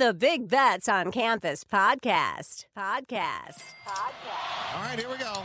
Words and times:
The 0.00 0.14
Big 0.14 0.48
Bets 0.48 0.88
on 0.88 1.12
Campus 1.12 1.62
podcast. 1.62 2.64
Podcast. 2.74 3.60
Podcast. 3.86 4.74
All 4.74 4.80
right, 4.80 4.98
here 4.98 5.10
we 5.10 5.18
go. 5.18 5.44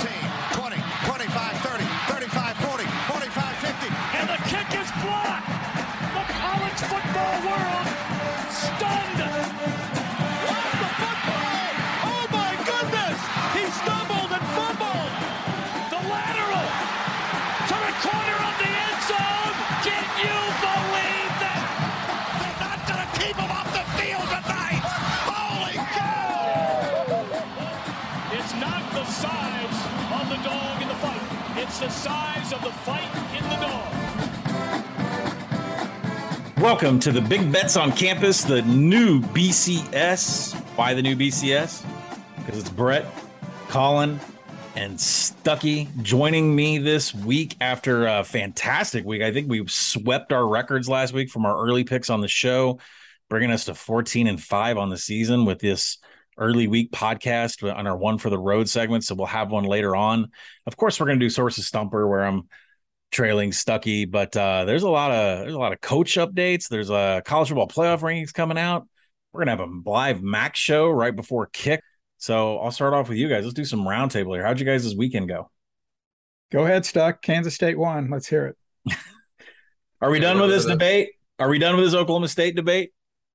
15, 0.00 0.16
20, 0.56 0.76
25, 1.04 1.60
30, 1.60 1.84
35, 2.08 2.56
40, 2.56 2.84
45, 3.12 3.56
50. 3.60 3.92
And 4.16 4.28
the 4.32 4.40
kick 4.48 4.80
is 4.80 4.88
blocked. 5.04 5.44
The 6.16 6.24
college 6.32 6.80
football 6.88 7.36
world 7.44 7.91
It's 28.44 28.54
not 28.54 28.82
the 28.92 29.04
size 29.04 29.86
of 30.20 30.28
the 30.28 30.34
dog 30.42 30.82
in 30.82 30.88
the 30.88 30.94
fight. 30.96 31.22
It's 31.62 31.78
the 31.78 31.88
size 31.88 32.52
of 32.52 32.60
the 32.62 32.72
fight 32.72 33.06
in 33.36 33.44
the 33.44 33.54
dog. 33.64 33.92
Welcome 36.60 36.98
to 37.00 37.12
the 37.12 37.20
Big 37.20 37.52
Bets 37.52 37.76
on 37.76 37.92
Campus, 37.92 38.42
the 38.42 38.62
new 38.62 39.20
BCS. 39.20 40.56
Why 40.74 40.92
the 40.92 41.02
new 41.02 41.14
BCS? 41.14 41.86
Because 42.38 42.58
it's 42.58 42.68
Brett, 42.68 43.06
Colin, 43.68 44.18
and 44.74 45.00
Stucky 45.00 45.88
joining 46.02 46.52
me 46.56 46.78
this 46.78 47.14
week 47.14 47.54
after 47.60 48.08
a 48.08 48.24
fantastic 48.24 49.04
week. 49.04 49.22
I 49.22 49.32
think 49.32 49.48
we 49.48 49.64
swept 49.68 50.32
our 50.32 50.48
records 50.48 50.88
last 50.88 51.12
week 51.12 51.30
from 51.30 51.46
our 51.46 51.56
early 51.64 51.84
picks 51.84 52.10
on 52.10 52.20
the 52.20 52.26
show, 52.26 52.80
bringing 53.30 53.52
us 53.52 53.66
to 53.66 53.74
14 53.74 54.26
and 54.26 54.42
5 54.42 54.78
on 54.78 54.90
the 54.90 54.98
season 54.98 55.44
with 55.44 55.60
this 55.60 55.98
early 56.38 56.66
week 56.66 56.92
podcast 56.92 57.62
on 57.74 57.86
our 57.86 57.96
one 57.96 58.18
for 58.18 58.30
the 58.30 58.38
road 58.38 58.68
segment. 58.68 59.04
So 59.04 59.14
we'll 59.14 59.26
have 59.26 59.50
one 59.50 59.64
later 59.64 59.94
on. 59.94 60.30
Of 60.66 60.76
course, 60.76 60.98
we're 60.98 61.06
going 61.06 61.18
to 61.18 61.24
do 61.24 61.30
Sources 61.30 61.66
Stumper 61.66 62.08
where 62.08 62.22
I'm 62.22 62.48
trailing 63.10 63.52
Stucky, 63.52 64.06
but 64.06 64.36
uh, 64.36 64.64
there's 64.64 64.82
a 64.82 64.88
lot 64.88 65.10
of 65.10 65.40
there's 65.40 65.54
a 65.54 65.58
lot 65.58 65.72
of 65.72 65.80
coach 65.80 66.14
updates. 66.16 66.68
There's 66.68 66.90
a 66.90 67.22
college 67.24 67.48
football 67.48 67.68
playoff 67.68 68.00
rankings 68.00 68.32
coming 68.32 68.58
out. 68.58 68.88
We're 69.32 69.44
gonna 69.44 69.56
have 69.56 69.68
a 69.68 69.90
live 69.90 70.22
Max 70.22 70.58
show 70.58 70.88
right 70.88 71.14
before 71.14 71.46
kick. 71.46 71.82
So 72.18 72.58
I'll 72.58 72.70
start 72.70 72.94
off 72.94 73.08
with 73.08 73.18
you 73.18 73.28
guys. 73.28 73.44
Let's 73.44 73.54
do 73.54 73.64
some 73.64 73.84
roundtable 73.84 74.34
here. 74.34 74.44
How'd 74.44 74.60
you 74.60 74.66
guys 74.66 74.84
this 74.84 74.94
weekend 74.94 75.28
go? 75.28 75.50
Go 76.50 76.64
ahead, 76.64 76.84
Stuck. 76.84 77.22
Kansas 77.22 77.54
State 77.54 77.78
won. 77.78 78.10
Let's 78.10 78.28
hear 78.28 78.54
it. 78.86 78.96
Are 80.00 80.10
we 80.10 80.20
done 80.20 80.40
with 80.40 80.50
this 80.50 80.64
debate? 80.66 81.10
Are 81.38 81.48
we 81.48 81.58
done 81.58 81.76
with 81.76 81.84
this 81.84 81.94
Oklahoma 81.94 82.28
State 82.28 82.54
debate? 82.54 82.92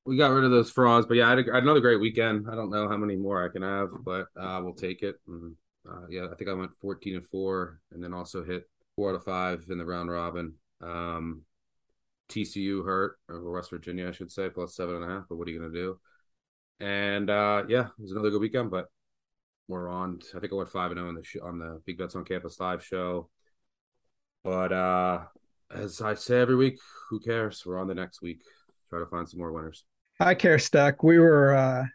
We 0.08 0.18
got 0.18 0.32
rid 0.32 0.46
of 0.46 0.52
those 0.52 0.72
frauds, 0.72 1.06
but 1.06 1.18
yeah, 1.18 1.28
I 1.28 1.30
had, 1.32 1.40
a, 1.40 1.52
I 1.52 1.56
had 1.56 1.64
another 1.64 1.82
great 1.82 2.00
weekend. 2.00 2.48
I 2.50 2.56
don't 2.56 2.70
know 2.70 2.88
how 2.88 2.98
many 2.98 3.16
more 3.16 3.44
I 3.44 3.52
can 3.52 3.62
have, 3.62 3.90
but 4.04 4.28
uh, 4.40 4.62
we'll 4.64 4.74
take 4.74 5.04
it. 5.04 5.16
And, 5.28 5.56
uh, 5.88 6.08
yeah, 6.10 6.28
I 6.32 6.36
think 6.36 6.50
I 6.50 6.54
went 6.54 6.72
14 6.82 7.16
and 7.16 7.28
four, 7.28 7.82
and 7.92 8.02
then 8.02 8.14
also 8.14 8.44
hit 8.44 8.70
four 8.96 9.10
out 9.10 9.16
of 9.16 9.24
five 9.24 9.66
in 9.70 9.78
the 9.78 9.86
round 9.86 10.10
robin. 10.10 10.54
Um, 10.82 11.42
TCU 12.30 12.86
hurt, 12.86 13.18
or 13.30 13.52
West 13.52 13.70
Virginia, 13.70 14.08
I 14.08 14.12
should 14.12 14.32
say, 14.32 14.50
plus 14.50 14.76
seven 14.76 14.96
and 14.96 15.04
a 15.06 15.08
half. 15.08 15.26
But 15.30 15.38
what 15.38 15.48
are 15.48 15.52
you 15.52 15.60
gonna 15.60 15.74
do? 15.74 16.00
And 16.80 17.30
uh, 17.30 17.64
yeah, 17.68 17.88
it 17.88 18.02
was 18.02 18.12
another 18.12 18.30
good 18.30 18.42
weekend. 18.42 18.72
But 18.72 18.88
we're 19.68 19.90
on. 19.90 20.20
I 20.36 20.40
think 20.40 20.52
I 20.52 20.56
went 20.56 20.70
five 20.70 20.92
and 20.92 21.00
zero 21.00 21.10
on 21.10 21.16
the 21.16 21.24
sh- 21.24 21.38
on 21.42 21.60
the 21.60 21.82
Big 21.86 21.98
Bets 21.98 22.16
on 22.16 22.26
Campus 22.26 22.60
live 22.60 22.84
show. 22.84 23.30
But 24.44 24.72
uh, 24.72 25.24
as 25.74 26.02
I 26.02 26.16
say 26.16 26.40
every 26.40 26.56
week, 26.56 26.80
who 27.10 27.20
cares? 27.20 27.64
We're 27.66 27.80
on 27.80 27.88
the 27.88 27.96
next 27.96 28.22
week. 28.22 28.42
Try 28.90 29.00
to 29.00 29.06
find 29.06 29.28
some 29.28 29.40
more 29.40 29.52
winners. 29.52 29.84
I 30.20 30.36
care, 30.36 30.60
Stuck. 30.60 31.04
We 31.04 31.20
were 31.20 31.56
uh, 31.56 31.86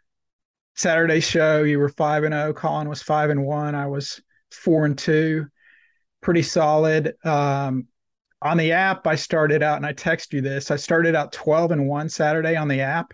Saturday 0.74 1.20
show. 1.20 1.62
You 1.62 1.78
were 1.78 1.88
five 1.88 2.24
and 2.24 2.32
zero. 2.32 2.52
Colin 2.52 2.88
was 2.88 3.02
five 3.02 3.30
and 3.30 3.44
one. 3.44 3.74
I 3.74 3.86
was 3.86 4.20
four 4.50 4.84
and 4.84 4.96
two. 4.96 5.46
Pretty 6.20 6.42
solid. 6.42 7.14
Um, 7.24 7.88
on 8.40 8.56
the 8.56 8.72
app, 8.72 9.06
I 9.06 9.14
started 9.16 9.62
out, 9.62 9.76
and 9.76 9.86
I 9.86 9.92
text 9.92 10.32
you 10.32 10.40
this. 10.40 10.70
I 10.70 10.76
started 10.76 11.14
out 11.14 11.32
twelve 11.32 11.72
and 11.72 11.88
one 11.88 12.08
Saturday 12.08 12.56
on 12.56 12.68
the 12.68 12.80
app. 12.80 13.12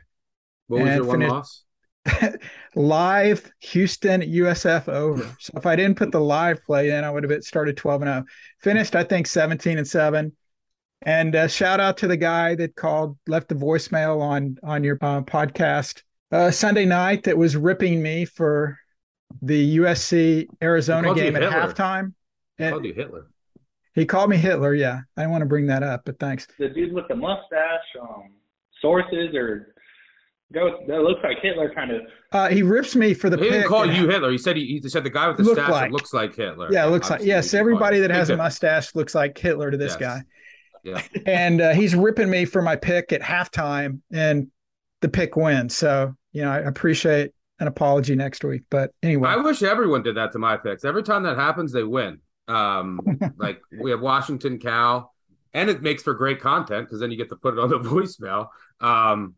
What 0.67 0.83
was 0.83 0.95
your 0.95 1.05
one 1.05 1.21
finished- 1.21 1.33
loss? 1.33 1.65
live 2.75 3.51
Houston 3.61 4.23
USF 4.23 4.89
over. 4.89 5.25
So 5.41 5.53
if 5.57 5.67
I 5.67 5.77
didn't 5.77 5.99
put 5.99 6.13
the 6.13 6.21
live 6.21 6.63
play 6.65 6.91
in, 6.91 7.05
I 7.05 7.11
would 7.11 7.29
have 7.29 7.45
started 7.45 7.77
12 7.77 8.03
and 8.03 8.09
0. 8.09 8.25
Finished, 8.61 8.97
I 8.97 9.05
think, 9.05 9.27
17 9.27 9.79
and 9.79 9.87
7. 9.87 10.35
And 11.03 11.37
uh, 11.37 11.47
shout 11.49 11.79
out 11.81 11.97
to 11.99 12.07
the 12.09 12.17
guy 12.17 12.55
that 12.57 12.75
called, 12.75 13.17
left 13.27 13.49
the 13.49 13.55
voicemail 13.55 14.21
on 14.21 14.57
on 14.65 14.83
your 14.83 14.99
uh, 15.01 15.23
podcast 15.23 16.03
uh, 16.33 16.51
Sunday 16.51 16.85
night 16.85 17.23
that 17.25 17.39
was 17.39 17.57
ripping 17.57 18.03
me 18.03 18.25
for 18.25 18.77
the 19.43 19.79
USC 19.79 20.47
Arizona 20.63 21.15
game 21.15 21.37
at 21.37 21.43
Hitler. 21.43 21.57
halftime. 21.59 22.13
I 22.59 22.65
And 22.65 22.73
called 22.73 22.85
you 22.85 22.95
Hitler. 22.95 23.27
he 23.95 24.07
called 24.07 24.31
me 24.31 24.37
Hitler. 24.39 24.75
Yeah, 24.75 25.01
I 25.17 25.21
didn't 25.23 25.31
want 25.31 25.43
to 25.43 25.47
bring 25.47 25.67
that 25.67 25.83
up, 25.85 26.03
but 26.05 26.19
thanks. 26.19 26.49
the 26.59 26.69
dude 26.69 26.93
with 26.93 27.07
the 27.09 27.15
mustache, 27.15 27.81
um, 28.01 28.31
sources 28.81 29.35
or 29.35 29.75
go 30.53 30.79
that 30.89 31.01
looks 31.03 31.21
like 31.23 31.39
Hitler 31.41 31.73
kind 31.75 31.93
of. 31.93 32.03
Uh, 32.33 32.49
he 32.49 32.63
rips 32.63 32.97
me 32.97 33.15
for 33.15 33.31
the 33.31 33.37
He 33.37 33.45
didn't 33.51 33.69
call 33.69 33.87
you 33.87 34.09
Hitler. 34.09 34.31
He 34.33 34.39
said 34.39 34.57
he, 34.57 34.67
he 34.83 34.89
said 34.89 35.05
the 35.05 35.11
guy 35.11 35.29
with 35.29 35.37
the 35.37 35.45
mustache 35.45 35.71
like. 35.71 35.93
looks 35.93 36.13
like 36.13 36.35
Hitler. 36.35 36.69
Yeah, 36.73 36.87
it 36.87 36.91
looks 36.91 37.09
like 37.09 37.23
yes. 37.23 37.55
Everybody 37.55 38.01
that 38.01 38.11
has 38.11 38.31
a 38.31 38.37
mustache 38.37 38.95
looks 38.97 39.15
like 39.15 39.39
Hitler 39.39 39.71
to 39.71 39.77
this 39.77 39.93
Yes. 39.93 40.01
guy. 40.01 40.23
Yeah. 40.85 41.03
and 41.27 41.61
uh, 41.61 41.73
he's 41.73 41.95
ripping 41.95 42.31
me 42.31 42.45
for 42.45 42.63
my 42.63 42.77
pick 42.77 43.13
at 43.13 43.21
halftime, 43.21 44.01
and 44.13 44.49
the 45.01 45.09
pick 45.09 45.37
wins. 45.37 45.77
So 45.77 46.15
you 46.33 46.43
know, 46.43 46.51
I 46.51 46.59
appreciate 46.59 47.33
an 47.61 47.67
apology 47.67 48.15
next 48.15 48.45
week. 48.45 48.63
But 48.71 48.93
anyway, 49.03 49.31
I 49.31 49.37
wish 49.37 49.63
everyone 49.63 50.03
did 50.03 50.17
that 50.17 50.33
to 50.33 50.39
my 50.39 50.57
picks. 50.57 50.85
Every 50.85 51.03
time 51.03 51.25
that 51.25 51.37
happens, 51.37 51.73
they 51.73 51.85
win. 51.85 52.21
Um, 52.47 53.01
like 53.37 53.61
we 53.79 53.91
have 53.91 54.01
Washington 54.01 54.59
Cal, 54.59 55.13
and 55.55 55.71
it 55.71 55.83
makes 55.83 56.03
for 56.03 56.15
great 56.15 56.41
content 56.41 56.87
because 56.87 57.01
then 57.01 57.11
you 57.11 57.17
get 57.17 57.29
to 57.31 57.37
put 57.37 57.55
it 57.55 57.61
on 57.61 57.71
the 57.71 57.79
voicemail. 57.81 58.49
Um, 58.81 59.35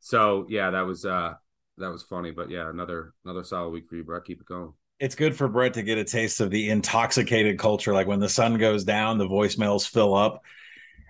so 0.00 0.46
yeah, 0.48 0.70
that 0.70 0.82
was 0.82 1.04
uh 1.04 1.34
that 1.78 1.90
was 1.90 2.02
funny. 2.02 2.30
But 2.30 2.50
yeah, 2.50 2.68
another 2.68 3.14
another 3.24 3.44
solid 3.44 3.70
week 3.70 3.88
for 3.88 3.96
you, 3.96 4.04
Brett. 4.04 4.24
Keep 4.24 4.40
it 4.42 4.46
going. 4.46 4.72
It's 5.00 5.14
good 5.14 5.36
for 5.36 5.48
Brett 5.48 5.74
to 5.74 5.82
get 5.82 5.98
a 5.98 6.04
taste 6.04 6.40
of 6.40 6.50
the 6.50 6.70
intoxicated 6.70 7.58
culture. 7.58 7.92
Like 7.92 8.06
when 8.06 8.20
the 8.20 8.28
sun 8.28 8.58
goes 8.58 8.84
down, 8.84 9.18
the 9.18 9.26
voicemails 9.26 9.88
fill 9.88 10.14
up. 10.14 10.42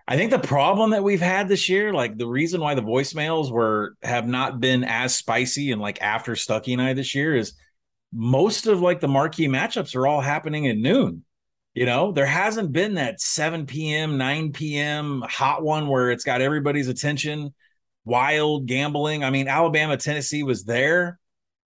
I 0.06 0.16
think 0.16 0.30
the 0.30 0.38
problem 0.38 0.90
that 0.90 1.02
we've 1.02 1.20
had 1.20 1.48
this 1.48 1.68
year, 1.68 1.92
like 1.92 2.18
the 2.18 2.26
reason 2.26 2.60
why 2.60 2.74
the 2.74 2.82
voicemails 2.82 3.50
were 3.50 3.96
have 4.02 4.26
not 4.26 4.60
been 4.60 4.84
as 4.84 5.14
spicy 5.14 5.72
and 5.72 5.80
like 5.80 6.02
after 6.02 6.36
Stucky 6.36 6.74
and 6.74 6.82
I 6.82 6.92
this 6.92 7.14
year 7.14 7.34
is 7.34 7.54
most 8.12 8.66
of 8.66 8.80
like 8.80 9.00
the 9.00 9.08
marquee 9.08 9.48
matchups 9.48 9.96
are 9.96 10.06
all 10.06 10.20
happening 10.20 10.68
at 10.68 10.76
noon. 10.76 11.24
You 11.72 11.86
know, 11.86 12.12
there 12.12 12.26
hasn't 12.26 12.70
been 12.70 12.94
that 12.94 13.20
7 13.20 13.66
p.m., 13.66 14.16
9 14.16 14.52
p.m. 14.52 15.24
hot 15.26 15.64
one 15.64 15.88
where 15.88 16.12
it's 16.12 16.22
got 16.22 16.40
everybody's 16.40 16.88
attention, 16.88 17.52
wild 18.04 18.66
gambling. 18.66 19.24
I 19.24 19.30
mean, 19.30 19.48
Alabama, 19.48 19.96
Tennessee 19.96 20.44
was 20.44 20.64
there, 20.64 21.18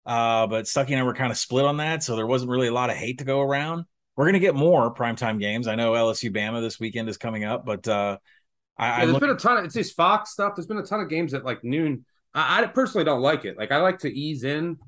uh, 0.06 0.46
but 0.46 0.66
Stucky 0.66 0.94
and 0.94 1.00
I 1.00 1.04
were 1.04 1.12
kind 1.12 1.30
of 1.30 1.36
split 1.36 1.66
on 1.66 1.76
that. 1.78 2.02
So 2.02 2.16
there 2.16 2.26
wasn't 2.26 2.50
really 2.50 2.68
a 2.68 2.72
lot 2.72 2.88
of 2.88 2.96
hate 2.96 3.18
to 3.18 3.24
go 3.24 3.42
around. 3.42 3.84
We're 4.16 4.24
going 4.24 4.32
to 4.32 4.40
get 4.40 4.54
more 4.54 4.92
primetime 4.94 5.38
games. 5.38 5.68
I 5.68 5.74
know 5.74 5.92
LSU 5.92 6.34
Bama 6.34 6.62
this 6.62 6.80
weekend 6.80 7.08
is 7.10 7.18
coming 7.18 7.44
up, 7.44 7.66
but 7.66 7.86
uh, 7.86 8.16
I, 8.78 8.86
Yeah, 8.86 8.94
I 8.94 8.98
there's 9.00 9.12
look, 9.12 9.20
been 9.20 9.30
a 9.30 9.36
ton 9.36 9.56
of 9.58 9.64
it's 9.64 9.74
this 9.74 9.92
Fox 9.92 10.30
stuff. 10.30 10.54
There's 10.54 10.66
been 10.66 10.78
a 10.78 10.86
ton 10.86 11.00
of 11.00 11.08
games 11.08 11.34
at 11.34 11.44
like 11.44 11.64
noon. 11.64 12.04
I, 12.34 12.62
I 12.62 12.66
personally 12.66 13.04
don't 13.04 13.20
like 13.20 13.44
it. 13.44 13.58
Like 13.58 13.72
I 13.72 13.78
like 13.78 14.00
to 14.00 14.12
ease 14.12 14.44
in 14.44 14.78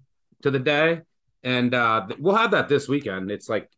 to 0.42 0.50
the 0.50 0.58
day, 0.58 1.00
and 1.42 1.74
uh 1.74 2.06
we'll 2.18 2.36
have 2.36 2.52
that 2.52 2.68
this 2.68 2.88
weekend. 2.88 3.30
It's 3.30 3.48
like 3.48 3.70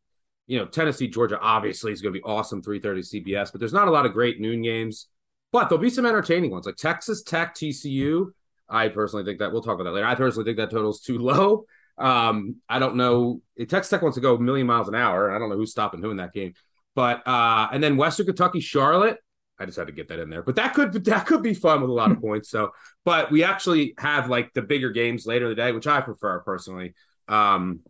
you 0.47 0.59
know 0.59 0.67
Tennessee 0.67 1.09
Georgia 1.09 1.39
obviously 1.41 1.93
is 1.93 2.03
going 2.03 2.15
to 2.15 2.21
be 2.21 2.25
awesome 2.25 2.63
3:30 2.63 3.25
CBS, 3.25 3.53
but 3.53 3.61
there's 3.61 3.73
not 3.73 3.89
a 3.89 3.93
lot 3.93 4.07
of 4.07 4.13
great 4.13 4.41
noon 4.41 4.63
games. 4.63 5.09
But 5.53 5.69
there'll 5.69 5.83
be 5.83 5.91
some 5.91 6.07
entertaining 6.07 6.51
ones 6.51 6.65
like 6.65 6.77
Texas 6.77 7.23
Tech 7.23 7.55
TCU. 7.55 8.33
I 8.69 8.89
personally 8.89 9.25
think 9.25 9.39
that 9.41 9.53
we'll 9.53 9.63
talk 9.63 9.75
about 9.75 9.85
that 9.85 9.93
later. 9.93 10.07
I 10.07 10.15
personally 10.15 10.45
think 10.45 10.57
that 10.57 10.71
total's 10.71 11.03
too 11.03 11.19
low. 11.19 11.67
Um, 11.99 12.57
I 12.69 12.79
don't 12.79 12.97
know. 12.97 13.43
Texas 13.59 13.91
Tech 13.91 14.03
wants 14.03 14.15
to 14.17 14.23
go 14.23 14.35
a 14.35 14.41
million 14.41 14.67
miles 14.67 14.89
an 14.89 14.95
hour. 14.95 15.31
I 15.31 15.39
don't 15.39 15.51
know 15.51 15.57
who's 15.57 15.71
stopping 15.71 16.03
who 16.03 16.11
in 16.11 16.17
that 16.17 16.33
game. 16.33 16.55
But 16.95 17.27
uh, 17.27 17.69
and 17.71 17.83
then 17.83 17.97
Western 17.97 18.27
Kentucky, 18.27 18.61
Charlotte. 18.61 19.19
I 19.59 19.67
just 19.67 19.79
had 19.79 19.87
to 19.87 19.93
get 19.93 20.09
that 20.09 20.19
in 20.19 20.31
there. 20.31 20.43
But 20.43 20.57
that 20.57 20.75
could 20.75 20.93
that 21.05 21.27
could 21.27 21.43
be 21.43 21.55
fun 21.55 21.81
with 21.81 21.91
a 21.91 21.93
lot 21.93 22.11
of 22.11 22.21
points. 22.23 22.51
So, 22.51 22.73
but 23.05 23.31
we 23.31 23.45
actually 23.45 23.95
have 23.99 24.29
like 24.29 24.53
the 24.55 24.63
bigger 24.63 24.91
games 24.91 25.27
later 25.27 25.47
in 25.47 25.51
the 25.51 25.57
day, 25.57 25.73
which 25.73 25.87
I 25.87 26.01
prefer 26.01 26.41
personally. 26.41 26.95
Um, 27.29 27.81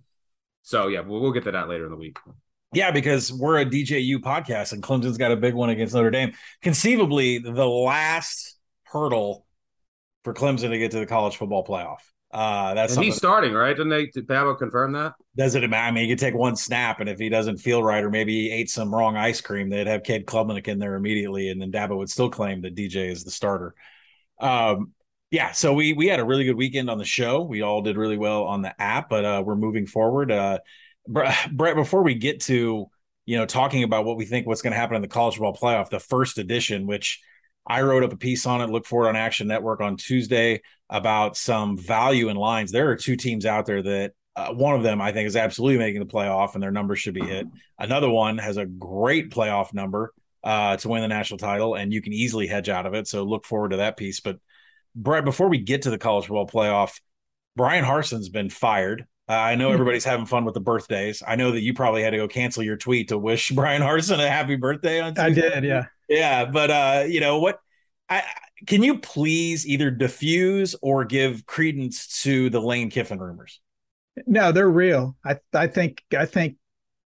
so 0.63 0.89
yeah, 0.89 1.01
we'll, 1.01 1.21
we'll 1.21 1.33
get 1.33 1.45
to 1.45 1.53
that 1.53 1.69
later 1.69 1.85
in 1.85 1.91
the 1.91 1.97
week. 1.97 2.19
Yeah, 2.75 2.91
because 2.91 3.31
we're 3.33 3.61
a 3.61 3.67
DJU 3.67 4.19
podcast 4.19 4.73
and 4.73 4.83
Clemson's 4.83 5.19
got 5.19 5.31
a 5.31 5.37
big 5.37 5.55
one 5.55 5.69
against 5.69 5.95
Notre 5.95 6.11
Dame. 6.11 6.33
Conceivably, 6.63 7.39
the 7.39 7.67
last 7.67 8.59
hurdle 8.85 9.47
for 10.25 10.33
Clemson 10.33 10.71
to 10.71 10.79
get 10.79 10.91
to 10.93 10.99
the 10.99 11.07
college 11.07 11.37
football 11.37 11.65
playoff. 11.65 11.99
Uh, 12.33 12.73
that's 12.73 12.95
and 12.95 13.05
he's 13.05 13.17
starting, 13.17 13.53
right? 13.53 13.77
Didn't 13.77 13.91
they? 13.91 14.07
Did 14.07 14.27
Dabo 14.27 14.57
confirm 14.57 14.93
that? 14.93 15.13
Does 15.37 15.55
it 15.55 15.69
matter? 15.69 15.89
I 15.89 15.91
mean, 15.91 16.09
you 16.09 16.15
could 16.15 16.21
take 16.21 16.35
one 16.35 16.57
snap, 16.57 17.01
and 17.01 17.09
if 17.09 17.19
he 17.19 17.29
doesn't 17.29 17.59
feel 17.59 17.83
right, 17.83 18.03
or 18.03 18.11
maybe 18.11 18.33
he 18.33 18.51
ate 18.51 18.71
some 18.71 18.95
wrong 18.95 19.17
ice 19.17 19.43
cream, 19.43 19.69
they'd 19.69 19.87
have 19.87 20.03
Cade 20.03 20.25
Klubnik 20.25 20.67
in 20.67 20.79
there 20.79 20.95
immediately, 20.95 21.51
and 21.51 21.61
then 21.61 21.71
Dabo 21.71 21.99
would 21.99 22.09
still 22.09 22.31
claim 22.31 22.63
that 22.63 22.75
DJ 22.75 23.11
is 23.11 23.25
the 23.25 23.31
starter. 23.31 23.75
Um, 24.41 24.93
yeah, 25.31 25.53
so 25.53 25.75
we 25.75 25.93
we 25.93 26.07
had 26.07 26.21
a 26.21 26.25
really 26.25 26.45
good 26.45 26.57
weekend 26.57 26.89
on 26.89 26.97
the 26.97 27.05
show. 27.05 27.43
We 27.43 27.61
all 27.61 27.83
did 27.83 27.99
really 27.99 28.17
well 28.17 28.45
on 28.45 28.63
the 28.63 28.81
app, 28.81 29.11
but 29.11 29.25
uh, 29.25 29.43
we're 29.45 29.57
moving 29.57 29.87
forward. 29.87 30.33
Uh, 30.33 30.59
Brett, 31.07 31.77
before 31.77 32.03
we 32.03 32.15
get 32.15 32.41
to 32.43 32.87
you 33.27 33.39
know 33.39 33.45
talking 33.45 33.83
about 33.83 34.07
what 34.07 34.17
we 34.17 34.25
think 34.25 34.47
what's 34.47 34.63
going 34.63 34.73
to 34.73 34.79
happen 34.79 34.97
in 34.97 35.03
the 35.03 35.09
college 35.09 35.35
football 35.35 35.57
playoff, 35.57 35.91
the 35.91 36.01
first 36.01 36.39
edition, 36.39 36.87
which 36.87 37.21
I 37.67 37.83
wrote 37.83 38.03
up 38.03 38.13
a 38.13 38.17
piece 38.17 38.47
on 38.47 38.61
it. 38.61 38.71
Look 38.71 38.87
for 38.87 39.05
it 39.05 39.09
on 39.09 39.17
Action 39.17 39.47
Network 39.47 39.81
on 39.81 39.97
Tuesday 39.97 40.63
about 40.91 41.37
some 41.37 41.79
value 41.79 42.29
in 42.29 42.37
lines. 42.37 42.73
There 42.73 42.91
are 42.91 42.97
two 42.97 43.17
teams 43.17 43.47
out 43.47 43.67
there 43.67 43.83
that 43.83 44.13
uh, 44.35 44.53
one 44.53 44.75
of 44.75 44.83
them 44.83 45.01
I 45.01 45.13
think 45.13 45.27
is 45.27 45.37
absolutely 45.37 45.79
making 45.79 46.01
the 46.01 46.13
playoff, 46.13 46.55
and 46.55 46.63
their 46.63 46.71
number 46.71 46.97
should 46.97 47.15
be 47.15 47.25
hit. 47.25 47.47
Another 47.79 48.11
one 48.11 48.39
has 48.39 48.57
a 48.57 48.67
great 48.67 49.31
playoff 49.31 49.75
number 49.75 50.13
uh, 50.43 50.77
to 50.77 50.89
win 50.89 51.03
the 51.03 51.09
national 51.09 51.39
title, 51.39 51.75
and 51.75 51.93
you 51.93 52.03
can 52.03 52.13
easily 52.13 52.47
hedge 52.47 52.69
out 52.69 52.87
of 52.87 52.95
it. 52.95 53.07
So 53.07 53.23
look 53.23 53.45
forward 53.45 53.71
to 53.71 53.77
that 53.79 53.97
piece. 53.97 54.21
But 54.21 54.39
Brett, 54.95 55.25
before 55.25 55.49
we 55.49 55.59
get 55.59 55.83
to 55.83 55.91
the 55.91 55.99
college 55.99 56.27
football 56.27 56.47
playoff, 56.47 57.01
Brian 57.57 57.85
Harsin's 57.85 58.29
been 58.29 58.51
fired. 58.51 59.07
Uh, 59.33 59.37
I 59.37 59.55
know 59.55 59.69
hmm. 59.69 59.75
everybody's 59.75 60.05
having 60.05 60.27
fun 60.27 60.45
with 60.45 60.53
the 60.53 60.61
birthdays. 60.61 61.23
I 61.27 61.37
know 61.37 61.53
that 61.53 61.63
you 61.63 61.73
probably 61.73 62.03
had 62.03 62.11
to 62.11 62.19
go 62.19 62.29
cancel 62.29 62.63
your 62.63 62.77
tweet 62.77 63.09
to 63.09 63.17
wish 63.17 63.51
Brian 63.55 63.81
Harsin 63.81 64.23
a 64.23 64.29
happy 64.29 64.57
birthday 64.57 65.01
on. 65.01 65.15
Tuesday. 65.15 65.25
I 65.25 65.31
did, 65.31 65.65
yeah, 65.65 65.87
yeah. 66.07 66.45
But 66.45 66.71
uh, 66.71 67.05
you 67.09 67.21
know 67.21 67.39
what? 67.39 67.59
I 68.11 68.25
can 68.67 68.83
you 68.83 68.99
please 68.99 69.67
either 69.67 69.91
diffuse 69.91 70.77
or 70.83 71.07
give 71.07 71.47
credence 71.47 72.23
to 72.25 72.51
the 72.51 72.61
Lane 72.61 72.91
Kiffin 72.91 73.19
rumors? 73.19 73.61
No, 74.27 74.53
they're 74.53 74.69
real. 74.69 75.17
I 75.25 75.39
I 75.55 75.67
think 75.67 76.03
I 76.15 76.27
think 76.27 76.57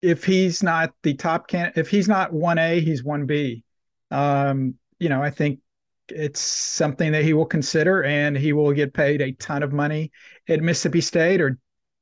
if 0.03 0.25
he's 0.25 0.65
not 0.65 0.93
the 1.05 1.15
top 1.15 1.47
can 1.47 1.73
if 1.77 1.89
he's 1.89 2.09
not 2.09 2.33
one 2.33 2.59
A, 2.59 2.81
he's 2.81 3.05
one 3.05 3.27
B. 3.27 3.63
Um, 4.11 4.75
you 4.99 5.09
know, 5.09 5.23
I 5.23 5.31
think 5.31 5.61
it's 6.09 6.41
something 6.41 7.13
that 7.13 7.23
he 7.23 7.35
will 7.35 7.47
consider 7.47 8.03
and 8.03 8.37
he 8.37 8.53
will 8.53 8.73
get 8.73 8.95
paid 8.95 9.23
a 9.23 9.31
ton 9.33 9.63
of 9.63 9.73
money 9.73 10.11
at 10.49 10.61
Mississippi 10.61 11.01
State 11.01 11.41
or 11.41 11.59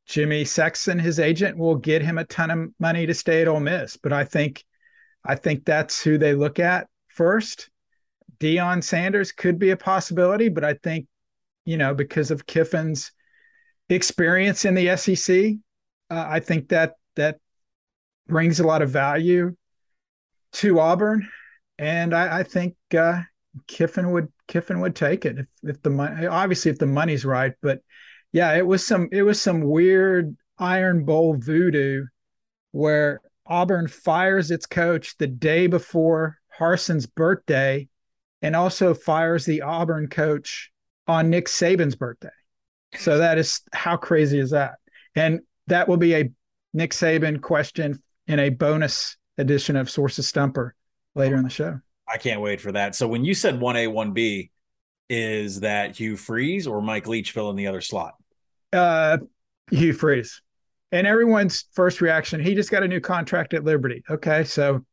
Jimmy 0.06 0.44
Sexton, 0.44 0.98
his 0.98 1.18
agent, 1.18 1.56
will 1.56 1.76
get 1.76 2.02
him 2.02 2.18
a 2.18 2.24
ton 2.24 2.50
of 2.50 2.68
money 2.78 3.06
to 3.06 3.14
stay 3.14 3.42
at 3.42 3.48
Ole 3.48 3.60
Miss. 3.60 3.96
But 3.96 4.12
I 4.12 4.24
think 4.24 4.64
I 5.24 5.34
think 5.34 5.64
that's 5.64 6.02
who 6.02 6.18
they 6.18 6.34
look 6.34 6.58
at 6.58 6.88
first. 7.08 7.70
Deion 8.38 8.82
Sanders 8.82 9.32
could 9.32 9.58
be 9.58 9.70
a 9.70 9.76
possibility, 9.76 10.48
but 10.48 10.64
I 10.64 10.74
think, 10.74 11.06
you 11.64 11.78
know, 11.78 11.94
because 11.94 12.30
of 12.30 12.46
Kiffin's 12.46 13.12
experience 13.88 14.64
in 14.64 14.74
the 14.74 14.96
SEC, 14.96 15.54
uh, 16.10 16.26
I 16.28 16.40
think 16.40 16.68
that 16.68 16.94
that 17.16 17.38
brings 18.26 18.60
a 18.60 18.66
lot 18.66 18.82
of 18.82 18.90
value 18.90 19.56
to 20.52 20.80
Auburn, 20.80 21.28
and 21.78 22.14
I, 22.14 22.40
I 22.40 22.42
think 22.42 22.76
uh, 22.96 23.22
Kiffin 23.66 24.12
would 24.12 24.28
Kiffin 24.46 24.80
would 24.80 24.94
take 24.94 25.24
it 25.24 25.38
if, 25.38 25.46
if 25.62 25.82
the 25.82 25.90
money 25.90 26.26
obviously 26.26 26.70
if 26.70 26.78
the 26.78 26.86
money's 26.86 27.24
right, 27.24 27.54
but 27.62 27.80
yeah, 28.34 28.56
it 28.56 28.66
was 28.66 28.84
some 28.84 29.08
it 29.12 29.22
was 29.22 29.40
some 29.40 29.60
weird 29.60 30.36
Iron 30.58 31.04
Bowl 31.04 31.36
voodoo 31.38 32.04
where 32.72 33.20
Auburn 33.46 33.86
fires 33.86 34.50
its 34.50 34.66
coach 34.66 35.16
the 35.18 35.28
day 35.28 35.68
before 35.68 36.38
Harsin's 36.58 37.06
birthday 37.06 37.88
and 38.42 38.56
also 38.56 38.92
fires 38.92 39.46
the 39.46 39.62
Auburn 39.62 40.08
coach 40.08 40.72
on 41.06 41.30
Nick 41.30 41.46
Saban's 41.46 41.94
birthday. 41.94 42.28
So 42.96 43.18
that 43.18 43.38
is 43.38 43.60
how 43.72 43.96
crazy 43.96 44.40
is 44.40 44.50
that? 44.50 44.74
And 45.14 45.40
that 45.68 45.88
will 45.88 45.96
be 45.96 46.16
a 46.16 46.30
Nick 46.72 46.90
Saban 46.90 47.40
question 47.40 48.02
in 48.26 48.40
a 48.40 48.48
bonus 48.48 49.16
edition 49.38 49.76
of 49.76 49.88
Sources 49.88 50.26
Stumper 50.26 50.74
later 51.14 51.36
in 51.36 51.44
the 51.44 51.50
show. 51.50 51.78
I 52.12 52.18
can't 52.18 52.40
wait 52.40 52.60
for 52.60 52.72
that. 52.72 52.96
So 52.96 53.06
when 53.06 53.24
you 53.24 53.32
said 53.32 53.60
1A, 53.60 53.92
1B, 53.92 54.50
is 55.08 55.60
that 55.60 55.96
Hugh 55.96 56.16
Freeze 56.16 56.66
or 56.66 56.82
Mike 56.82 57.06
Leach 57.06 57.30
fill 57.30 57.50
in 57.50 57.56
the 57.56 57.68
other 57.68 57.80
slot? 57.80 58.14
Uh, 58.74 59.18
Hugh 59.70 59.92
Freeze. 59.92 60.42
And 60.92 61.06
everyone's 61.06 61.64
first 61.72 62.00
reaction, 62.00 62.40
he 62.40 62.54
just 62.54 62.70
got 62.70 62.82
a 62.82 62.88
new 62.88 63.00
contract 63.00 63.54
at 63.54 63.64
Liberty. 63.64 64.02
Okay. 64.10 64.44
So 64.44 64.84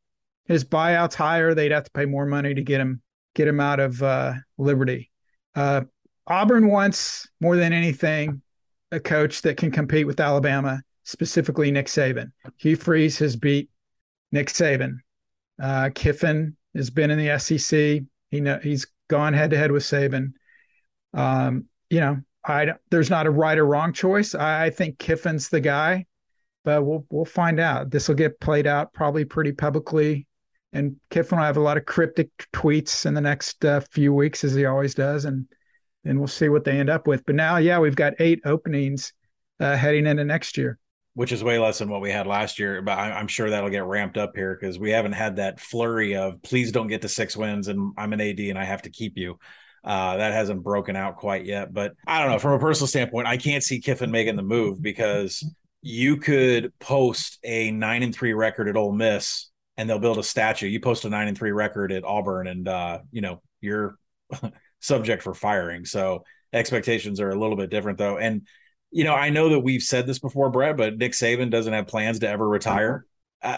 his 0.45 0.63
buyout's 0.63 1.15
higher. 1.15 1.53
They'd 1.53 1.71
have 1.71 1.83
to 1.83 1.91
pay 1.91 2.05
more 2.05 2.25
money 2.25 2.53
to 2.53 2.61
get 2.61 2.81
him 2.81 3.01
get 3.35 3.47
him 3.47 3.59
out 3.59 3.79
of 3.79 4.01
uh, 4.01 4.33
Liberty. 4.57 5.11
Uh, 5.55 5.81
Auburn 6.27 6.67
wants 6.67 7.29
more 7.39 7.55
than 7.55 7.73
anything 7.73 8.41
a 8.91 8.99
coach 8.99 9.41
that 9.43 9.57
can 9.57 9.71
compete 9.71 10.05
with 10.05 10.19
Alabama, 10.19 10.81
specifically 11.03 11.71
Nick 11.71 11.87
Saban. 11.87 12.31
Hugh 12.57 12.75
Freeze 12.75 13.17
has 13.19 13.35
beat 13.35 13.69
Nick 14.31 14.47
Saban. 14.47 14.97
Uh, 15.61 15.89
Kiffin 15.93 16.57
has 16.75 16.89
been 16.89 17.11
in 17.11 17.17
the 17.17 17.39
SEC. 17.39 18.01
He 18.29 18.39
know 18.41 18.59
he's 18.61 18.87
gone 19.09 19.33
head 19.33 19.51
to 19.51 19.57
head 19.57 19.71
with 19.71 19.83
Saban. 19.83 20.33
Um, 21.13 21.65
you 21.89 21.99
know, 21.99 22.17
I 22.43 22.65
don't 22.65 22.77
there's 22.89 23.09
not 23.09 23.27
a 23.27 23.31
right 23.31 23.57
or 23.57 23.65
wrong 23.65 23.93
choice. 23.93 24.33
I, 24.35 24.65
I 24.65 24.69
think 24.69 24.97
Kiffin's 24.97 25.49
the 25.49 25.61
guy, 25.61 26.05
but 26.63 26.83
we'll 26.83 27.05
we'll 27.09 27.25
find 27.25 27.59
out. 27.59 27.91
This 27.91 28.07
will 28.07 28.15
get 28.15 28.39
played 28.39 28.67
out 28.67 28.93
probably 28.93 29.25
pretty 29.25 29.51
publicly 29.51 30.27
and 30.73 30.95
Kiffin 31.09 31.37
will 31.37 31.45
have 31.45 31.57
a 31.57 31.61
lot 31.61 31.77
of 31.77 31.85
cryptic 31.85 32.29
tweets 32.53 33.05
in 33.05 33.13
the 33.13 33.21
next 33.21 33.63
uh, 33.65 33.81
few 33.91 34.13
weeks, 34.13 34.43
as 34.43 34.53
he 34.53 34.65
always 34.65 34.95
does, 34.95 35.25
and 35.25 35.45
and 36.03 36.17
we'll 36.17 36.27
see 36.27 36.49
what 36.49 36.63
they 36.63 36.79
end 36.79 36.89
up 36.89 37.07
with. 37.07 37.23
But 37.25 37.35
now, 37.35 37.57
yeah, 37.57 37.77
we've 37.79 37.95
got 37.95 38.13
eight 38.19 38.39
openings 38.45 39.13
uh, 39.59 39.75
heading 39.75 40.07
into 40.07 40.23
next 40.23 40.57
year, 40.57 40.79
which 41.13 41.31
is 41.31 41.43
way 41.43 41.59
less 41.59 41.79
than 41.79 41.89
what 41.89 42.01
we 42.01 42.09
had 42.09 42.25
last 42.25 42.57
year. 42.57 42.81
But 42.81 42.97
I'm 42.97 43.27
sure 43.27 43.49
that'll 43.49 43.69
get 43.69 43.83
ramped 43.83 44.17
up 44.17 44.31
here 44.35 44.57
because 44.59 44.79
we 44.79 44.91
haven't 44.91 45.11
had 45.11 45.35
that 45.35 45.59
flurry 45.59 46.15
of 46.15 46.41
please 46.41 46.71
don't 46.71 46.87
get 46.87 47.01
to 47.01 47.09
six 47.09 47.35
wins, 47.35 47.67
and 47.67 47.93
I'm 47.97 48.13
an 48.13 48.21
AD 48.21 48.39
and 48.39 48.57
I 48.57 48.63
have 48.63 48.83
to 48.83 48.89
keep 48.89 49.17
you. 49.17 49.37
Uh, 49.83 50.17
that 50.17 50.33
hasn't 50.33 50.63
broken 50.63 50.95
out 50.95 51.17
quite 51.17 51.45
yet, 51.45 51.73
but 51.73 51.93
I 52.05 52.21
don't 52.21 52.31
know. 52.31 52.39
From 52.39 52.53
a 52.53 52.59
personal 52.59 52.87
standpoint, 52.87 53.27
I 53.27 53.37
can't 53.37 53.63
see 53.63 53.79
Kiffin 53.79 54.11
making 54.11 54.35
the 54.35 54.43
move 54.43 54.81
because 54.81 55.43
you 55.81 56.17
could 56.17 56.71
post 56.79 57.39
a 57.43 57.71
nine 57.71 58.03
and 58.03 58.13
three 58.13 58.33
record 58.33 58.69
at 58.69 58.77
Ole 58.77 58.91
Miss 58.91 59.49
and 59.77 59.89
they'll 59.89 59.99
build 59.99 60.19
a 60.19 60.23
statue. 60.23 60.67
You 60.67 60.79
post 60.79 61.05
a 61.05 61.09
nine 61.09 61.27
and 61.27 61.37
three 61.37 61.51
record 61.51 61.91
at 61.91 62.03
Auburn, 62.03 62.47
and 62.47 62.67
uh, 62.67 62.99
you 63.11 63.21
know 63.21 63.41
you're 63.61 63.95
subject 64.79 65.23
for 65.23 65.33
firing. 65.33 65.85
So 65.85 66.23
expectations 66.53 67.19
are 67.19 67.29
a 67.29 67.39
little 67.39 67.55
bit 67.55 67.71
different, 67.71 67.97
though. 67.97 68.17
And 68.17 68.47
you 68.91 69.03
know, 69.03 69.15
I 69.15 69.29
know 69.29 69.49
that 69.49 69.59
we've 69.59 69.81
said 69.81 70.05
this 70.05 70.19
before, 70.19 70.51
Brett, 70.51 70.77
but 70.77 70.97
Nick 70.97 71.13
Saban 71.13 71.49
doesn't 71.49 71.73
have 71.73 71.87
plans 71.87 72.19
to 72.19 72.29
ever 72.29 72.47
retire. 72.47 73.05
Uh, 73.41 73.57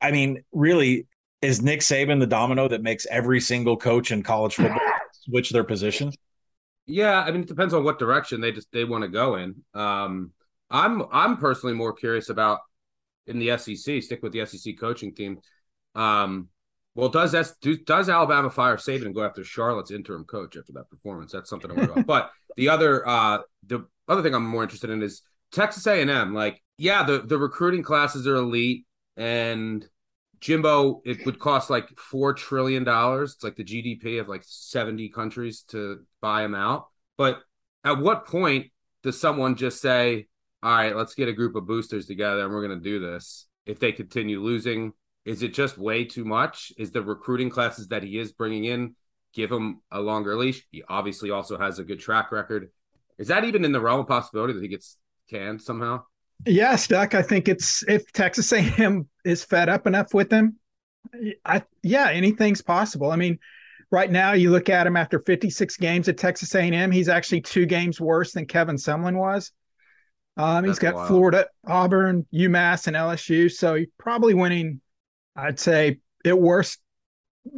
I 0.00 0.12
mean, 0.12 0.44
really, 0.52 1.08
is 1.42 1.62
Nick 1.62 1.80
Saban 1.80 2.20
the 2.20 2.26
domino 2.26 2.68
that 2.68 2.82
makes 2.82 3.06
every 3.10 3.40
single 3.40 3.76
coach 3.76 4.12
in 4.12 4.22
college 4.22 4.54
football 4.54 4.78
switch 5.24 5.50
their 5.50 5.64
position? 5.64 6.12
Yeah, 6.86 7.20
I 7.20 7.30
mean, 7.30 7.42
it 7.42 7.48
depends 7.48 7.72
on 7.72 7.84
what 7.84 7.98
direction 7.98 8.40
they 8.40 8.52
just 8.52 8.70
they 8.72 8.84
want 8.84 9.02
to 9.02 9.08
go 9.08 9.36
in. 9.36 9.64
Um, 9.72 10.32
I'm 10.70 11.04
I'm 11.12 11.36
personally 11.38 11.74
more 11.74 11.92
curious 11.92 12.28
about 12.28 12.60
in 13.26 13.38
the 13.38 13.56
SEC. 13.56 14.02
Stick 14.02 14.22
with 14.22 14.32
the 14.32 14.44
SEC 14.46 14.78
coaching 14.78 15.14
team. 15.14 15.38
Um, 15.94 16.48
well, 16.94 17.08
does 17.08 17.32
that 17.32 17.52
does 17.86 18.08
Alabama 18.08 18.50
fire 18.50 18.76
Saban 18.76 19.06
and 19.06 19.14
go 19.14 19.24
after 19.24 19.42
Charlotte's 19.44 19.90
interim 19.90 20.24
coach 20.24 20.56
after 20.56 20.72
that 20.74 20.90
performance? 20.90 21.32
That's 21.32 21.50
something 21.50 21.70
to 21.70 21.74
worry 21.74 21.90
about. 21.90 22.06
But 22.06 22.30
the 22.56 22.68
other 22.68 23.06
uh, 23.06 23.38
the 23.66 23.86
other 24.08 24.22
thing 24.22 24.34
I'm 24.34 24.46
more 24.46 24.62
interested 24.62 24.90
in 24.90 25.02
is 25.02 25.22
Texas 25.52 25.86
A&M. 25.86 26.34
Like, 26.34 26.62
yeah, 26.78 27.02
the 27.02 27.20
the 27.20 27.38
recruiting 27.38 27.82
classes 27.82 28.26
are 28.26 28.36
elite, 28.36 28.86
and 29.16 29.86
Jimbo 30.44 31.00
it 31.06 31.24
would 31.24 31.38
cost 31.38 31.70
like 31.70 31.88
four 31.98 32.34
trillion 32.34 32.84
dollars. 32.84 33.32
It's 33.32 33.44
like 33.44 33.56
the 33.56 33.64
GDP 33.64 34.20
of 34.20 34.28
like 34.28 34.42
70 34.44 35.08
countries 35.08 35.62
to 35.68 36.00
buy 36.20 36.42
them 36.42 36.54
out. 36.54 36.88
But 37.16 37.40
at 37.82 37.98
what 37.98 38.26
point 38.26 38.66
does 39.02 39.18
someone 39.18 39.56
just 39.56 39.80
say, 39.80 40.28
"All 40.62 40.76
right, 40.76 40.94
let's 40.94 41.14
get 41.14 41.28
a 41.28 41.32
group 41.32 41.56
of 41.56 41.66
boosters 41.66 42.06
together 42.06 42.44
and 42.44 42.52
we're 42.52 42.66
going 42.66 42.78
to 42.78 42.84
do 42.84 43.00
this"? 43.00 43.46
If 43.64 43.80
they 43.80 43.90
continue 43.90 44.40
losing 44.42 44.92
is 45.24 45.42
it 45.42 45.54
just 45.54 45.78
way 45.78 46.04
too 46.04 46.24
much? 46.24 46.70
Is 46.76 46.92
the 46.92 47.02
recruiting 47.02 47.48
classes 47.48 47.88
that 47.88 48.02
he 48.02 48.18
is 48.18 48.32
bringing 48.32 48.64
in 48.64 48.94
give 49.32 49.50
him 49.50 49.80
a 49.90 49.98
longer 50.00 50.36
leash? 50.36 50.66
He 50.70 50.82
obviously 50.86 51.30
also 51.30 51.58
has 51.58 51.78
a 51.78 51.84
good 51.84 52.00
track 52.00 52.30
record. 52.30 52.70
Is 53.16 53.28
that 53.28 53.44
even 53.44 53.64
in 53.64 53.72
the 53.72 53.80
realm 53.80 54.00
of 54.00 54.06
possibility 54.06 54.52
that 54.52 54.62
he 54.62 54.68
gets 54.68 54.98
canned 55.30 55.62
somehow? 55.62 56.04
Yeah, 56.46 56.76
Stuck. 56.76 57.14
I 57.14 57.22
think 57.22 57.48
it's 57.48 57.82
if 57.88 58.10
Texas 58.12 58.52
A&M 58.52 59.08
is 59.24 59.44
fed 59.44 59.68
up 59.68 59.86
enough 59.86 60.12
with 60.12 60.30
him, 60.30 60.58
I 61.44 61.62
yeah, 61.82 62.10
anything's 62.10 62.62
possible. 62.62 63.10
I 63.10 63.16
mean, 63.16 63.38
right 63.90 64.10
now 64.10 64.32
you 64.32 64.50
look 64.50 64.68
at 64.68 64.86
him 64.86 64.96
after 64.96 65.18
56 65.18 65.76
games 65.76 66.08
at 66.08 66.18
Texas 66.18 66.54
A&M, 66.54 66.90
he's 66.90 67.08
actually 67.08 67.40
two 67.40 67.66
games 67.66 68.00
worse 68.00 68.32
than 68.32 68.46
Kevin 68.46 68.76
Sumlin 68.76 69.16
was. 69.16 69.52
Um, 70.36 70.64
he's 70.64 70.80
got 70.80 70.94
wild. 70.94 71.08
Florida, 71.08 71.46
Auburn, 71.66 72.26
UMass, 72.34 72.88
and 72.88 72.96
LSU, 72.96 73.50
so 73.50 73.76
he's 73.76 73.86
probably 73.98 74.34
winning. 74.34 74.80
I'd 75.36 75.60
say 75.60 75.98
at 76.24 76.38
worst, 76.38 76.80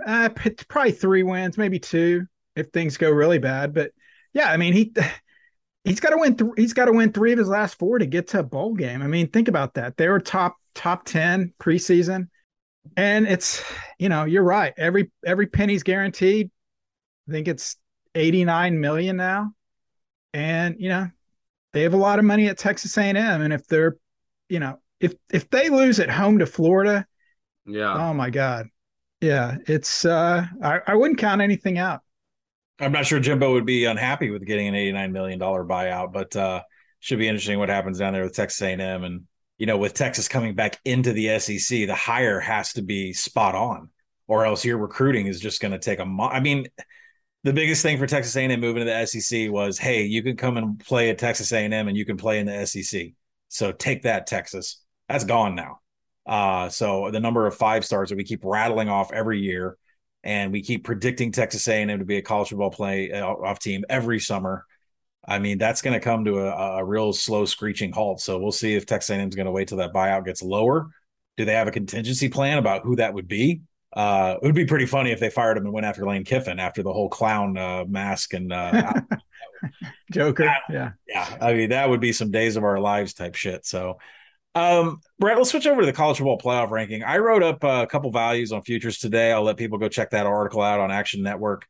uh, 0.06 0.28
probably 0.68 0.92
three 0.92 1.22
wins, 1.22 1.56
maybe 1.56 1.78
two 1.78 2.26
if 2.54 2.68
things 2.68 2.96
go 2.96 3.10
really 3.10 3.38
bad. 3.38 3.74
But 3.74 3.92
yeah, 4.32 4.50
I 4.50 4.56
mean 4.56 4.72
he 4.72 4.92
he's 5.86 6.00
got 6.00 6.10
to 6.10 6.18
win. 6.18 6.36
Th- 6.36 6.50
he's 6.56 6.72
got 6.72 6.86
to 6.86 6.92
win 6.92 7.12
three 7.12 7.32
of 7.32 7.38
his 7.38 7.48
last 7.48 7.78
four 7.78 7.98
to 7.98 8.06
get 8.06 8.28
to 8.28 8.40
a 8.40 8.42
bowl 8.42 8.74
game. 8.74 9.02
I 9.02 9.06
mean, 9.06 9.28
think 9.28 9.48
about 9.48 9.74
that. 9.74 9.96
They 9.96 10.08
were 10.08 10.20
top 10.20 10.56
top 10.74 11.04
ten 11.04 11.54
preseason. 11.58 12.28
And 12.96 13.26
it's 13.26 13.64
you 13.98 14.08
know 14.08 14.24
you're 14.24 14.42
right. 14.42 14.74
Every 14.76 15.10
every 15.24 15.46
penny's 15.46 15.82
guaranteed. 15.82 16.50
I 17.28 17.32
think 17.32 17.48
it's 17.48 17.76
89 18.14 18.80
million 18.80 19.16
now. 19.16 19.52
And 20.32 20.76
you 20.78 20.88
know 20.88 21.08
they 21.72 21.82
have 21.82 21.94
a 21.94 21.98
lot 21.98 22.18
of 22.18 22.24
money 22.24 22.46
at 22.46 22.56
texas 22.56 22.96
a&m 22.96 23.16
and 23.16 23.52
if 23.52 23.66
they're 23.66 23.96
you 24.48 24.58
know 24.58 24.78
if 24.98 25.14
if 25.30 25.50
they 25.50 25.68
lose 25.68 26.00
at 26.00 26.08
home 26.08 26.38
to 26.38 26.46
florida 26.46 27.06
yeah. 27.66 27.92
oh 27.92 28.14
my 28.14 28.30
god. 28.30 28.68
Yeah 29.20 29.56
it's 29.66 30.04
uh 30.04 30.46
i, 30.62 30.80
I 30.86 30.94
wouldn't 30.94 31.18
count 31.18 31.42
anything 31.42 31.78
out 31.78 32.00
i'm 32.80 32.92
not 32.92 33.06
sure 33.06 33.20
jimbo 33.20 33.52
would 33.52 33.66
be 33.66 33.84
unhappy 33.84 34.30
with 34.30 34.44
getting 34.44 34.68
an 34.68 34.74
89 34.74 35.12
million 35.12 35.38
dollar 35.38 35.64
buyout 35.64 36.12
but 36.12 36.34
uh 36.36 36.62
should 37.00 37.18
be 37.18 37.28
interesting 37.28 37.58
what 37.58 37.68
happens 37.68 37.98
down 37.98 38.12
there 38.12 38.24
with 38.24 38.34
texas 38.34 38.60
a&m 38.62 39.04
and 39.04 39.26
you 39.58 39.66
know, 39.66 39.78
with 39.78 39.94
Texas 39.94 40.28
coming 40.28 40.54
back 40.54 40.78
into 40.84 41.12
the 41.12 41.38
SEC, 41.38 41.86
the 41.86 41.94
hire 41.94 42.40
has 42.40 42.74
to 42.74 42.82
be 42.82 43.12
spot 43.12 43.54
on, 43.54 43.90
or 44.26 44.44
else 44.44 44.64
your 44.64 44.78
recruiting 44.78 45.26
is 45.26 45.40
just 45.40 45.60
going 45.60 45.72
to 45.72 45.78
take 45.78 45.98
a. 45.98 46.04
Mo- 46.04 46.28
I 46.28 46.40
mean, 46.40 46.66
the 47.42 47.52
biggest 47.52 47.82
thing 47.82 47.98
for 47.98 48.06
Texas 48.06 48.36
A&M 48.36 48.60
moving 48.60 48.84
to 48.84 48.90
the 48.90 49.06
SEC 49.06 49.50
was, 49.50 49.78
hey, 49.78 50.04
you 50.04 50.22
can 50.22 50.36
come 50.36 50.56
and 50.56 50.78
play 50.78 51.10
at 51.10 51.18
Texas 51.18 51.52
A&M 51.52 51.72
and 51.72 51.96
you 51.96 52.04
can 52.04 52.16
play 52.16 52.38
in 52.38 52.46
the 52.46 52.66
SEC. 52.66 53.12
So 53.48 53.72
take 53.72 54.02
that, 54.02 54.26
Texas. 54.26 54.82
That's 55.08 55.24
gone 55.24 55.54
now. 55.54 55.80
Uh, 56.26 56.68
so 56.68 57.10
the 57.10 57.20
number 57.20 57.46
of 57.46 57.54
five 57.54 57.84
stars 57.84 58.10
that 58.10 58.16
we 58.16 58.24
keep 58.24 58.40
rattling 58.44 58.88
off 58.88 59.12
every 59.12 59.40
year, 59.40 59.78
and 60.26 60.52
we 60.52 60.60
keep 60.60 60.84
predicting 60.84 61.32
Texas 61.32 61.66
A&M 61.68 61.98
to 61.98 62.04
be 62.04 62.18
a 62.18 62.22
college 62.22 62.50
football 62.50 62.70
play 62.70 63.10
uh, 63.12 63.24
off 63.26 63.58
team 63.58 63.84
every 63.88 64.20
summer 64.20 64.66
I 65.28 65.38
mean, 65.38 65.58
that's 65.58 65.82
going 65.82 65.94
to 65.94 66.00
come 66.00 66.24
to 66.26 66.38
a, 66.38 66.78
a, 66.78 66.84
real 66.84 67.12
slow 67.12 67.44
screeching 67.44 67.92
halt. 67.92 68.20
So 68.20 68.38
we'll 68.38 68.52
see 68.52 68.74
if 68.74 68.86
Texas 68.86 69.10
A&M 69.10 69.28
is 69.28 69.34
going 69.34 69.46
to 69.46 69.52
wait 69.52 69.68
till 69.68 69.78
that 69.78 69.92
buyout 69.92 70.24
gets 70.24 70.42
lower. 70.42 70.88
Do 71.36 71.44
they 71.44 71.54
have 71.54 71.68
a 71.68 71.72
contingency 71.72 72.28
plan 72.28 72.58
about 72.58 72.82
who 72.84 72.96
that 72.96 73.12
would 73.12 73.28
be? 73.28 73.62
Uh, 73.92 74.36
it 74.40 74.46
would 74.46 74.54
be 74.54 74.66
pretty 74.66 74.86
funny 74.86 75.10
if 75.10 75.20
they 75.20 75.30
fired 75.30 75.56
him 75.56 75.64
and 75.64 75.72
went 75.72 75.86
after 75.86 76.06
Lane 76.06 76.24
Kiffin 76.24 76.60
after 76.60 76.82
the 76.82 76.92
whole 76.92 77.08
clown 77.08 77.56
uh, 77.56 77.84
mask 77.88 78.34
and 78.34 78.52
uh, 78.52 78.92
Joker. 80.12 80.54
yeah, 80.70 80.92
yeah. 81.08 81.36
I 81.40 81.54
mean, 81.54 81.70
that 81.70 81.88
would 81.88 82.00
be 82.00 82.12
some 82.12 82.30
days 82.30 82.56
of 82.56 82.64
our 82.64 82.78
lives 82.78 83.14
type 83.14 83.34
shit. 83.34 83.66
So, 83.66 83.98
um, 84.56 85.00
Brett, 85.18 85.36
let's 85.36 85.50
switch 85.50 85.66
over 85.66 85.82
to 85.82 85.86
the 85.86 85.92
college 85.92 86.16
football 86.16 86.38
playoff 86.38 86.70
ranking. 86.70 87.02
I 87.02 87.18
wrote 87.18 87.42
up 87.42 87.62
a 87.62 87.86
couple 87.86 88.10
values 88.10 88.52
on 88.52 88.62
futures 88.62 88.98
today. 88.98 89.30
I'll 89.30 89.42
let 89.42 89.58
people 89.58 89.76
go 89.76 89.86
check 89.86 90.10
that 90.10 90.24
article 90.24 90.62
out 90.62 90.80
on 90.80 90.90
Action 90.90 91.22
Network. 91.22 91.66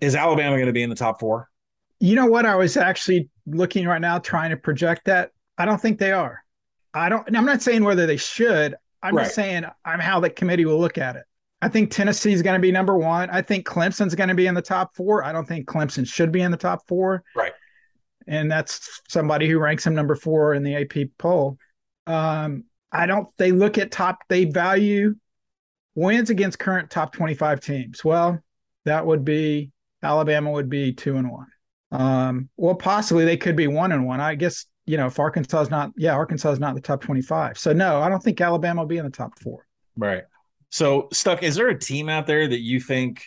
Is 0.00 0.14
Alabama 0.14 0.54
going 0.54 0.66
to 0.66 0.72
be 0.72 0.84
in 0.84 0.90
the 0.90 0.96
top 0.96 1.18
four? 1.18 1.50
You 1.98 2.14
know 2.14 2.26
what? 2.26 2.46
I 2.46 2.54
was 2.54 2.76
actually 2.76 3.30
looking 3.46 3.86
right 3.86 4.00
now 4.00 4.20
trying 4.20 4.50
to 4.50 4.56
project 4.56 5.06
that. 5.06 5.32
I 5.58 5.64
don't 5.64 5.80
think 5.80 5.98
they 5.98 6.12
are. 6.12 6.44
I 6.92 7.08
don't, 7.08 7.36
I'm 7.36 7.44
not 7.44 7.62
saying 7.62 7.82
whether 7.82 8.06
they 8.06 8.16
should. 8.16 8.76
I'm 9.02 9.16
right. 9.16 9.24
just 9.24 9.34
saying 9.34 9.64
I'm 9.84 9.98
how 9.98 10.20
the 10.20 10.30
committee 10.30 10.66
will 10.66 10.78
look 10.78 10.98
at 10.98 11.16
it. 11.16 11.24
I 11.62 11.68
think 11.68 11.90
Tennessee 11.90 12.32
is 12.32 12.42
going 12.42 12.54
to 12.54 12.62
be 12.62 12.70
number 12.70 12.96
one. 12.96 13.28
I 13.30 13.42
think 13.42 13.66
Clemson's 13.66 14.14
going 14.14 14.28
to 14.28 14.34
be 14.36 14.46
in 14.46 14.54
the 14.54 14.62
top 14.62 14.94
four. 14.94 15.24
I 15.24 15.32
don't 15.32 15.48
think 15.48 15.66
Clemson 15.66 16.06
should 16.06 16.30
be 16.30 16.42
in 16.42 16.52
the 16.52 16.56
top 16.56 16.86
four. 16.86 17.24
Right. 17.34 17.52
And 18.28 18.52
that's 18.52 19.02
somebody 19.08 19.48
who 19.48 19.58
ranks 19.58 19.84
him 19.84 19.94
number 19.94 20.14
four 20.14 20.54
in 20.54 20.62
the 20.62 20.76
AP 20.76 21.08
poll. 21.18 21.58
Um, 22.06 22.64
I 22.92 23.06
don't, 23.06 23.28
they 23.38 23.52
look 23.52 23.78
at 23.78 23.90
top, 23.90 24.18
they 24.28 24.44
value 24.44 25.16
wins 25.94 26.30
against 26.30 26.58
current 26.58 26.90
top 26.90 27.12
25 27.12 27.60
teams. 27.60 28.04
Well, 28.04 28.42
that 28.84 29.06
would 29.06 29.24
be 29.24 29.72
Alabama 30.02 30.50
would 30.50 30.68
be 30.68 30.92
two 30.92 31.16
and 31.16 31.30
one. 31.30 31.46
Um, 31.90 32.48
well, 32.56 32.74
possibly 32.74 33.24
they 33.24 33.36
could 33.36 33.56
be 33.56 33.66
one 33.66 33.92
and 33.92 34.06
one. 34.06 34.20
I 34.20 34.34
guess 34.34 34.66
you 34.86 34.96
know 34.96 35.06
if 35.06 35.18
Arkansas 35.18 35.62
is 35.62 35.70
not, 35.70 35.92
yeah, 35.96 36.12
Arkansas 36.12 36.50
is 36.50 36.60
not 36.60 36.74
the 36.74 36.80
top 36.80 37.00
twenty-five. 37.00 37.56
So 37.58 37.72
no, 37.72 38.00
I 38.00 38.08
don't 38.08 38.22
think 38.22 38.40
Alabama 38.40 38.82
will 38.82 38.88
be 38.88 38.98
in 38.98 39.04
the 39.04 39.10
top 39.10 39.38
four. 39.38 39.66
Right. 39.96 40.24
So 40.70 41.08
stuck. 41.12 41.42
Is 41.42 41.54
there 41.54 41.68
a 41.68 41.78
team 41.78 42.08
out 42.08 42.26
there 42.26 42.46
that 42.46 42.60
you 42.60 42.80
think 42.80 43.24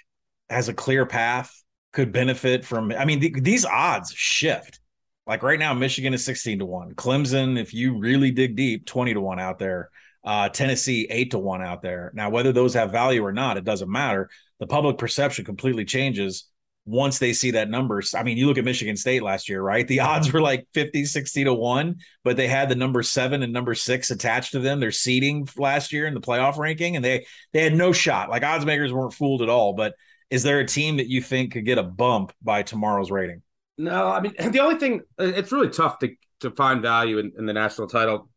has 0.49 0.69
a 0.69 0.73
clear 0.73 1.05
path, 1.05 1.51
could 1.93 2.11
benefit 2.11 2.65
from? 2.65 2.91
I 2.91 3.05
mean, 3.05 3.21
th- 3.21 3.35
these 3.41 3.65
odds 3.65 4.11
shift. 4.11 4.79
Like 5.27 5.43
right 5.43 5.59
now, 5.59 5.73
Michigan 5.73 6.13
is 6.13 6.23
sixteen 6.23 6.59
to 6.59 6.65
one. 6.65 6.95
Clemson, 6.95 7.59
if 7.59 7.73
you 7.73 7.97
really 7.99 8.31
dig 8.31 8.55
deep, 8.55 8.85
twenty 8.85 9.13
to 9.13 9.21
one 9.21 9.39
out 9.39 9.59
there. 9.59 9.89
Uh, 10.23 10.49
Tennessee 10.49 11.07
eight 11.09 11.31
to 11.31 11.39
one 11.39 11.61
out 11.61 11.81
there. 11.81 12.11
Now, 12.13 12.29
whether 12.29 12.51
those 12.51 12.73
have 12.73 12.91
value 12.91 13.23
or 13.23 13.31
not, 13.31 13.57
it 13.57 13.63
doesn't 13.63 13.91
matter. 13.91 14.29
The 14.59 14.67
public 14.67 14.97
perception 14.97 15.45
completely 15.45 15.85
changes 15.85 16.49
once 16.85 17.19
they 17.19 17.33
see 17.33 17.51
that 17.51 17.69
numbers. 17.69 18.15
I 18.15 18.23
mean, 18.23 18.37
you 18.37 18.47
look 18.47 18.57
at 18.57 18.63
Michigan 18.63 18.95
State 18.95 19.21
last 19.21 19.49
year, 19.49 19.61
right? 19.61 19.85
The 19.85 19.99
odds 19.99 20.31
were 20.31 20.41
like 20.41 20.65
50, 20.73 21.03
60 21.05 21.43
to 21.43 21.53
1, 21.53 21.97
but 22.23 22.37
they 22.37 22.47
had 22.47 22.69
the 22.69 22.75
number 22.75 23.03
7 23.03 23.43
and 23.43 23.51
number 23.51 23.75
6 23.75 24.11
attached 24.11 24.53
to 24.53 24.59
them. 24.59 24.79
Their 24.79 24.91
seeding 24.91 25.47
last 25.57 25.91
year 25.91 26.07
in 26.07 26.13
the 26.13 26.21
playoff 26.21 26.57
ranking 26.57 26.95
and 26.95 27.03
they 27.03 27.25
they 27.51 27.61
had 27.61 27.75
no 27.75 27.91
shot. 27.91 28.29
Like 28.29 28.43
odds 28.43 28.65
makers 28.65 28.93
weren't 28.93 29.13
fooled 29.13 29.41
at 29.41 29.49
all, 29.49 29.73
but 29.73 29.95
is 30.29 30.43
there 30.43 30.59
a 30.59 30.65
team 30.65 30.97
that 30.97 31.07
you 31.07 31.21
think 31.21 31.53
could 31.53 31.65
get 31.65 31.77
a 31.77 31.83
bump 31.83 32.33
by 32.41 32.63
tomorrow's 32.63 33.11
rating? 33.11 33.41
No, 33.77 34.09
I 34.09 34.19
mean, 34.21 34.33
the 34.51 34.59
only 34.59 34.75
thing 34.75 35.01
it's 35.17 35.51
really 35.51 35.69
tough 35.69 35.99
to 35.99 36.09
to 36.41 36.51
find 36.51 36.81
value 36.81 37.17
in, 37.17 37.31
in 37.37 37.45
the 37.45 37.53
national 37.53 37.87
title 37.87 38.29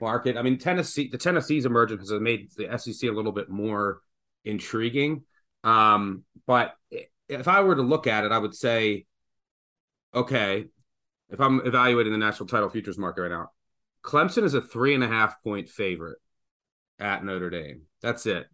market. 0.00 0.36
I 0.36 0.42
mean, 0.42 0.58
Tennessee, 0.58 1.08
the 1.10 1.18
Tennessee's 1.18 1.64
emergence 1.64 2.10
has 2.10 2.20
made 2.20 2.50
the 2.56 2.76
SEC 2.78 3.08
a 3.08 3.12
little 3.12 3.32
bit 3.32 3.48
more 3.48 4.00
intriguing. 4.44 5.22
Um, 5.64 6.24
but 6.46 6.74
if 7.28 7.48
I 7.48 7.62
were 7.62 7.76
to 7.76 7.82
look 7.82 8.06
at 8.06 8.24
it, 8.24 8.32
I 8.32 8.38
would 8.38 8.54
say, 8.54 9.06
okay, 10.14 10.66
if 11.30 11.40
I'm 11.40 11.60
evaluating 11.64 12.12
the 12.12 12.18
national 12.18 12.48
title 12.48 12.68
futures 12.68 12.98
market 12.98 13.22
right 13.22 13.30
now, 13.30 13.50
Clemson 14.04 14.44
is 14.44 14.54
a 14.54 14.60
three 14.60 14.94
and 14.94 15.04
a 15.04 15.08
half 15.08 15.42
point 15.42 15.68
favorite 15.68 16.18
at 16.98 17.24
Notre 17.24 17.50
Dame. 17.50 17.82
That's 18.02 18.26
it. 18.26 18.46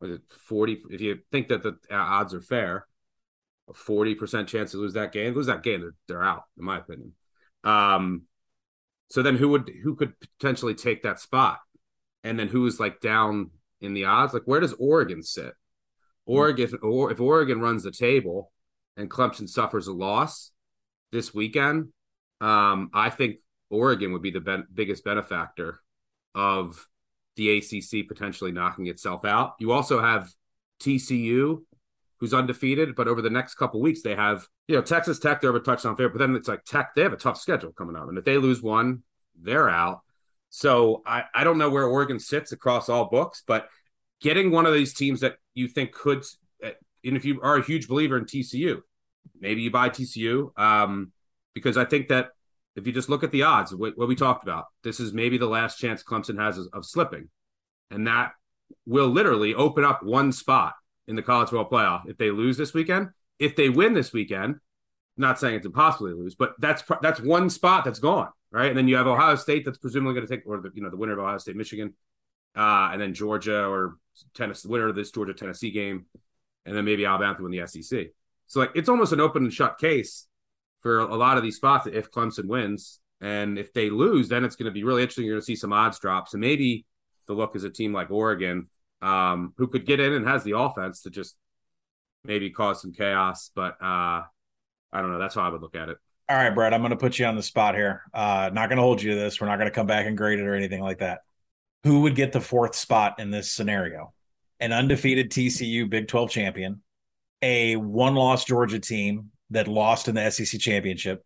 Was 0.00 0.10
it 0.10 0.22
40? 0.48 0.82
If 0.90 1.00
you 1.00 1.18
think 1.30 1.48
that 1.48 1.62
the 1.62 1.76
odds 1.90 2.34
are 2.34 2.40
fair, 2.40 2.86
a 3.68 3.72
40% 3.72 4.46
chance 4.46 4.72
to 4.72 4.78
lose 4.78 4.94
that 4.94 5.12
game, 5.12 5.34
lose 5.34 5.46
that 5.46 5.62
game, 5.62 5.80
they're, 5.80 5.94
they're 6.08 6.24
out, 6.24 6.44
in 6.58 6.64
my 6.64 6.78
opinion. 6.78 7.12
Um, 7.64 8.22
so 9.08 9.22
then 9.22 9.36
who 9.36 9.48
would, 9.50 9.70
who 9.82 9.96
could 9.96 10.14
potentially 10.38 10.74
take 10.74 11.02
that 11.02 11.20
spot? 11.20 11.58
And 12.24 12.38
then 12.38 12.48
who's 12.48 12.80
like 12.80 13.00
down 13.00 13.50
in 13.80 13.94
the 13.94 14.04
odds? 14.04 14.34
Like, 14.34 14.42
where 14.46 14.60
does 14.60 14.74
Oregon 14.78 15.22
sit? 15.22 15.52
Oregon, 16.26 16.70
or 16.82 17.12
if 17.12 17.20
Oregon 17.20 17.60
runs 17.60 17.84
the 17.84 17.92
table 17.92 18.52
and 18.96 19.10
Clemson 19.10 19.48
suffers 19.48 19.86
a 19.86 19.92
loss 19.92 20.50
this 21.12 21.32
weekend, 21.32 21.88
um, 22.40 22.90
I 22.92 23.10
think 23.10 23.36
Oregon 23.70 24.12
would 24.12 24.22
be 24.22 24.32
the 24.32 24.40
ben- 24.40 24.66
biggest 24.72 25.04
benefactor 25.04 25.80
of 26.34 26.86
the 27.36 27.58
ACC 27.58 28.08
potentially 28.08 28.52
knocking 28.52 28.86
itself 28.86 29.24
out. 29.24 29.54
You 29.60 29.72
also 29.72 30.00
have 30.00 30.30
TCU, 30.80 31.62
who's 32.18 32.34
undefeated, 32.34 32.94
but 32.94 33.08
over 33.08 33.20
the 33.20 33.30
next 33.30 33.54
couple 33.54 33.80
weeks 33.80 34.02
they 34.02 34.14
have 34.14 34.46
you 34.68 34.76
know 34.76 34.82
Texas 34.82 35.18
Tech. 35.18 35.40
They're 35.40 35.54
a 35.54 35.60
touchdown 35.60 35.96
favorite, 35.96 36.12
but 36.12 36.18
then 36.18 36.34
it's 36.34 36.48
like 36.48 36.64
Tech. 36.64 36.94
They 36.94 37.02
have 37.02 37.12
a 37.12 37.18
tough 37.18 37.38
schedule 37.38 37.72
coming 37.72 37.96
up, 37.96 38.08
and 38.08 38.18
if 38.18 38.24
they 38.24 38.38
lose 38.38 38.62
one, 38.62 39.02
they're 39.40 39.68
out. 39.68 40.00
So 40.50 41.02
I, 41.06 41.24
I 41.34 41.44
don't 41.44 41.58
know 41.58 41.70
where 41.70 41.84
Oregon 41.84 42.18
sits 42.18 42.52
across 42.52 42.88
all 42.88 43.08
books, 43.08 43.42
but 43.46 43.68
getting 44.20 44.50
one 44.50 44.66
of 44.66 44.72
these 44.72 44.94
teams 44.94 45.20
that 45.20 45.36
you 45.54 45.68
think 45.68 45.92
could, 45.92 46.24
and 46.62 47.16
if 47.16 47.24
you 47.24 47.40
are 47.42 47.56
a 47.56 47.62
huge 47.62 47.88
believer 47.88 48.16
in 48.16 48.24
TCU, 48.24 48.80
maybe 49.38 49.62
you 49.62 49.70
buy 49.70 49.90
TCU 49.90 50.58
um, 50.58 51.12
because 51.54 51.76
I 51.76 51.84
think 51.84 52.08
that 52.08 52.30
if 52.74 52.86
you 52.86 52.92
just 52.92 53.08
look 53.08 53.24
at 53.24 53.32
the 53.32 53.42
odds, 53.42 53.74
what, 53.74 53.96
what 53.96 54.08
we 54.08 54.14
talked 54.14 54.44
about, 54.44 54.66
this 54.82 55.00
is 55.00 55.12
maybe 55.12 55.38
the 55.38 55.46
last 55.46 55.78
chance 55.78 56.02
Clemson 56.02 56.38
has 56.38 56.58
of, 56.58 56.68
of 56.72 56.84
slipping, 56.84 57.28
and 57.90 58.06
that 58.06 58.32
will 58.86 59.08
literally 59.08 59.54
open 59.54 59.84
up 59.84 60.02
one 60.02 60.32
spot 60.32 60.74
in 61.08 61.16
the 61.16 61.22
college 61.22 61.50
football 61.50 61.70
playoff 61.70 62.08
if 62.08 62.18
they 62.18 62.30
lose 62.30 62.56
this 62.56 62.74
weekend. 62.74 63.08
If 63.38 63.54
they 63.56 63.68
win 63.68 63.94
this 63.94 64.12
weekend, 64.12 64.56
not 65.16 65.38
saying 65.38 65.56
it's 65.56 65.66
impossible 65.66 66.08
to 66.08 66.16
lose, 66.16 66.34
but 66.34 66.54
that's 66.58 66.82
that's 67.02 67.20
one 67.20 67.50
spot 67.50 67.84
that's 67.84 67.98
gone, 67.98 68.28
right? 68.50 68.68
And 68.68 68.76
then 68.76 68.88
you 68.88 68.96
have 68.96 69.06
Ohio 69.06 69.36
State 69.36 69.64
that's 69.64 69.78
presumably 69.78 70.14
going 70.14 70.26
to 70.26 70.36
take, 70.36 70.46
or 70.46 70.60
the 70.60 70.70
you 70.74 70.82
know 70.82 70.90
the 70.90 70.96
winner 70.96 71.12
of 71.12 71.18
Ohio 71.18 71.38
State, 71.38 71.56
Michigan, 71.56 71.94
uh, 72.56 72.90
and 72.92 73.00
then 73.00 73.14
Georgia 73.14 73.66
or 73.66 73.96
Tennessee, 74.34 74.68
winner 74.68 74.88
of 74.88 74.96
this 74.96 75.10
Georgia 75.10 75.34
Tennessee 75.34 75.70
game, 75.70 76.06
and 76.64 76.76
then 76.76 76.84
maybe 76.84 77.04
Alabama 77.04 77.36
win 77.40 77.52
the 77.52 77.66
SEC. 77.66 78.08
So 78.46 78.60
like 78.60 78.70
it's 78.74 78.88
almost 78.88 79.12
an 79.12 79.20
open 79.20 79.44
and 79.44 79.52
shut 79.52 79.78
case 79.78 80.26
for 80.80 81.00
a 81.00 81.16
lot 81.16 81.36
of 81.36 81.42
these 81.42 81.56
spots 81.56 81.86
if 81.86 82.10
Clemson 82.10 82.46
wins. 82.46 83.00
And 83.20 83.58
if 83.58 83.72
they 83.72 83.88
lose, 83.88 84.28
then 84.28 84.44
it's 84.44 84.56
going 84.56 84.66
to 84.66 84.70
be 84.70 84.84
really 84.84 85.00
interesting. 85.00 85.24
You're 85.24 85.34
going 85.34 85.40
to 85.40 85.46
see 85.46 85.56
some 85.56 85.72
odds 85.72 85.98
drops, 85.98 86.34
and 86.34 86.40
maybe 86.40 86.84
the 87.26 87.32
look 87.32 87.56
is 87.56 87.64
a 87.64 87.70
team 87.70 87.92
like 87.92 88.10
Oregon, 88.10 88.68
um, 89.06 89.54
who 89.56 89.68
could 89.68 89.86
get 89.86 90.00
in 90.00 90.12
and 90.12 90.26
has 90.26 90.42
the 90.42 90.58
offense 90.58 91.02
to 91.02 91.10
just 91.10 91.36
maybe 92.24 92.50
cause 92.50 92.82
some 92.82 92.92
chaos. 92.92 93.50
But 93.54 93.76
uh, 93.80 94.22
I 94.92 95.00
don't 95.00 95.12
know. 95.12 95.18
That's 95.18 95.36
how 95.36 95.42
I 95.42 95.48
would 95.48 95.62
look 95.62 95.76
at 95.76 95.88
it. 95.88 95.96
All 96.28 96.36
right, 96.36 96.50
Brett, 96.50 96.74
I'm 96.74 96.80
going 96.80 96.90
to 96.90 96.96
put 96.96 97.20
you 97.20 97.26
on 97.26 97.36
the 97.36 97.42
spot 97.42 97.76
here. 97.76 98.02
Uh, 98.12 98.50
not 98.52 98.68
going 98.68 98.78
to 98.78 98.82
hold 98.82 99.00
you 99.00 99.10
to 99.12 99.16
this. 99.16 99.40
We're 99.40 99.46
not 99.46 99.58
going 99.58 99.70
to 99.70 99.74
come 99.74 99.86
back 99.86 100.06
and 100.06 100.16
grade 100.16 100.40
it 100.40 100.46
or 100.46 100.54
anything 100.54 100.82
like 100.82 100.98
that. 100.98 101.20
Who 101.84 102.00
would 102.00 102.16
get 102.16 102.32
the 102.32 102.40
fourth 102.40 102.74
spot 102.74 103.20
in 103.20 103.30
this 103.30 103.52
scenario? 103.52 104.12
An 104.58 104.72
undefeated 104.72 105.30
TCU 105.30 105.88
Big 105.88 106.08
12 106.08 106.30
champion, 106.30 106.82
a 107.42 107.76
one 107.76 108.16
loss 108.16 108.44
Georgia 108.44 108.80
team 108.80 109.30
that 109.50 109.68
lost 109.68 110.08
in 110.08 110.16
the 110.16 110.28
SEC 110.30 110.58
championship, 110.58 111.24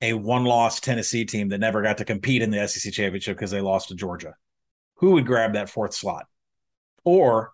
a 0.00 0.12
one 0.12 0.44
loss 0.44 0.78
Tennessee 0.78 1.24
team 1.24 1.48
that 1.48 1.58
never 1.58 1.82
got 1.82 1.98
to 1.98 2.04
compete 2.04 2.42
in 2.42 2.50
the 2.52 2.68
SEC 2.68 2.92
championship 2.92 3.36
because 3.36 3.50
they 3.50 3.60
lost 3.60 3.88
to 3.88 3.96
Georgia. 3.96 4.34
Who 4.98 5.12
would 5.12 5.26
grab 5.26 5.54
that 5.54 5.68
fourth 5.68 5.94
slot? 5.94 6.26
Or 7.04 7.52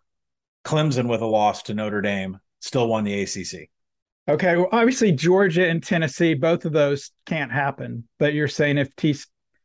Clemson 0.65 1.09
with 1.09 1.21
a 1.21 1.27
loss 1.27 1.63
to 1.65 1.75
Notre 1.75 2.01
Dame 2.01 2.39
still 2.61 2.89
won 2.89 3.05
the 3.05 3.23
ACC. 3.23 3.69
Okay, 4.27 4.57
well, 4.57 4.69
obviously 4.73 5.13
Georgia 5.13 5.69
and 5.69 5.83
Tennessee, 5.83 6.33
both 6.33 6.65
of 6.65 6.73
those 6.73 7.11
can't 7.27 7.53
happen. 7.53 8.09
But 8.19 8.33
you're 8.33 8.49
saying 8.49 8.79
if 8.79 8.95
T, 8.97 9.15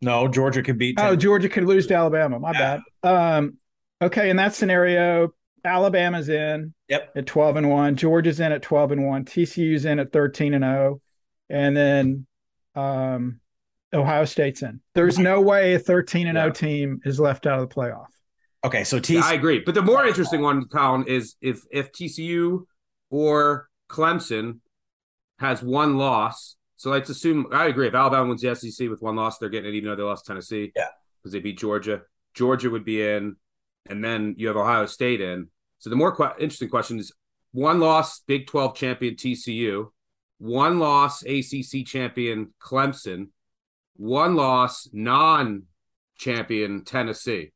no, 0.02 0.28
Georgia 0.28 0.62
could 0.62 0.78
beat. 0.78 1.00
Oh, 1.00 1.16
Georgia 1.16 1.48
could 1.48 1.66
lose 1.66 1.88
to 1.88 1.96
Alabama. 1.96 2.40
My 2.40 2.52
yeah. 2.52 2.80
bad. 3.04 3.38
Um, 3.38 3.58
okay, 4.02 4.30
in 4.30 4.36
that 4.36 4.54
scenario, 4.54 5.34
Alabama's 5.64 6.28
in. 6.28 6.74
Yep. 6.90 7.12
At 7.16 7.26
twelve 7.26 7.56
and 7.56 7.70
one, 7.70 7.96
Georgia's 7.96 8.40
in 8.42 8.52
at 8.52 8.62
twelve 8.62 8.92
and 8.92 9.06
one, 9.06 9.24
TCU's 9.24 9.86
in 9.86 10.00
at 10.00 10.12
thirteen 10.12 10.54
and 10.54 10.64
zero, 10.64 11.02
and 11.50 11.76
then 11.76 12.28
um, 12.76 13.40
Ohio 13.94 14.26
State's 14.26 14.62
in. 14.62 14.82
There's 14.94 15.18
no 15.18 15.40
way 15.40 15.76
a 15.76 15.80
thirteen 15.80 16.28
and 16.28 16.38
zero 16.38 16.52
team 16.52 17.00
is 17.06 17.20
left 17.20 17.46
out 17.48 17.60
of 17.60 17.70
the 17.70 17.74
playoff. 17.74 18.08
Okay, 18.64 18.84
so 18.84 19.00
TCU. 19.00 19.16
Yeah, 19.16 19.26
I 19.26 19.34
agree, 19.34 19.60
but 19.66 19.74
the 19.74 19.82
more 19.82 20.06
interesting 20.06 20.42
one, 20.42 20.66
Colin, 20.68 21.06
is 21.08 21.36
if 21.42 21.62
if 21.72 21.92
TCU 21.92 22.66
or 23.10 23.70
Clemson 23.90 24.60
has 25.40 25.64
one 25.64 25.98
loss. 25.98 26.58
So 26.76 26.90
let's 26.90 27.10
assume 27.10 27.48
I 27.52 27.68
agree. 27.68 27.88
If 27.88 27.94
Alabama 27.96 28.28
wins 28.28 28.42
the 28.42 28.56
SEC 28.56 28.90
with 28.90 29.02
one 29.02 29.16
loss, 29.16 29.38
they're 29.38 29.50
getting 29.50 29.74
it, 29.74 29.78
even 29.78 29.90
though 29.90 29.96
they 29.96 30.04
lost 30.04 30.26
Tennessee. 30.26 30.72
Yeah, 30.76 30.88
because 31.22 31.32
they 31.32 31.40
beat 31.40 31.58
Georgia. 31.58 32.02
Georgia 32.34 32.70
would 32.70 32.86
be 32.86 33.02
in, 33.02 33.38
and 33.90 34.04
then 34.04 34.36
you 34.38 34.48
have 34.48 34.58
Ohio 34.58 34.86
State 34.86 35.22
in. 35.22 35.48
So 35.80 35.90
the 35.90 35.96
more 35.96 36.14
qu- 36.14 36.38
interesting 36.40 36.70
question 36.70 37.00
is: 37.00 37.14
one 37.52 37.80
loss, 37.80 38.20
Big 38.22 38.48
Twelve 38.48 38.76
champion 38.76 39.16
TCU, 39.16 39.92
one 40.38 40.80
loss, 40.80 41.24
ACC 41.24 41.86
champion 41.86 42.54
Clemson, 42.62 43.30
one 43.96 44.36
loss, 44.36 44.90
non-champion 44.92 46.84
Tennessee. 46.84 47.52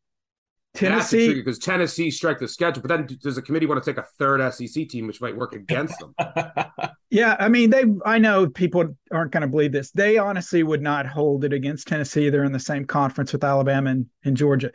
Tennessee 0.73 1.35
because 1.35 1.59
Tennessee 1.59 2.09
strike 2.09 2.39
the 2.39 2.47
schedule, 2.47 2.81
but 2.81 2.87
then 2.87 3.07
does 3.21 3.35
the 3.35 3.41
committee 3.41 3.67
want 3.67 3.83
to 3.83 3.91
take 3.91 3.99
a 3.99 4.07
third 4.17 4.51
SEC 4.53 4.89
team, 4.89 5.05
which 5.05 5.21
might 5.21 5.35
work 5.35 5.53
against 5.53 5.95
them? 5.99 6.15
yeah, 7.11 7.35
I 7.39 7.47
mean, 7.47 7.69
they. 7.69 7.83
I 8.05 8.17
know 8.17 8.49
people 8.49 8.95
aren't 9.11 9.31
going 9.31 9.41
to 9.41 9.47
believe 9.47 9.71
this. 9.71 9.91
They 9.91 10.17
honestly 10.17 10.63
would 10.63 10.81
not 10.81 11.05
hold 11.05 11.45
it 11.45 11.53
against 11.53 11.87
Tennessee. 11.87 12.29
They're 12.29 12.43
in 12.43 12.51
the 12.51 12.59
same 12.59 12.85
conference 12.85 13.33
with 13.33 13.43
Alabama 13.43 13.91
and, 13.91 14.07
and 14.23 14.35
Georgia. 14.35 14.71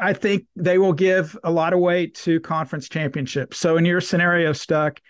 I 0.00 0.14
think 0.14 0.46
they 0.56 0.78
will 0.78 0.94
give 0.94 1.36
a 1.44 1.50
lot 1.50 1.74
of 1.74 1.80
weight 1.80 2.14
to 2.16 2.40
conference 2.40 2.88
championships. 2.88 3.58
So 3.58 3.76
in 3.76 3.84
your 3.84 4.00
scenario, 4.00 4.54
stuck, 4.54 5.00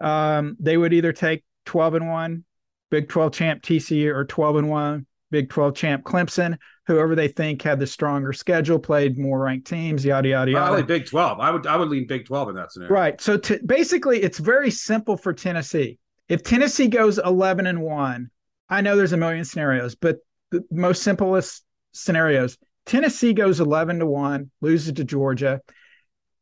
um, 0.00 0.56
they 0.60 0.76
would 0.76 0.92
either 0.92 1.12
take 1.12 1.42
twelve 1.66 1.94
and 1.94 2.08
one, 2.08 2.44
Big 2.92 3.08
Twelve 3.08 3.32
champ 3.32 3.64
TCU, 3.64 4.14
or 4.14 4.24
twelve 4.24 4.54
and 4.54 4.70
one, 4.70 5.06
Big 5.32 5.50
Twelve 5.50 5.74
champ 5.74 6.04
Clemson 6.04 6.56
whoever 6.90 7.14
they 7.14 7.28
think 7.28 7.62
had 7.62 7.78
the 7.78 7.86
stronger 7.86 8.32
schedule, 8.32 8.78
played 8.78 9.16
more 9.18 9.40
ranked 9.40 9.66
teams, 9.66 10.04
yada 10.04 10.28
yada 10.28 10.50
yada. 10.50 10.66
Probably 10.66 10.82
Big 10.82 11.06
Twelve. 11.06 11.38
I 11.40 11.50
would 11.50 11.66
I 11.66 11.76
would 11.76 11.88
lean 11.88 12.06
Big 12.06 12.26
Twelve 12.26 12.48
in 12.48 12.56
that 12.56 12.72
scenario. 12.72 12.92
Right. 12.92 13.20
So 13.20 13.36
t- 13.36 13.58
basically, 13.64 14.22
it's 14.22 14.38
very 14.38 14.70
simple 14.70 15.16
for 15.16 15.32
Tennessee. 15.32 15.98
If 16.28 16.42
Tennessee 16.42 16.88
goes 16.88 17.18
eleven 17.18 17.66
and 17.66 17.80
one, 17.80 18.30
I 18.68 18.80
know 18.80 18.96
there's 18.96 19.12
a 19.12 19.16
million 19.16 19.44
scenarios, 19.44 19.94
but 19.94 20.18
the 20.50 20.64
most 20.70 21.02
simplest 21.02 21.64
scenarios, 21.92 22.58
Tennessee 22.86 23.32
goes 23.32 23.60
eleven 23.60 24.00
to 24.00 24.06
one, 24.06 24.50
loses 24.60 24.92
to 24.94 25.04
Georgia. 25.04 25.60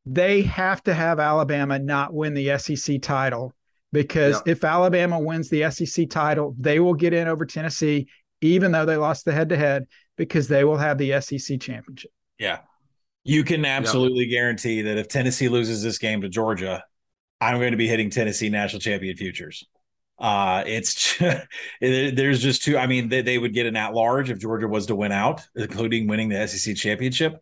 They 0.07 0.43
have 0.43 0.83
to 0.85 0.95
have 0.95 1.21
Alabama 1.21 1.79
not 1.79 2.15
win 2.15 2.33
the 2.33 2.59
SEC 2.59 3.03
title 3.03 3.55
because 3.93 4.41
if 4.47 4.65
Alabama 4.65 5.19
wins 5.21 5.51
the 5.51 5.71
SEC 5.71 6.09
title, 6.09 6.55
they 6.59 6.81
will 6.81 6.95
get 6.95 7.13
in 7.13 7.29
over 7.29 7.45
Tennessee, 7.45 8.09
even 8.41 8.73
though 8.73 8.87
they 8.87 8.97
lost 8.97 9.27
the 9.27 9.33
head 9.33 9.51
to 9.51 9.57
head 9.57 9.87
because 10.19 10.49
they 10.49 10.65
will 10.65 10.77
have 10.77 10.99
the 10.99 11.19
SEC 11.21 11.61
championship. 11.61 12.11
Yeah. 12.39 12.59
You 13.25 13.45
can 13.45 13.65
absolutely 13.65 14.25
yep. 14.25 14.31
guarantee 14.31 14.83
that 14.83 14.99
if 14.99 15.09
Tennessee 15.09 15.49
loses 15.49 15.83
this 15.83 15.99
game 15.99 16.21
to 16.23 16.29
Georgia, 16.29 16.85
I'm 17.41 17.59
going 17.59 17.71
to 17.71 17.77
be 17.77 17.89
hitting 17.89 18.11
Tennessee 18.11 18.49
national 18.49 18.81
champion 18.81 19.17
futures. 19.17 19.65
Uh, 20.19 20.65
it's 20.67 21.17
there's 21.81 22.41
just 22.41 22.65
two. 22.65 22.77
I 22.77 22.87
mean, 22.87 23.09
they, 23.09 23.23
they 23.23 23.39
would 23.39 23.55
get 23.55 23.67
an 23.67 23.77
at 23.77 23.95
large 23.95 24.31
if 24.31 24.39
Georgia 24.39 24.67
was 24.67 24.87
to 24.87 24.97
win 24.97 25.13
out, 25.13 25.43
including 25.55 26.09
winning 26.09 26.29
the 26.29 26.47
SEC 26.47 26.77
championship. 26.77 27.41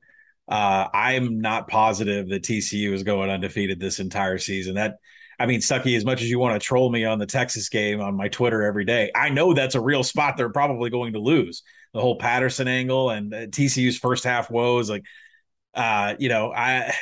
Uh, 0.49 0.87
I'm 0.93 1.41
not 1.41 1.69
positive 1.69 2.29
that 2.29 2.43
TCU 2.43 2.93
is 2.93 3.03
going 3.03 3.31
undefeated 3.31 3.81
this 3.81 3.99
entire 3.99 4.39
season. 4.39 4.75
That 4.75 4.97
I 5.39 5.47
mean, 5.47 5.61
Stuckey, 5.61 5.97
as 5.97 6.05
much 6.05 6.23
as 6.23 6.31
you 6.31 6.39
want 6.39 6.61
to 6.61 6.65
troll 6.65 6.91
me 6.91 7.05
on 7.05 7.19
the 7.19 7.27
Texas 7.27 7.69
game 7.69 8.01
on 8.01 8.17
my 8.17 8.29
Twitter 8.29 8.62
every 8.62 8.85
day, 8.85 9.11
I 9.15 9.31
know 9.31 9.55
that's 9.55 9.75
a 9.75 9.81
real 9.81 10.03
spot 10.03 10.37
they're 10.37 10.51
probably 10.51 10.91
going 10.91 11.15
to 11.15 11.19
lose. 11.19 11.62
The 11.96 12.02
whole 12.02 12.18
Patterson 12.18 12.68
angle 12.68 13.09
and 13.09 13.32
TCU's 13.32 13.96
first 13.96 14.22
half 14.22 14.50
woes, 14.50 14.90
like, 14.90 15.04
uh, 15.72 16.14
you 16.18 16.28
know, 16.28 16.52
I 16.52 16.94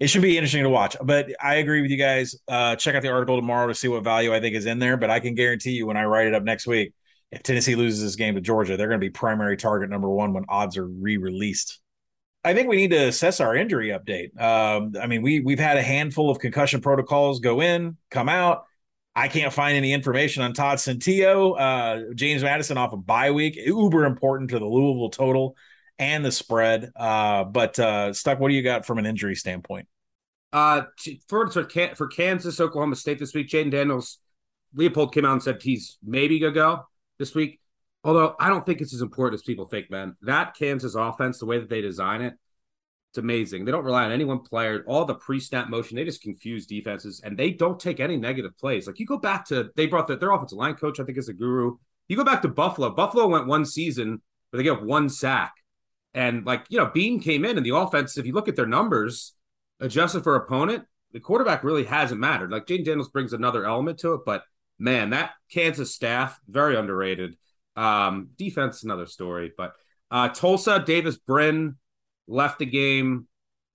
it 0.00 0.08
should 0.08 0.22
be 0.22 0.36
interesting 0.36 0.64
to 0.64 0.70
watch. 0.70 0.96
But 1.00 1.30
I 1.40 1.56
agree 1.56 1.82
with 1.82 1.90
you 1.90 1.98
guys. 1.98 2.34
Uh, 2.48 2.74
check 2.74 2.96
out 2.96 3.02
the 3.02 3.10
article 3.10 3.36
tomorrow 3.36 3.68
to 3.68 3.74
see 3.74 3.86
what 3.86 4.02
value 4.02 4.34
I 4.34 4.40
think 4.40 4.56
is 4.56 4.66
in 4.66 4.80
there. 4.80 4.96
But 4.96 5.10
I 5.10 5.20
can 5.20 5.34
guarantee 5.34 5.72
you 5.72 5.86
when 5.86 5.96
I 5.96 6.04
write 6.04 6.26
it 6.26 6.34
up 6.34 6.42
next 6.42 6.66
week, 6.66 6.94
if 7.30 7.44
Tennessee 7.44 7.76
loses 7.76 8.02
this 8.02 8.16
game 8.16 8.34
to 8.34 8.40
Georgia, 8.40 8.76
they're 8.76 8.88
going 8.88 8.98
to 8.98 9.06
be 9.06 9.10
primary 9.10 9.56
target 9.56 9.88
number 9.88 10.08
one 10.08 10.32
when 10.32 10.46
odds 10.48 10.76
are 10.76 10.86
re-released. 10.86 11.80
I 12.42 12.54
think 12.54 12.68
we 12.68 12.76
need 12.76 12.90
to 12.90 13.08
assess 13.08 13.38
our 13.38 13.54
injury 13.54 13.90
update. 13.90 14.40
Um, 14.40 14.94
I 15.00 15.06
mean, 15.06 15.22
we 15.22 15.40
we've 15.40 15.60
had 15.60 15.76
a 15.76 15.82
handful 15.82 16.30
of 16.30 16.40
concussion 16.40 16.80
protocols 16.80 17.38
go 17.38 17.60
in, 17.60 17.98
come 18.10 18.28
out. 18.28 18.64
I 19.14 19.28
can't 19.28 19.52
find 19.52 19.76
any 19.76 19.92
information 19.92 20.42
on 20.42 20.52
Todd 20.52 20.78
Centeio, 20.78 21.58
uh, 21.58 22.14
James 22.14 22.42
Madison 22.42 22.78
off 22.78 22.92
a 22.92 22.96
of 22.96 23.06
bye 23.06 23.32
week. 23.32 23.56
Uber 23.56 24.04
important 24.04 24.50
to 24.50 24.58
the 24.58 24.66
Louisville 24.66 25.10
total 25.10 25.56
and 25.98 26.24
the 26.24 26.32
spread. 26.32 26.90
Uh, 26.94 27.44
but 27.44 27.78
uh, 27.78 28.12
Stuck, 28.12 28.38
what 28.38 28.48
do 28.48 28.54
you 28.54 28.62
got 28.62 28.86
from 28.86 28.98
an 28.98 29.06
injury 29.06 29.34
standpoint? 29.34 29.88
Uh, 30.52 30.82
for 31.28 31.48
for 31.50 32.08
Kansas, 32.08 32.60
Oklahoma 32.60 32.96
State 32.96 33.18
this 33.18 33.34
week, 33.34 33.48
Jalon 33.48 33.70
Daniels, 33.70 34.18
Leipold 34.76 35.12
came 35.12 35.24
out 35.24 35.32
and 35.34 35.42
said 35.42 35.62
he's 35.62 35.98
maybe 36.04 36.38
gonna 36.38 36.52
go 36.52 36.84
this 37.18 37.34
week. 37.34 37.60
Although 38.02 38.34
I 38.40 38.48
don't 38.48 38.64
think 38.64 38.80
it's 38.80 38.94
as 38.94 39.02
important 39.02 39.40
as 39.40 39.42
people 39.44 39.66
think, 39.66 39.90
man. 39.90 40.16
That 40.22 40.56
Kansas 40.56 40.94
offense, 40.94 41.38
the 41.38 41.46
way 41.46 41.58
that 41.58 41.68
they 41.68 41.80
design 41.80 42.22
it, 42.22 42.34
it's 43.10 43.18
amazing. 43.18 43.64
They 43.64 43.72
don't 43.72 43.84
rely 43.84 44.04
on 44.04 44.12
any 44.12 44.24
one 44.24 44.38
player. 44.38 44.84
All 44.86 45.04
the 45.04 45.16
pre-snap 45.16 45.68
motion, 45.68 45.96
they 45.96 46.04
just 46.04 46.22
confuse 46.22 46.64
defenses, 46.64 47.20
and 47.24 47.36
they 47.36 47.50
don't 47.50 47.80
take 47.80 47.98
any 47.98 48.16
negative 48.16 48.56
plays. 48.56 48.86
Like 48.86 49.00
you 49.00 49.06
go 49.06 49.18
back 49.18 49.44
to 49.46 49.70
they 49.74 49.86
brought 49.86 50.06
the, 50.06 50.16
their 50.16 50.30
offensive 50.30 50.58
line 50.58 50.74
coach, 50.74 51.00
I 51.00 51.04
think, 51.04 51.18
is 51.18 51.28
a 51.28 51.32
guru. 51.32 51.76
You 52.06 52.16
go 52.16 52.24
back 52.24 52.42
to 52.42 52.48
Buffalo. 52.48 52.90
Buffalo 52.90 53.26
went 53.26 53.48
one 53.48 53.64
season 53.66 54.22
where 54.50 54.58
they 54.58 54.62
get 54.62 54.84
one 54.84 55.08
sack, 55.08 55.54
and 56.14 56.46
like 56.46 56.66
you 56.68 56.78
know, 56.78 56.86
Bean 56.86 57.18
came 57.20 57.44
in, 57.44 57.56
and 57.56 57.66
the 57.66 57.74
offense. 57.74 58.16
If 58.16 58.26
you 58.26 58.32
look 58.32 58.48
at 58.48 58.54
their 58.54 58.66
numbers, 58.66 59.34
adjusted 59.80 60.22
for 60.22 60.36
opponent, 60.36 60.84
the 61.12 61.18
quarterback 61.18 61.64
really 61.64 61.84
hasn't 61.84 62.20
mattered. 62.20 62.52
Like 62.52 62.66
Jalon 62.66 62.84
Daniels 62.84 63.10
brings 63.10 63.32
another 63.32 63.66
element 63.66 63.98
to 64.00 64.14
it, 64.14 64.20
but 64.24 64.44
man, 64.78 65.10
that 65.10 65.32
Kansas 65.52 65.92
staff 65.92 66.38
very 66.48 66.76
underrated. 66.76 67.36
Um, 67.74 68.28
defense, 68.36 68.84
another 68.84 69.06
story. 69.06 69.52
But 69.56 69.72
uh, 70.12 70.28
Tulsa, 70.28 70.84
Davis 70.86 71.18
Brin 71.18 71.76
left 72.30 72.58
the 72.58 72.66
game. 72.66 73.26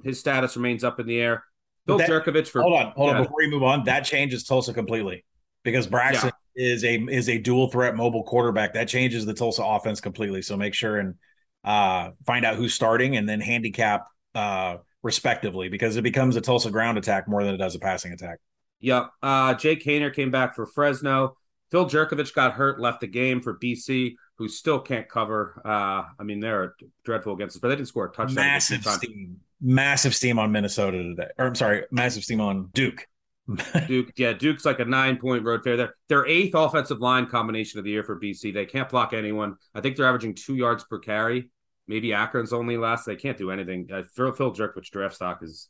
His 0.04 0.20
status 0.20 0.56
remains 0.56 0.84
up 0.84 1.00
in 1.00 1.08
the 1.08 1.20
air. 1.20 1.44
Bill 1.86 1.98
that, 2.00 2.10
Jurkovec 2.10 2.48
for 2.48 2.62
hold 2.62 2.74
on, 2.74 2.92
hold 2.96 3.10
yeah. 3.12 3.18
on. 3.18 3.24
Before 3.24 3.38
we 3.38 3.50
move 3.50 3.64
on, 3.64 3.84
that 3.84 4.06
changes 4.06 4.44
Tulsa 4.44 4.74
completely 4.74 5.24
because 5.64 5.86
Braxton 5.86 6.32
yeah. 6.56 6.74
is 6.74 6.84
a 6.84 6.96
is 6.96 7.30
a 7.30 7.38
dual 7.38 7.70
threat 7.70 7.96
mobile 7.96 8.24
quarterback. 8.24 8.74
That 8.74 8.88
changes 8.88 9.26
the 9.26 9.34
Tulsa 9.34 9.64
offense 9.64 10.02
completely. 10.02 10.42
So 10.42 10.58
make 10.58 10.74
sure 10.74 10.98
and 10.98 11.16
uh, 11.64 12.12
find 12.26 12.46
out 12.46 12.56
who's 12.56 12.74
starting 12.74 13.18
and 13.18 13.30
then 13.30 13.40
handicap 13.40 14.08
uh, 14.34 14.78
respectively 15.04 15.70
because 15.70 15.96
it 15.98 16.02
becomes 16.02 16.36
a 16.36 16.42
Tulsa 16.42 16.72
ground 16.72 16.98
attack 16.98 17.28
more 17.28 17.44
than 17.44 17.54
it 17.54 17.58
does 17.58 17.76
a 17.76 17.80
passing 17.80 18.12
attack. 18.12 18.40
Yep. 18.80 19.10
Uh, 19.22 19.54
Jake 19.54 19.84
Haener 19.84 20.14
came 20.14 20.32
back 20.32 20.56
for 20.56 20.66
Fresno. 20.66 21.38
Phil 21.72 21.88
Jurkovec 21.88 22.34
got 22.34 22.54
hurt, 22.54 22.80
left 22.80 23.02
the 23.02 23.08
game 23.08 23.42
for 23.42 23.58
BC, 23.58 24.16
who 24.38 24.48
still 24.48 24.80
can't 24.80 25.08
cover. 25.08 25.62
Uh, 25.64 26.04
I 26.20 26.24
mean, 26.24 26.40
they're 26.40 26.76
dreadful 27.04 27.34
against 27.34 27.56
us, 27.56 27.60
but 27.62 27.70
they 27.70 27.76
didn't 27.76 27.88
score 27.88 28.06
a 28.06 28.12
touchdown. 28.12 28.36
Massive 28.36 28.86
steam, 28.86 29.40
massive 29.62 30.16
steam 30.16 30.40
on 30.40 30.52
Minnesota 30.52 30.98
today. 30.98 31.28
Or 31.38 31.48
I'm 31.48 31.56
sorry, 31.56 31.84
massive 31.92 32.24
steam 32.24 32.42
on 32.42 32.70
Duke. 32.74 33.08
Duke, 33.88 34.12
yeah, 34.18 34.34
Duke's 34.34 34.66
like 34.66 34.80
a 34.80 34.86
nine 34.86 35.18
point 35.18 35.44
road 35.44 35.64
fair. 35.64 35.78
They're 35.78 35.96
their 36.10 36.26
eighth 36.26 36.56
offensive 36.56 37.00
line 37.00 37.28
combination 37.28 37.78
of 37.78 37.86
the 37.86 37.92
year 37.92 38.04
for 38.04 38.20
BC. 38.20 38.54
They 38.54 38.66
can't 38.66 38.90
block 38.90 39.14
anyone. 39.14 39.56
I 39.74 39.82
think 39.82 39.96
they're 39.96 40.08
averaging 40.08 40.36
two 40.36 40.56
yards 40.56 40.84
per 40.84 41.00
carry. 41.00 41.50
Maybe 41.88 42.14
Akron's 42.14 42.54
only 42.54 42.78
last. 42.78 43.06
They 43.06 43.16
can't 43.16 43.38
do 43.38 43.52
anything. 43.52 43.88
Uh, 43.94 44.02
Phil, 44.16 44.32
Phil 44.32 44.52
Jurkovec 44.52 44.90
draft 44.90 45.16
stock 45.16 45.44
is 45.44 45.70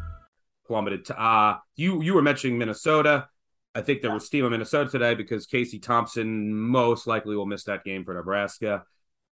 Plummeted 0.71 1.03
to 1.03 1.21
uh 1.21 1.57
you 1.75 2.01
you 2.01 2.13
were 2.13 2.21
mentioning 2.21 2.57
Minnesota. 2.57 3.27
I 3.75 3.81
think 3.81 4.01
there 4.01 4.13
was 4.13 4.25
steam 4.25 4.45
in 4.45 4.51
Minnesota 4.51 4.89
today 4.89 5.15
because 5.15 5.45
Casey 5.45 5.79
Thompson 5.79 6.53
most 6.53 7.07
likely 7.07 7.35
will 7.35 7.45
miss 7.45 7.65
that 7.65 7.83
game 7.83 8.05
for 8.05 8.13
Nebraska. 8.13 8.83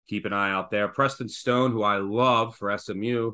Keep 0.08 0.26
an 0.26 0.32
eye 0.32 0.52
out 0.52 0.70
there. 0.70 0.86
Preston 0.86 1.28
Stone, 1.28 1.72
who 1.72 1.82
I 1.82 1.96
love 1.96 2.56
for 2.56 2.76
SMU, 2.76 3.32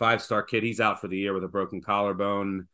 five 0.00 0.20
star 0.20 0.42
kid, 0.42 0.64
he's 0.64 0.80
out 0.80 1.00
for 1.00 1.06
the 1.06 1.16
year 1.16 1.32
with 1.32 1.44
a 1.44 1.48
broken 1.48 1.80
collarbone. 1.80 2.66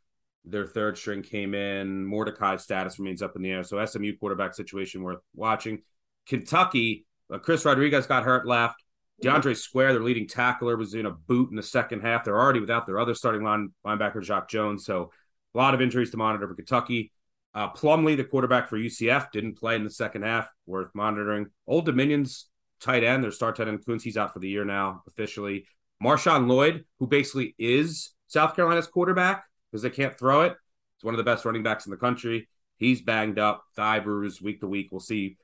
Their 0.46 0.66
third 0.66 0.96
string 0.96 1.22
came 1.22 1.54
in. 1.54 2.06
Mordecai's 2.06 2.62
status 2.62 2.98
remains 2.98 3.20
up 3.20 3.36
in 3.36 3.42
the 3.42 3.50
air. 3.50 3.64
So 3.64 3.84
SMU 3.84 4.16
quarterback 4.16 4.54
situation 4.54 5.02
worth 5.02 5.20
watching. 5.34 5.82
Kentucky, 6.26 7.04
uh, 7.30 7.38
Chris 7.38 7.66
Rodriguez 7.66 8.06
got 8.06 8.24
hurt 8.24 8.46
left. 8.46 8.82
DeAndre 9.22 9.56
Square, 9.56 9.92
their 9.92 10.02
leading 10.02 10.26
tackler, 10.26 10.76
was 10.76 10.94
in 10.94 11.06
a 11.06 11.10
boot 11.10 11.50
in 11.50 11.56
the 11.56 11.62
second 11.62 12.00
half. 12.00 12.24
They're 12.24 12.40
already 12.40 12.60
without 12.60 12.86
their 12.86 12.98
other 12.98 13.14
starting 13.14 13.42
line 13.42 13.70
linebacker, 13.86 14.22
Jacquez 14.22 14.48
Jones. 14.48 14.84
So 14.84 15.10
a 15.54 15.58
lot 15.58 15.74
of 15.74 15.80
injuries 15.80 16.10
to 16.10 16.16
monitor 16.16 16.48
for 16.48 16.54
Kentucky. 16.54 17.12
Uh, 17.54 17.70
Plumlee, 17.70 18.16
the 18.16 18.24
quarterback 18.24 18.68
for 18.68 18.76
UCF, 18.76 19.30
didn't 19.30 19.56
play 19.56 19.76
in 19.76 19.84
the 19.84 19.90
second 19.90 20.22
half. 20.22 20.48
Worth 20.66 20.90
monitoring. 20.94 21.46
Old 21.66 21.86
Dominion's 21.86 22.48
tight 22.80 23.04
end, 23.04 23.22
their 23.22 23.30
star 23.30 23.52
tight 23.52 23.68
end, 23.68 23.84
Kuntz, 23.86 24.02
he's 24.02 24.16
out 24.16 24.32
for 24.32 24.40
the 24.40 24.48
year 24.48 24.64
now 24.64 25.02
officially. 25.06 25.66
Marshawn 26.02 26.48
Lloyd, 26.48 26.84
who 26.98 27.06
basically 27.06 27.54
is 27.58 28.10
South 28.26 28.56
Carolina's 28.56 28.88
quarterback 28.88 29.44
because 29.70 29.82
they 29.82 29.90
can't 29.90 30.18
throw 30.18 30.42
it. 30.42 30.54
He's 30.96 31.04
one 31.04 31.14
of 31.14 31.18
the 31.18 31.24
best 31.24 31.44
running 31.44 31.62
backs 31.62 31.86
in 31.86 31.90
the 31.90 31.96
country. 31.96 32.48
He's 32.76 33.02
banged 33.02 33.38
up, 33.38 33.62
thigh 33.76 34.00
bruise 34.00 34.42
week 34.42 34.60
to 34.60 34.66
week. 34.66 34.88
We'll 34.90 35.00
see 35.00 35.36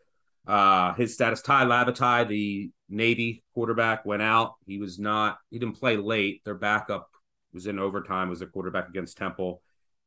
uh, 0.46 0.94
his 0.94 1.14
status. 1.14 1.42
Tai 1.42 1.64
Lavatai, 1.64 2.28
the 2.28 2.70
Navy 2.90 3.44
quarterback, 3.54 4.04
went 4.04 4.22
out. 4.22 4.54
He 4.66 4.78
was 4.78 4.98
not. 4.98 5.38
He 5.50 5.58
didn't 5.58 5.78
play 5.78 5.96
late. 5.96 6.42
Their 6.44 6.54
backup 6.54 7.08
was 7.54 7.66
in 7.66 7.78
overtime. 7.78 8.28
Was 8.28 8.42
a 8.42 8.46
quarterback 8.46 8.88
against 8.88 9.16
Temple, 9.16 9.62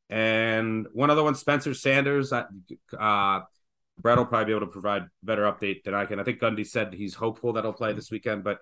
and 0.09 0.85
one 0.93 1.09
other 1.09 1.23
one, 1.23 1.35
Spencer 1.35 1.73
Sanders. 1.73 2.31
Uh, 2.33 3.39
Brett 3.99 4.17
will 4.17 4.25
probably 4.25 4.45
be 4.45 4.51
able 4.51 4.67
to 4.67 4.71
provide 4.71 5.03
better 5.21 5.43
update 5.43 5.83
than 5.83 5.93
I 5.93 6.05
can. 6.05 6.19
I 6.19 6.23
think 6.23 6.39
Gundy 6.39 6.65
said 6.67 6.93
he's 6.93 7.13
hopeful 7.13 7.53
that 7.53 7.63
he'll 7.63 7.73
play 7.73 7.93
this 7.93 8.11
weekend, 8.11 8.43
but 8.43 8.59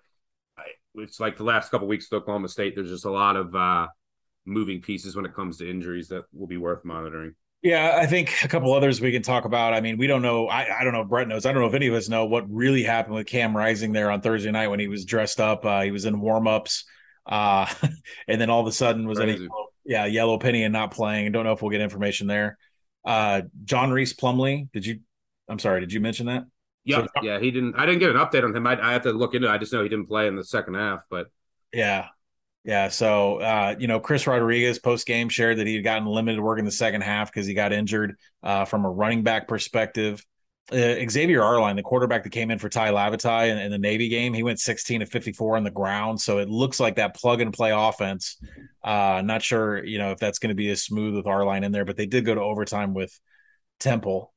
I, 0.58 0.64
it's 0.96 1.20
like 1.20 1.38
the 1.38 1.44
last 1.44 1.72
couple 1.72 1.88
weeks 1.88 2.08
at 2.12 2.16
Oklahoma 2.18 2.50
State. 2.50 2.76
There's 2.76 2.90
just 2.90 3.06
a 3.06 3.12
lot 3.12 3.36
of 3.38 3.56
uh, 3.56 3.88
moving 4.46 4.82
pieces 4.82 5.16
when 5.16 5.26
it 5.26 5.34
comes 5.34 5.58
to 5.58 5.70
injuries 5.70 6.10
that 6.10 6.24
will 6.34 6.48
be 6.48 6.58
worth 6.58 6.84
monitoring. 6.84 7.34
Yeah, 7.62 7.96
I 7.96 8.08
think 8.08 8.44
a 8.44 8.48
couple 8.48 8.74
others 8.74 9.00
we 9.00 9.12
can 9.12 9.22
talk 9.22 9.46
about. 9.46 9.74
I 9.76 9.82
mean, 9.82 9.98
we 10.00 10.08
don't 10.08 10.24
know. 10.24 10.48
I, 10.48 10.80
I 10.80 10.84
don't 10.84 10.94
know. 10.94 11.02
if 11.02 11.10
Brett 11.10 11.28
knows. 11.28 11.46
I 11.46 11.52
don't 11.52 11.62
know 11.62 11.68
if 11.68 11.76
any 11.76 11.88
of 11.88 11.94
us 11.94 12.10
know 12.10 12.26
what 12.26 12.50
really 12.52 12.82
happened 12.82 13.16
with 13.16 13.28
Cam 13.28 13.56
Rising 13.56 13.92
there 13.94 14.10
on 14.10 14.22
Thursday 14.22 14.50
night 14.50 14.70
when 14.70 14.80
he 14.80 14.88
was 14.88 15.06
dressed 15.06 15.40
up. 15.40 15.64
Uh, 15.64 15.82
he 15.82 15.92
was 15.92 16.06
in 16.06 16.20
warm 16.20 16.48
ups, 16.48 16.86
uh, 17.28 17.72
and 18.28 18.42
then 18.42 18.50
all 18.50 18.62
of 18.62 18.68
a 18.68 18.72
sudden 18.72 19.08
was 19.08 19.20
any 19.20 19.48
yeah 19.86 20.06
yellow 20.06 20.40
penny 20.40 20.64
and 20.64 20.74
not 20.74 20.90
playing. 20.92 21.32
Don't 21.32 21.46
know 21.46 21.52
if 21.52 21.62
we'll 21.62 21.70
get 21.72 21.82
information 21.82 22.26
there. 22.26 22.58
Uh, 23.06 23.44
John 23.64 23.92
Rhys 23.92 24.14
Plumlee, 24.16 24.72
did 24.72 24.86
you? 24.86 25.02
I'm 25.48 25.60
sorry, 25.60 25.82
did 25.82 25.94
you 25.94 26.00
mention 26.00 26.26
that? 26.28 26.46
Yeah, 26.84 27.04
So- 27.04 27.22
yeah, 27.22 27.40
he 27.40 27.52
didn't. 27.52 27.76
I 27.76 27.86
didn't 27.86 28.00
get 28.00 28.10
an 28.10 28.18
update 28.18 28.44
on 28.44 28.56
him. 28.56 28.66
I, 28.66 28.82
I 28.82 28.94
have 28.94 29.04
to 29.04 29.12
look 29.12 29.36
into. 29.36 29.48
it. 29.48 29.52
I 29.52 29.60
just 29.60 29.72
know 29.72 29.84
he 29.84 29.90
didn't 29.90 30.08
play 30.08 30.26
in 30.28 30.36
the 30.36 30.44
second 30.44 30.74
half, 30.74 31.02
but 31.12 31.28
Yeah. 31.72 32.08
Yeah. 32.64 32.90
So, 32.90 33.38
uh, 33.38 33.76
you 33.80 33.88
know, 33.88 34.00
Chris 34.00 34.28
Rodriguez 34.28 34.78
post 34.78 35.08
game 35.08 35.30
shared 35.30 35.58
that 35.58 35.68
he 35.68 35.76
had 35.76 35.84
gotten 35.84 36.06
limited 36.06 36.40
work 36.40 36.60
in 36.60 36.66
the 36.66 36.72
second 36.72 37.02
half 37.02 37.32
because 37.32 37.48
he 37.48 37.54
got 37.54 37.74
injured 37.74 38.16
uh, 38.44 38.66
from 38.66 38.86
a 38.86 38.90
running 38.90 39.24
back 39.24 39.48
perspective. 39.48 40.24
Uh, 40.72 40.96
Xavier 41.10 41.42
Arline, 41.42 41.76
the 41.76 41.82
quarterback 41.82 42.24
that 42.24 42.30
came 42.30 42.52
in 42.52 42.60
for 42.60 42.70
Tai 42.70 42.92
Lavatai 42.92 43.50
in, 43.50 43.58
in 43.58 43.72
the 43.72 43.80
Navy 43.80 44.10
game, 44.10 44.34
he 44.34 44.44
went 44.44 44.60
16 44.60 45.02
to 45.02 45.06
54 45.06 45.58
on 45.58 45.64
the 45.64 45.72
ground. 45.72 46.22
So 46.22 46.38
it 46.38 46.50
looks 46.50 46.80
like 46.80 46.96
that 46.96 47.16
plug 47.16 47.42
and 47.42 47.52
play 47.52 47.72
offense. 47.72 48.38
Uh, 48.84 49.22
not 49.26 49.42
sure, 49.42 49.84
you 49.84 49.98
know, 49.98 50.12
if 50.12 50.20
that's 50.20 50.40
going 50.40 50.50
to 50.50 50.56
be 50.56 50.70
as 50.70 50.84
smooth 50.84 51.16
with 51.16 51.28
Arline 51.28 51.64
in 51.64 51.72
there, 51.72 51.84
but 51.84 51.98
they 51.98 52.06
did 52.06 52.26
go 52.26 52.36
to 52.36 52.42
overtime 52.42 52.94
with 52.94 53.20
Temple. 53.80 54.34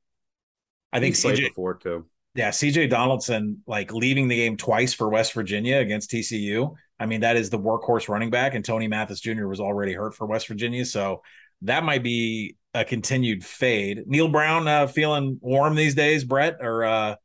I 0.93 1.01
think 1.01 1.17
he 1.17 1.29
CJ, 1.29 1.49
before 1.49 1.75
too. 1.75 2.07
yeah, 2.35 2.51
CJ 2.51 2.89
Donaldson 2.91 3.63
like 3.67 3.93
leaving 3.93 4.29
the 4.29 4.37
game 4.37 4.57
twice 4.57 4.95
for 4.95 5.09
West 5.09 5.35
Virginia 5.35 5.79
against 5.79 6.11
TCU. 6.11 6.75
I 6.99 7.07
mean, 7.07 7.21
that 7.23 7.37
is 7.37 7.51
the 7.51 7.59
workhorse 7.59 8.09
running 8.09 8.31
back, 8.31 8.55
and 8.55 8.65
Tony 8.65 8.89
Mathis 8.89 9.21
Jr. 9.21 9.47
was 9.47 9.61
already 9.61 9.93
hurt 9.95 10.15
for 10.15 10.27
West 10.27 10.49
Virginia, 10.49 10.85
so 10.85 11.23
that 11.63 11.85
might 11.85 12.03
be 12.03 12.57
a 12.73 12.85
continued 12.85 13.45
fade. 13.45 14.05
Neal 14.07 14.29
Brown 14.29 14.69
uh, 14.69 14.87
feeling 14.87 15.39
warm 15.41 15.75
these 15.75 15.95
days, 15.95 16.25
Brett, 16.25 16.57
or 16.61 16.85
uh, 16.85 17.17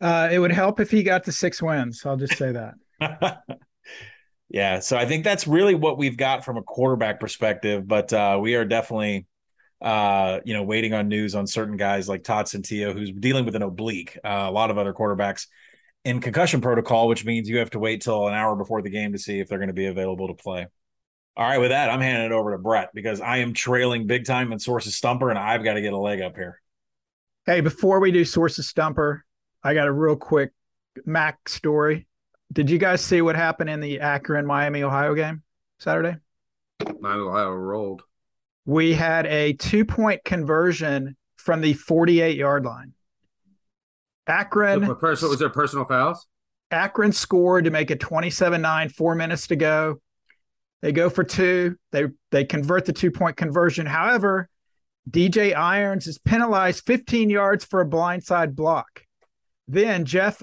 Uh, 0.00 0.28
it 0.30 0.38
would 0.38 0.52
help 0.52 0.80
if 0.80 0.90
he 0.90 1.02
got 1.02 1.24
to 1.24 1.32
six 1.32 1.62
wins. 1.62 2.04
I'll 2.04 2.16
just 2.16 2.36
say 2.36 2.52
that. 2.52 2.74
yeah. 4.48 4.80
So 4.80 4.96
I 4.96 5.06
think 5.06 5.24
that's 5.24 5.46
really 5.46 5.74
what 5.74 5.98
we've 5.98 6.16
got 6.16 6.44
from 6.44 6.56
a 6.56 6.62
quarterback 6.62 7.20
perspective, 7.20 7.86
but 7.86 8.12
uh, 8.12 8.38
we 8.40 8.54
are 8.54 8.64
definitely. 8.64 9.26
Uh, 9.78 10.40
you 10.46 10.54
know, 10.54 10.62
waiting 10.62 10.94
on 10.94 11.06
news 11.06 11.34
on 11.34 11.46
certain 11.46 11.76
guys 11.76 12.08
like 12.08 12.24
Todd 12.24 12.46
Centeio, 12.46 12.94
who's 12.94 13.12
dealing 13.12 13.44
with 13.44 13.54
an 13.56 13.60
oblique. 13.62 14.18
Uh, 14.24 14.46
a 14.48 14.50
lot 14.50 14.70
of 14.70 14.78
other 14.78 14.94
quarterbacks 14.94 15.48
in 16.06 16.20
concussion 16.20 16.60
protocol, 16.60 17.08
which 17.08 17.24
means 17.24 17.48
you 17.48 17.58
have 17.58 17.70
to 17.70 17.80
wait 17.80 18.00
till 18.00 18.28
an 18.28 18.34
hour 18.34 18.54
before 18.54 18.80
the 18.80 18.88
game 18.88 19.10
to 19.10 19.18
see 19.18 19.40
if 19.40 19.48
they're 19.48 19.58
going 19.58 19.66
to 19.66 19.74
be 19.74 19.86
available 19.86 20.28
to 20.28 20.34
play. 20.34 20.68
All 21.36 21.44
right, 21.44 21.58
with 21.58 21.70
that, 21.70 21.90
I'm 21.90 22.00
handing 22.00 22.26
it 22.26 22.32
over 22.32 22.52
to 22.52 22.58
Brett 22.58 22.90
because 22.94 23.20
I 23.20 23.38
am 23.38 23.52
trailing 23.52 24.06
big 24.06 24.24
time 24.24 24.52
in 24.52 24.60
sources 24.60 24.94
stumper, 24.94 25.30
and 25.30 25.38
I've 25.38 25.64
got 25.64 25.74
to 25.74 25.82
get 25.82 25.92
a 25.92 25.98
leg 25.98 26.20
up 26.20 26.36
here. 26.36 26.62
Hey, 27.44 27.60
before 27.60 27.98
we 27.98 28.12
do 28.12 28.24
sources 28.24 28.68
stumper, 28.68 29.24
I 29.64 29.74
got 29.74 29.88
a 29.88 29.92
real 29.92 30.14
quick 30.14 30.52
Mac 31.04 31.48
story. 31.48 32.06
Did 32.52 32.70
you 32.70 32.78
guys 32.78 33.00
see 33.00 33.20
what 33.20 33.34
happened 33.34 33.68
in 33.68 33.80
the 33.80 33.98
Akron 33.98 34.46
Miami 34.46 34.84
Ohio 34.84 35.12
game 35.12 35.42
Saturday? 35.80 36.18
Miami 37.00 37.22
Ohio 37.22 37.50
rolled. 37.50 38.04
We 38.64 38.94
had 38.94 39.26
a 39.26 39.54
two 39.54 39.84
point 39.84 40.24
conversion 40.24 41.16
from 41.34 41.62
the 41.62 41.72
48 41.72 42.36
yard 42.36 42.64
line. 42.64 42.92
Akron 44.26 44.84
So, 44.84 44.94
personal, 44.94 45.30
was 45.30 45.40
there 45.40 45.50
personal 45.50 45.84
fouls? 45.84 46.26
Akron 46.70 47.12
scored 47.12 47.64
to 47.64 47.70
make 47.70 47.90
it 47.90 48.00
27-9, 48.00 48.90
four 48.92 49.14
minutes 49.14 49.46
to 49.48 49.56
go. 49.56 50.00
They 50.82 50.92
go 50.92 51.08
for 51.08 51.24
two. 51.24 51.76
They 51.92 52.04
they 52.30 52.44
convert 52.44 52.84
the 52.84 52.92
two-point 52.92 53.36
conversion. 53.36 53.86
However, 53.86 54.48
DJ 55.08 55.56
Irons 55.56 56.06
is 56.06 56.18
penalized 56.18 56.84
15 56.84 57.30
yards 57.30 57.64
for 57.64 57.80
a 57.80 57.88
blindside 57.88 58.54
block. 58.54 59.04
Then 59.68 60.04
Jeff 60.04 60.42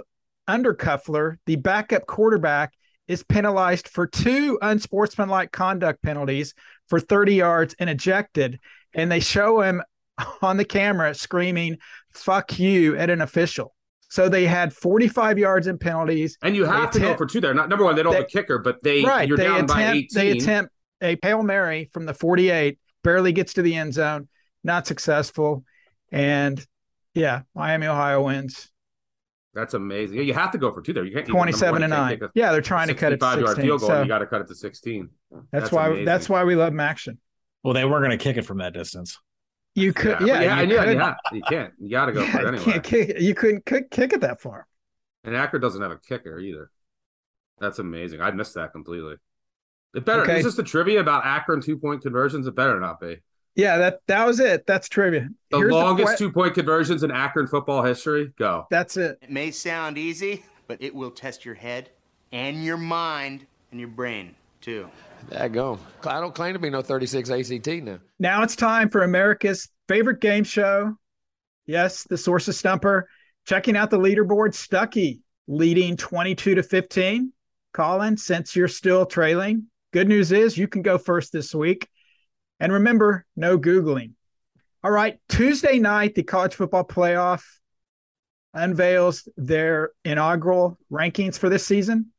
Undercuffler, 0.50 1.38
the 1.46 1.58
backup 1.58 2.06
quarterback, 2.08 2.74
is 3.08 3.24
penalized 3.24 3.90
for 3.90 4.08
two 4.08 4.58
unsportsmanlike 4.62 5.52
conduct 5.52 6.02
penalties 6.02 6.54
for 6.88 7.00
30 7.00 7.36
yards 7.36 7.76
and 7.80 7.90
ejected. 7.90 8.60
And 8.94 9.12
they 9.12 9.20
show 9.20 9.62
him 9.62 9.82
on 10.42 10.58
the 10.58 10.66
camera 10.66 11.14
screaming, 11.14 11.78
fuck 12.14 12.60
you 12.60 12.98
at 12.98 13.10
an 13.10 13.22
official. 13.22 13.74
So 14.10 14.30
they 14.30 14.46
had 14.46 14.72
45 14.74 15.40
yards 15.40 15.66
in 15.66 15.80
penalties. 15.80 16.38
And 16.44 16.56
you 16.56 16.66
They 16.66 16.72
have 16.72 16.92
to 16.92 17.00
go 17.00 17.18
for 17.18 17.26
two 17.26 17.42
there. 17.42 17.54
Not 17.56 17.68
number 17.68 17.84
one, 17.84 17.96
they 17.96 18.04
don't 18.04 18.14
have 18.14 18.26
a 18.26 18.28
kicker, 18.28 18.60
but 18.60 18.84
they 18.84 19.04
right. 19.04 19.28
you're 19.28 19.38
they 19.38 19.46
down 19.46 19.64
attempt, 19.64 19.74
by 19.74 19.92
18. 19.92 20.08
They 20.14 20.32
attempt 20.32 20.72
a 21.02 21.18
Hail 21.24 21.42
Mary 21.42 21.90
from 21.94 22.06
the 22.06 22.14
48, 22.14 22.78
barely 23.04 23.32
gets 23.32 23.54
to 23.54 23.64
the 23.64 23.76
end 23.76 23.96
zone, 23.96 24.28
not 24.64 24.86
successful. 24.86 25.64
And 26.12 26.64
yeah, 27.16 27.42
Miami, 27.56 27.88
Ohio 27.88 28.22
wins 28.24 28.70
That's 29.56 29.74
amazing. 29.74 30.18
Yeah, 30.18 30.24
you 30.24 30.36
have 30.36 30.52
to 30.52 30.60
go 30.60 30.72
for 30.72 30.84
two 30.84 30.94
there. 30.94 31.06
You 31.06 31.16
can't 31.16 31.28
27 31.28 31.72
one, 31.72 31.82
to 31.82 31.88
can't 31.88 32.22
9. 32.22 32.30
Yeah, 32.36 32.52
they're 32.52 32.62
trying 32.62 32.90
to 32.90 32.94
cut 32.94 33.14
it 33.14 33.20
to 33.20 33.26
65 33.26 33.40
yard 33.40 33.56
16. 33.56 33.66
field 33.66 33.80
goal. 33.80 33.90
So 33.90 33.96
and 33.96 34.06
you 34.06 34.10
got 34.10 34.20
to 34.20 34.28
cut 34.28 34.42
it 34.42 34.48
to 34.48 34.56
16. 34.56 35.10
that's, 35.52 35.72
why 35.72 35.88
amazing. 35.88 36.06
that's 36.06 36.30
why 36.30 36.44
we 36.44 36.56
love 36.56 36.78
action. 36.80 37.18
Well, 37.64 37.74
they 37.74 37.84
weren't 37.84 38.06
going 38.06 38.16
to 38.16 38.24
kick 38.24 38.38
it 38.38 38.46
from 38.46 38.60
that 38.60 38.74
distance. 38.74 39.18
You 39.76 39.92
could, 39.94 40.20
Yeah, 40.22 40.26
yeah, 40.28 40.42
yeah, 40.42 40.56
I 40.58 40.62
you 40.62 40.68
knew 40.68 40.78
could. 40.78 40.98
Yeah, 40.98 41.16
you 41.32 41.42
can't. 41.42 41.74
You 41.80 41.90
got 41.90 42.06
to 42.06 42.12
go 42.12 42.22
yeah, 42.24 42.32
for 42.32 42.38
it 42.40 42.42
you 42.44 42.48
anyway. 42.50 42.64
can't 42.64 42.84
kick, 42.84 43.20
you 43.20 43.34
couldn't 43.34 43.66
kick, 43.66 43.90
kick 43.92 44.14
it 44.14 44.22
that 44.22 44.40
far. 44.42 44.68
And 45.24 45.36
Akron 45.36 45.62
doesn't 45.62 45.82
have 45.82 45.92
a 45.92 45.98
kicker 45.98 46.38
either. 46.40 46.70
That's 47.60 47.80
amazing. 47.80 48.22
I 48.22 48.32
missed 48.32 48.56
that 48.56 48.72
completely. 48.72 49.16
It 49.96 50.06
better. 50.06 50.24
Okay. 50.24 50.40
Is 50.40 50.44
this 50.46 50.56
the 50.56 50.64
trivia 50.64 51.00
about 51.00 51.26
Akron 51.26 51.62
two 51.62 51.78
point 51.78 52.02
conversions? 52.02 52.46
It 52.48 52.56
better 52.56 52.80
not 52.80 53.00
be. 53.00 53.18
Yeah, 53.56 53.78
that 53.78 54.00
that 54.08 54.26
was 54.26 54.40
it. 54.40 54.66
That's 54.66 54.90
trivia. 54.90 55.30
The 55.52 55.58
Here's 55.60 55.72
longest 55.72 56.18
que- 56.18 56.18
two 56.18 56.32
point 56.32 56.56
conversions 56.56 57.04
in 57.04 57.12
Akron 57.12 57.48
football 57.48 57.84
history. 57.84 58.34
Go. 58.38 58.66
That's 58.72 58.98
it. 58.98 59.20
It 59.22 59.30
may 59.30 59.52
sound 59.52 59.98
easy, 59.98 60.44
but 60.68 60.82
it 60.82 60.94
will 60.94 61.12
test 61.12 61.46
your 61.46 61.54
head 61.56 61.90
and 62.32 62.64
your 62.64 62.78
mind 62.78 63.46
and 63.72 63.80
your 63.80 63.90
brain. 63.90 64.36
Two. 64.62 64.90
That 65.30 65.52
go. 65.52 65.80
I 66.06 66.20
don't 66.20 66.36
claim 66.36 66.54
to 66.54 66.60
be 66.60 66.70
no 66.70 66.82
36 66.82 67.30
ACT 67.30 67.68
now. 67.84 68.00
Now 68.20 68.44
it's 68.44 68.56
time 68.56 68.90
for 68.90 69.04
America's 69.04 69.70
favorite 69.88 70.20
game 70.22 70.44
show. 70.44 70.96
Yes, 71.66 72.04
the 72.04 72.18
source 72.18 72.48
of 72.48 72.56
Stumper. 72.56 73.08
Checking 73.46 73.76
out 73.76 73.90
the 73.90 74.00
leaderboard, 74.00 74.54
Stucky 74.54 75.22
leading 75.48 75.98
22 75.98 76.56
to 76.56 76.64
15. 76.64 77.34
Colin, 77.74 78.18
since 78.18 78.56
you're 78.56 78.68
still 78.68 79.06
trailing, 79.06 79.66
good 79.92 80.08
news 80.08 80.32
is 80.32 80.58
you 80.58 80.68
can 80.68 80.82
go 80.82 80.98
first 80.98 81.34
this 81.34 81.54
week. 81.54 81.90
And 82.60 82.72
remember, 82.72 83.26
no 83.36 83.58
Googling. 83.58 84.12
All 84.84 84.92
right, 84.92 85.18
Tuesday 85.28 85.80
night, 85.80 86.16
the 86.16 86.24
college 86.24 86.56
football 86.56 86.84
playoff 86.84 87.44
unveils 88.54 89.28
their 89.36 89.92
inaugural 90.06 90.78
rankings 90.92 91.38
for 91.38 91.50
this 91.50 91.66
season. 91.66 92.13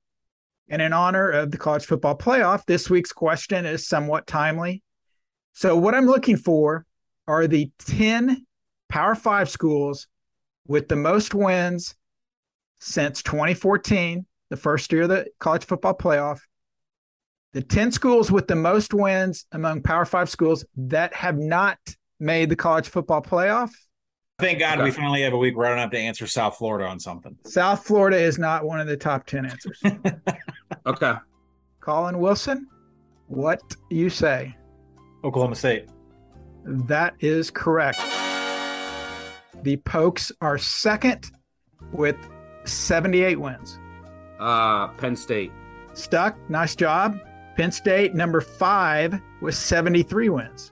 And 0.68 0.81
in 0.81 0.92
honor 0.92 1.31
of 1.31 1.50
the 1.50 1.59
college 1.59 1.85
football 1.85 2.16
playoff, 2.16 2.64
this 2.66 2.88
week's 2.88 3.12
question 3.12 3.66
is 3.66 3.87
somewhat 3.87 4.27
timely. 4.27 4.83
So, 5.53 5.77
what 5.77 5.94
I'm 5.94 6.07
looking 6.07 6.37
for 6.37 6.87
are 7.29 7.46
the 7.46 7.70
10 7.87 8.46
Power 8.88 9.14
Five 9.14 9.48
schools 9.48 10.07
with 10.66 10.88
the 10.88 10.96
most 10.96 11.35
wins 11.35 11.94
since 12.81 13.22
2014, 13.22 14.27
the 14.50 14.57
first 14.57 14.90
year 14.92 15.03
of 15.03 15.09
the 15.11 15.27
college 15.38 15.64
football 15.64 15.96
playoff. 15.96 16.40
The 17.53 17.62
10 17.62 17.92
schools 17.92 18.33
with 18.33 18.48
the 18.48 18.57
most 18.57 18.92
wins 18.92 19.46
among 19.53 19.83
Power 19.83 20.05
Five 20.05 20.29
schools 20.29 20.64
that 20.77 21.14
have 21.14 21.38
not 21.38 21.79
made 22.18 22.48
the 22.48 22.57
college 22.57 22.88
football 22.88 23.22
playoff. 23.22 23.70
Thank 24.38 24.59
God 24.59 24.79
Okay. 24.79 24.85
we 24.85 24.90
finally 24.90 25.23
have 25.23 25.33
a 25.33 25.38
week 25.38 25.57
where 25.57 25.66
I 25.66 25.70
don't 25.70 25.79
have 25.79 25.90
to 25.92 25.99
answer 25.99 26.27
South 26.27 26.57
Florida 26.57 26.88
on 26.88 26.99
something. 26.99 27.37
South 27.47 27.87
Florida 27.87 28.18
is 28.18 28.37
not 28.38 28.64
one 28.64 28.81
of 28.81 28.87
the 28.88 28.97
top 28.97 29.27
10 29.27 29.47
answers. 29.47 29.81
Okay. 30.87 31.14
Colin 31.81 32.18
Wilson, 32.18 32.66
what 33.29 33.59
you 33.90 34.11
say? 34.11 34.55
Oklahoma 35.25 35.55
State. 35.55 35.88
That 36.64 37.14
is 37.20 37.51
correct. 37.51 37.99
The 39.62 39.79
Pokes 39.87 40.31
are 40.42 40.59
second 40.59 41.31
with 41.92 42.16
78 42.64 43.40
wins. 43.40 43.79
Uh, 44.38 44.88
Penn 44.88 45.16
State. 45.16 45.53
Stuck, 45.94 46.37
nice 46.51 46.77
job. 46.77 47.18
Penn 47.57 47.73
State, 47.73 48.14
number 48.14 48.42
five, 48.42 49.18
with 49.40 49.55
73 49.55 50.29
wins. 50.29 50.70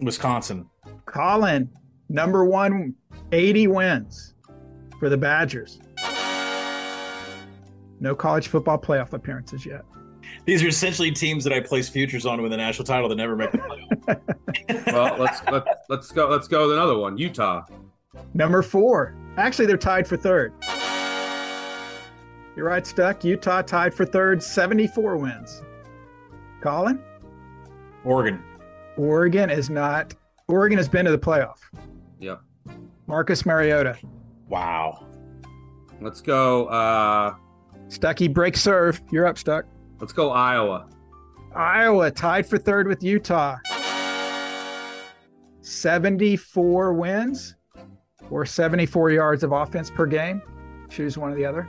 Wisconsin. 0.00 0.68
Colin, 1.06 1.70
number 2.08 2.44
one, 2.44 2.94
80 3.32 3.68
wins 3.68 4.34
for 4.98 5.08
the 5.08 5.16
Badgers. 5.16 5.80
No 8.00 8.14
college 8.14 8.48
football 8.48 8.78
playoff 8.78 9.12
appearances 9.12 9.64
yet. 9.64 9.84
These 10.44 10.62
are 10.62 10.68
essentially 10.68 11.12
teams 11.12 11.44
that 11.44 11.52
I 11.52 11.60
place 11.60 11.88
futures 11.88 12.26
on 12.26 12.38
to 12.38 12.42
win 12.42 12.50
the 12.50 12.56
national 12.56 12.84
title 12.84 13.08
that 13.08 13.16
never 13.16 13.36
make 13.36 13.52
the 13.52 13.58
playoff. 13.58 14.20
Well, 14.92 15.16
let's 15.18 15.40
let's 15.50 15.66
let's 15.88 16.10
go. 16.12 16.28
Let's 16.28 16.46
go 16.48 16.66
with 16.66 16.76
another 16.76 16.98
one. 16.98 17.16
Utah. 17.16 17.64
Number 18.34 18.62
four. 18.62 19.14
Actually, 19.36 19.66
they're 19.66 19.76
tied 19.76 20.06
for 20.06 20.16
third. 20.16 20.52
You're 22.54 22.66
right, 22.66 22.86
Stuck. 22.86 23.24
Utah 23.24 23.62
tied 23.62 23.94
for 23.94 24.04
third, 24.04 24.42
74 24.42 25.16
wins. 25.16 25.62
Colin? 26.60 27.02
Oregon. 28.04 28.42
Oregon 28.98 29.48
is 29.48 29.70
not. 29.70 30.14
Oregon 30.52 30.76
has 30.76 30.88
been 30.88 31.06
to 31.06 31.10
the 31.10 31.18
playoff. 31.18 31.56
Yep. 32.20 32.42
Marcus 33.06 33.46
Mariota. 33.46 33.96
Wow. 34.48 35.06
Let's 36.02 36.20
go. 36.20 36.66
Uh, 36.66 37.34
Stucky 37.88 38.28
break 38.28 38.56
serve. 38.58 39.00
You're 39.10 39.26
up, 39.26 39.38
Stuck. 39.38 39.64
let's 39.98 40.12
go 40.12 40.30
Iowa. 40.30 40.88
Iowa 41.54 42.10
tied 42.10 42.46
for 42.46 42.58
third 42.58 42.86
with 42.86 43.02
Utah. 43.02 43.56
74 45.62 46.92
wins 46.92 47.54
or 48.30 48.44
74 48.44 49.10
yards 49.10 49.42
of 49.42 49.52
offense 49.52 49.90
per 49.90 50.04
game. 50.04 50.42
Choose 50.90 51.16
one 51.16 51.32
or 51.32 51.34
the 51.34 51.46
other. 51.46 51.66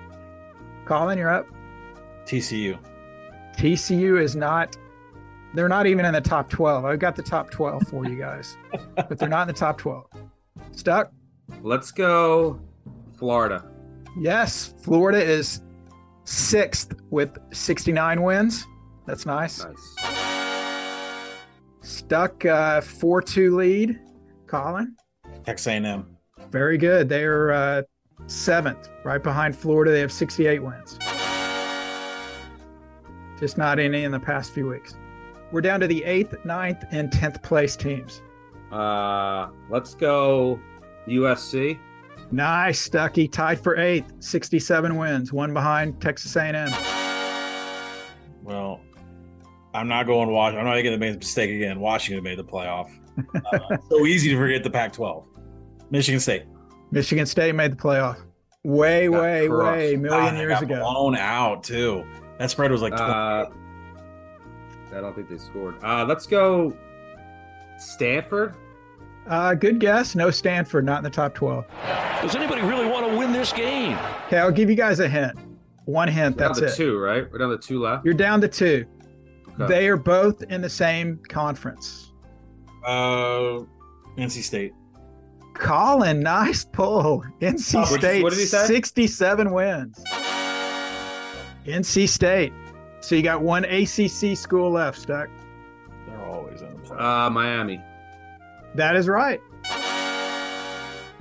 Colin, 0.86 1.18
you're 1.18 1.34
up. 1.34 1.46
TCU. 2.26 2.78
TCU 3.58 4.22
is 4.22 4.36
not, 4.36 4.76
they're 5.54 5.70
not 5.70 5.86
even 5.86 6.06
in 6.06 6.14
the 6.14 6.22
top 6.22 6.50
12. 6.50 6.86
I've 6.86 7.00
got 7.00 7.16
the 7.16 7.24
top 7.24 7.52
12 7.52 7.88
for 7.88 8.08
you 8.08 8.16
guys, 8.16 8.58
but 8.96 9.18
they're 9.18 9.30
not 9.30 9.44
in 9.44 9.48
the 9.48 9.60
top 9.60 9.78
12. 9.78 10.06
Stuck? 10.72 11.12
Let's 11.62 11.92
go 11.92 12.60
Florida. 13.18 13.70
Yes. 14.20 14.74
Florida 14.82 15.22
is 15.22 15.62
sixth 16.24 16.94
with 17.10 17.38
69 17.52 18.22
wins. 18.22 18.66
That's 19.06 19.26
nice. 19.26 19.64
Nice. 19.64 19.96
Stuck 21.82 22.46
uh, 22.46 22.82
4 22.82 23.22
2 23.22 23.56
lead. 23.56 24.00
Colin? 24.48 24.96
Texas 25.46 25.68
A&M. 25.68 26.18
Very 26.52 26.78
good. 26.78 27.10
They're 27.10 27.52
uh, 27.52 27.82
seventh, 28.28 28.90
right 29.04 29.22
behind 29.22 29.56
Florida. 29.56 29.92
They 29.92 30.00
have 30.00 30.12
68 30.12 30.64
wins. 30.64 30.98
Just 33.40 33.58
not 33.58 33.80
any 33.80 34.04
in 34.04 34.12
the 34.12 34.20
past 34.20 34.54
few 34.54 34.70
weeks. 34.70 34.96
We're 35.54 35.62
down 35.62 35.80
to 35.82 35.88
the 35.88 36.04
eighth, 36.04 36.34
ninth, 36.44 36.84
and 36.90 37.12
tenth 37.12 37.44
place 37.44 37.76
teams. 37.76 38.24
Uh, 38.72 39.50
let's 39.70 39.94
go 39.94 40.60
USC. 41.08 41.78
Nice, 42.32 42.80
Stucky. 42.80 43.28
Tied 43.28 43.60
for 43.60 43.78
eighth, 43.78 44.12
67 44.20 44.96
wins, 44.96 45.32
one 45.32 45.54
behind 45.54 46.02
Texas 46.02 46.36
A&M. 46.36 46.72
Well, 48.42 48.82
I'm 49.76 49.88
not 49.88 50.08
going 50.08 50.28
Washington. 50.32 50.66
I'm 50.66 50.76
not 50.76 50.82
going 50.82 50.94
to 50.94 50.98
make 50.98 51.12
the 51.14 51.20
mistake 51.20 51.52
again. 51.52 51.80
Washington 51.80 52.24
made 52.24 52.40
the 52.40 52.44
playoff. 52.44 52.90
Uh, 53.36 53.78
so 53.92 54.08
easy 54.08 54.32
to 54.32 54.38
forget 54.38 54.64
the 54.64 54.72
Pac-12. 54.72 55.24
Michigan 55.92 56.20
State. 56.20 56.46
Michigan 56.90 57.28
State 57.28 57.54
made 57.54 57.72
the 57.72 57.76
playoff. 57.76 58.18
Way, 58.64 59.08
Got 59.08 59.22
way, 59.22 59.48
crushed. 59.48 59.78
way, 59.78 59.96
million 59.98 60.34
God, 60.34 60.38
years 60.40 60.50
got 60.54 60.64
ago. 60.64 60.80
Blown 60.80 61.16
out 61.16 61.64
too. 61.64 62.04
That 62.40 62.50
spread 62.50 62.72
was 62.72 62.82
like 62.82 62.96
20. 62.98 63.04
Uh, 63.04 63.46
I 64.94 65.02
don't 65.02 65.16
think 65.16 65.30
they 65.30 65.38
scored. 65.38 65.76
Uh, 65.84 66.06
let's 66.06 66.26
go 66.26 66.76
Stanford. 67.78 68.56
Uh, 69.28 69.54
good 69.54 69.80
guess. 69.80 70.16
No 70.16 70.30
Stanford, 70.32 70.86
not 70.86 70.98
in 70.98 71.04
the 71.04 71.10
top 71.10 71.34
12. 71.34 71.66
Does 72.22 72.36
anybody 72.36 72.62
really 72.62 72.88
want 72.88 73.10
to 73.10 73.18
win 73.18 73.32
this 73.32 73.54
game? 73.54 73.98
Okay, 74.28 74.38
I'll 74.38 74.52
give 74.52 74.70
you 74.70 74.76
guys 74.76 75.00
a 75.00 75.08
hint. 75.08 75.38
One 75.86 76.08
hint. 76.08 76.36
We're 76.38 76.48
That's 76.48 76.60
down 76.60 76.68
to 76.70 76.74
it. 76.74 76.78
two, 76.78 76.98
right? 77.00 77.32
We're 77.32 77.38
down 77.40 77.50
to 77.50 77.58
two 77.58 77.82
left. 77.82 78.06
You're 78.06 78.14
down 78.14 78.42
to 78.42 78.48
two. 78.48 78.86
Okay. 79.60 79.68
They 79.68 79.88
are 79.88 79.98
both 79.98 80.42
in 80.44 80.62
the 80.62 80.70
same 80.70 81.20
conference. 81.30 82.12
Uh, 82.86 83.60
NC 84.18 84.42
State. 84.44 84.74
Colin, 85.54 86.20
nice 86.22 86.66
pull. 86.66 87.24
NC 87.42 87.82
Oh, 87.82 87.98
State, 87.98 88.24
what 88.24 88.32
did 88.32 88.40
he 88.40 88.46
say? 88.46 88.66
67 88.66 89.52
wins. 89.52 90.04
NC 91.66 92.10
State. 92.10 92.52
So 93.04 93.16
you 93.16 93.22
got 93.22 93.42
one 93.42 93.66
ACC 93.66 94.38
school 94.38 94.72
left, 94.72 94.98
Stuck. 94.98 95.30
They're 96.08 96.26
always 96.26 96.62
in 96.62 96.70
the 96.70 96.80
playoff. 96.80 97.28
Uh, 97.28 97.30
Miami. 97.30 97.82
That 98.76 98.96
is 98.96 99.10
right. 99.10 99.42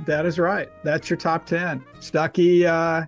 That 0.07 0.25
is 0.25 0.39
right. 0.39 0.69
That's 0.85 1.11
your 1.11 1.17
top 1.17 1.45
10. 1.45 1.85
Stucky, 1.99 2.65
uh, 2.67 3.03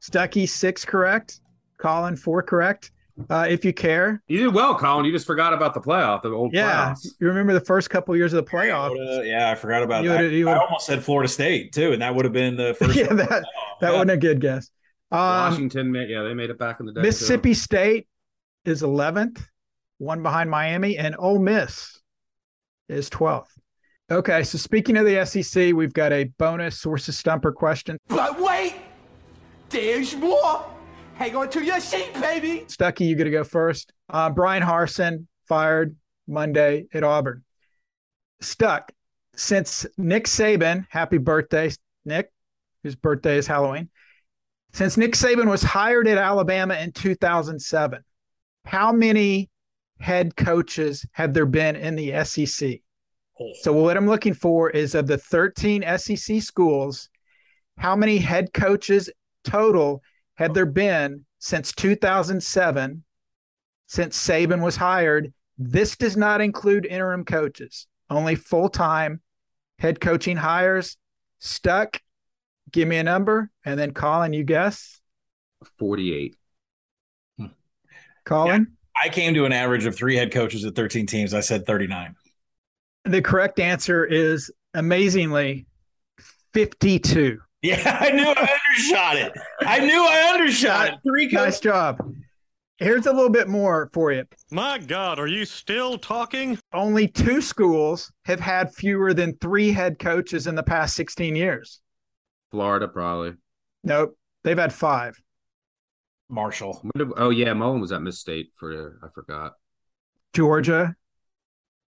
Stucky, 0.00 0.46
six 0.46 0.84
correct. 0.84 1.40
Colin, 1.78 2.16
four 2.16 2.42
correct. 2.42 2.90
Uh, 3.30 3.46
if 3.48 3.64
you 3.64 3.72
care. 3.72 4.20
You 4.28 4.38
did 4.38 4.54
well, 4.54 4.76
Colin. 4.76 5.04
You 5.04 5.12
just 5.12 5.26
forgot 5.26 5.52
about 5.52 5.74
the 5.74 5.80
playoff, 5.80 6.22
the 6.22 6.30
old 6.30 6.52
Yeah. 6.52 6.90
playoffs. 6.94 7.06
You 7.20 7.28
remember 7.28 7.52
the 7.52 7.60
first 7.60 7.88
couple 7.88 8.16
years 8.16 8.32
of 8.32 8.44
the 8.44 8.50
playoff. 8.50 8.88
Florida- 8.94 9.26
yeah, 9.28 9.50
I 9.50 9.54
forgot 9.54 9.82
about 9.84 10.02
You 10.04 10.10
that. 10.10 10.30
you 10.30 10.48
I 10.48 10.56
almost 10.58 10.86
said 10.86 11.02
Florida 11.04 11.28
State 11.28 11.72
too, 11.72 11.92
and 11.92 12.02
that 12.02 12.14
would 12.14 12.24
have 12.24 12.32
been 12.34 12.56
the 12.56 12.74
first. 12.78 12.96
yeah, 12.96 13.12
that, 13.12 13.28
that 13.28 13.44
Yeah. 13.80 13.90
wasn't 13.92 14.10
a 14.12 14.16
good 14.16 14.40
guess. 14.40 14.70
Um, 15.10 15.20
Washington, 15.20 15.90
made, 15.90 16.10
yeah, 16.10 16.22
they 16.22 16.34
made 16.34 16.50
it 16.50 16.58
back 16.58 16.80
in 16.80 16.86
the 16.86 16.92
day. 16.92 17.00
too. 17.00 17.06
Mississippi 17.06 17.54
State 17.54 18.06
is 18.64 18.82
11th, 18.82 19.42
one 19.98 20.22
behind 20.22 20.50
Miami, 20.50 20.98
and 20.98 21.16
Ole 21.18 21.38
Miss 21.38 22.00
is 22.88 23.08
12th. 23.10 23.48
Okay, 24.10 24.42
so 24.42 24.56
speaking 24.58 24.96
of 24.96 25.04
the 25.04 25.24
SEC, 25.26 25.74
we've 25.74 25.92
got 25.92 26.12
a 26.12 26.24
bonus 26.38 26.80
sources 26.80 27.18
stumper 27.18 27.52
question. 27.52 27.98
But 28.08 28.40
wait, 28.40 28.74
there's 29.68 30.16
more. 30.16 30.64
Hang 31.14 31.36
on 31.36 31.50
to 31.50 31.64
your 31.64 31.80
seat, 31.80 32.14
baby. 32.14 32.64
Stucky, 32.68 33.04
you 33.04 33.16
get 33.16 33.24
to 33.24 33.30
go 33.30 33.44
first. 33.44 33.92
Uh, 34.08 34.30
Brian 34.30 34.62
Harsin 34.62 35.26
fired 35.46 35.96
Monday 36.26 36.86
at 36.94 37.02
Auburn. 37.02 37.44
Stuck 38.40 38.92
since 39.34 39.84
Nick 39.96 40.24
Saban, 40.24 40.86
happy 40.90 41.18
birthday, 41.18 41.70
Nick, 42.04 42.30
whose 42.82 42.94
birthday 42.94 43.36
is 43.36 43.46
Halloween. 43.46 43.88
Since 44.72 44.96
Nick 44.96 45.12
Saban 45.12 45.48
was 45.48 45.62
hired 45.62 46.06
at 46.06 46.18
Alabama 46.18 46.74
in 46.74 46.92
2007, 46.92 48.04
how 48.64 48.92
many 48.92 49.50
head 49.98 50.36
coaches 50.36 51.06
have 51.12 51.34
there 51.34 51.46
been 51.46 51.74
in 51.74 51.96
the 51.96 52.24
SEC? 52.24 52.80
Oh. 53.40 53.52
So, 53.62 53.72
what 53.72 53.96
I'm 53.96 54.06
looking 54.06 54.34
for 54.34 54.70
is 54.70 54.94
of 54.94 55.06
the 55.06 55.18
13 55.18 55.84
SEC 55.98 56.42
schools, 56.42 57.08
how 57.78 57.96
many 57.96 58.18
head 58.18 58.52
coaches 58.52 59.10
total 59.44 60.02
had 60.34 60.54
there 60.54 60.66
been 60.66 61.24
since 61.38 61.72
2007, 61.72 63.04
since 63.86 64.26
Saban 64.26 64.62
was 64.62 64.76
hired. 64.76 65.32
This 65.56 65.96
does 65.96 66.16
not 66.16 66.40
include 66.40 66.86
interim 66.86 67.24
coaches, 67.24 67.86
only 68.10 68.34
full 68.34 68.68
time 68.68 69.20
head 69.78 70.00
coaching 70.00 70.36
hires. 70.36 70.96
Stuck, 71.40 72.00
give 72.70 72.88
me 72.88 72.96
a 72.96 73.04
number, 73.04 73.50
and 73.64 73.78
then 73.78 73.92
Collin, 73.92 74.32
you 74.32 74.44
guess. 74.44 75.00
48. 75.78 76.36
Hmm. 77.38 77.46
Collin? 78.24 78.76
I 79.00 79.08
came 79.08 79.34
to 79.34 79.44
an 79.44 79.52
average 79.52 79.86
of 79.86 79.94
three 79.94 80.16
head 80.16 80.32
coaches 80.32 80.64
at 80.64 80.74
13 80.74 81.06
teams. 81.06 81.34
I 81.34 81.40
said 81.40 81.66
39. 81.66 82.16
The 83.04 83.22
correct 83.22 83.60
answer 83.60 84.04
is 84.04 84.50
amazingly 84.74 85.66
52. 86.52 87.38
Yeah, 87.62 87.98
I 88.00 88.10
knew 88.10 88.26
I 88.26 88.58
undershot 88.68 89.16
it. 89.16 89.32
I 89.60 89.80
knew 89.80 90.04
I 90.04 90.32
undershot 90.34 90.88
it. 90.88 90.94
Three 91.04 91.26
Nice 91.28 91.60
job. 91.60 91.98
Here's 92.78 93.06
a 93.06 93.12
little 93.12 93.30
bit 93.30 93.48
more 93.48 93.90
for 93.92 94.12
you. 94.12 94.24
My 94.52 94.78
God, 94.78 95.18
are 95.18 95.26
you 95.26 95.44
still 95.44 95.98
talking? 95.98 96.56
Only 96.72 97.08
two 97.08 97.40
schools 97.40 98.12
have 98.24 98.38
had 98.38 98.72
fewer 98.72 99.12
than 99.12 99.36
three 99.38 99.72
head 99.72 99.98
coaches 99.98 100.46
in 100.46 100.54
the 100.54 100.62
past 100.62 100.94
16 100.94 101.34
years. 101.34 101.80
Florida, 102.50 102.88
probably. 102.88 103.34
Nope. 103.84 104.16
They've 104.44 104.58
had 104.58 104.72
five. 104.72 105.20
Marshall. 106.28 106.82
Did- 106.96 107.08
oh, 107.16 107.30
yeah. 107.30 107.52
Mullen 107.54 107.80
was 107.80 107.92
at 107.92 108.02
Miss 108.02 108.18
State 108.20 108.50
for, 108.56 108.98
I 109.02 109.08
forgot. 109.14 109.54
Georgia 110.34 110.94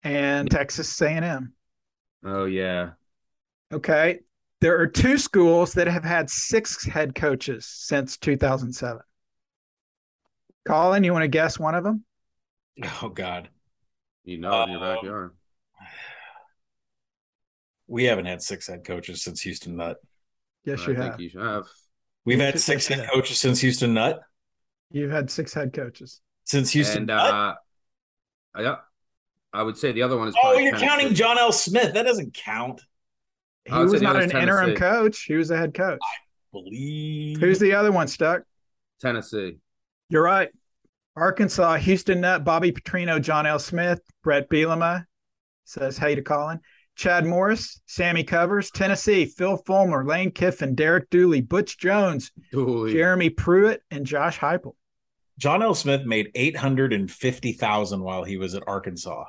and 0.03 0.51
Texas 0.51 1.01
A&M. 1.03 1.53
Oh, 2.25 2.45
yeah. 2.45 2.91
Okay. 3.73 4.21
There 4.61 4.81
are 4.81 4.87
two 4.87 5.19
schools 5.19 5.75
that 5.75 5.87
have 5.87 6.05
had 6.05 6.31
six 6.31 6.85
head 6.85 7.15
coaches 7.15 7.67
since 7.67 8.17
2007. 8.17 9.01
Collin, 10.67 11.05
you 11.05 11.13
want 11.13 11.23
to 11.23 11.29
guess 11.29 11.59
one 11.59 11.75
of 11.75 11.85
them? 11.85 12.05
Oh 13.03 13.09
God, 13.09 13.49
You 14.25 14.39
know, 14.39 14.63
it 14.63 14.65
in 14.67 14.71
your 14.71 14.81
backyard. 14.81 15.31
Um, 15.81 15.87
we 17.89 18.05
haven't 18.05 18.27
had 18.27 18.41
six 18.43 18.69
head 18.69 18.85
coaches 18.85 19.23
since 19.23 19.41
Houston 19.43 19.77
Nutt. 19.77 19.97
Yes, 20.65 20.81
I 20.81 20.91
you 20.91 20.97
think 20.97 21.13
have. 21.13 21.21
you 21.21 21.31
have. 21.41 21.65
We've 22.25 22.39
You 22.39 22.45
had 22.45 22.61
six 22.61 22.87
head 22.87 23.01
that. 23.01 23.11
coaches 23.13 23.39
since 23.39 23.61
Houston 23.61 23.95
Nutt. 23.95 24.21
You've 24.91 25.11
had 25.11 25.31
six 25.31 25.55
head 25.55 25.73
coaches. 25.73 26.21
Since 26.45 26.71
Houston 26.73 26.99
and 26.99 27.07
Nutt. 27.09 27.35
uh, 27.35 27.55
yeah, 28.61 28.77
I 29.53 29.63
would 29.63 29.77
say 29.77 29.93
the 29.93 30.03
other 30.03 30.17
one 30.17 30.29
is. 30.29 30.35
oh, 30.43 30.53
you're 30.59 30.73
Tennessee. 30.73 30.87
counting 30.87 31.15
John 31.15 31.39
L. 31.39 31.53
Smith. 31.53 31.95
That 31.95 32.05
doesn't 32.05 32.35
count. 32.35 32.83
He 33.65 33.73
I 33.73 33.81
would 33.81 33.89
say 33.89 33.93
was 33.93 34.03
not 34.03 34.17
other's 34.17 34.31
an 34.33 34.39
interim 34.43 34.75
coach. 34.75 35.23
He 35.25 35.35
was 35.35 35.51
a 35.51 35.57
head 35.57 35.75
coach. 35.75 36.01
I 36.03 36.17
believe. 36.53 37.39
Who's 37.39 37.59
the 37.59 37.75
other 37.75 37.93
one, 37.93 38.09
Stuck? 38.09 38.43
Tennessee. 39.01 39.57
You're 40.09 40.23
right. 40.23 40.49
Arkansas, 41.17 41.77
Houston 41.77 42.21
Nutt, 42.21 42.45
Bobby 42.45 42.73
Petrino, 42.73 43.21
John 43.21 43.45
L. 43.47 43.59
Smith, 43.59 44.01
Bret 44.23 44.49
Bielema 44.49 45.05
says 45.65 45.99
hey 45.99 46.15
to 46.15 46.23
Collin. 46.23 46.61
Chad 46.99 47.25
Morris, 47.25 47.81
Sammy 47.87 48.25
Covers, 48.25 48.73
Tennessee, 48.73 49.25
Phil 49.25 49.57
Fulmer, 49.57 50.05
Lane 50.05 50.33
Kiffin, 50.33 50.75
Derek 50.75 51.09
Dooley, 51.11 51.41
Butch 51.41 51.79
Jones, 51.79 52.33
Dooley. 52.51 52.93
Jeremy 52.93 53.31
Pruitt, 53.31 53.83
and 53.93 54.05
Josh 54.05 54.37
Heupel. 54.37 54.75
John 55.39 55.63
L. 55.63 55.77
Smith 55.77 56.05
made 56.05 56.33
eight 56.35 56.57
hundred 56.57 56.93
and 56.93 57.09
fifty 57.09 57.53
thousand 57.53 58.03
while 58.03 58.25
he 58.25 58.37
was 58.37 58.57
at 58.57 58.65
Arkansas. 58.67 59.27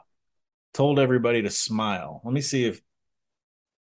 Told 0.74 0.98
everybody 0.98 1.44
to 1.44 1.52
smile. 1.52 2.22
Let 2.26 2.34
me 2.34 2.42
see 2.42 2.66
if 2.66 2.82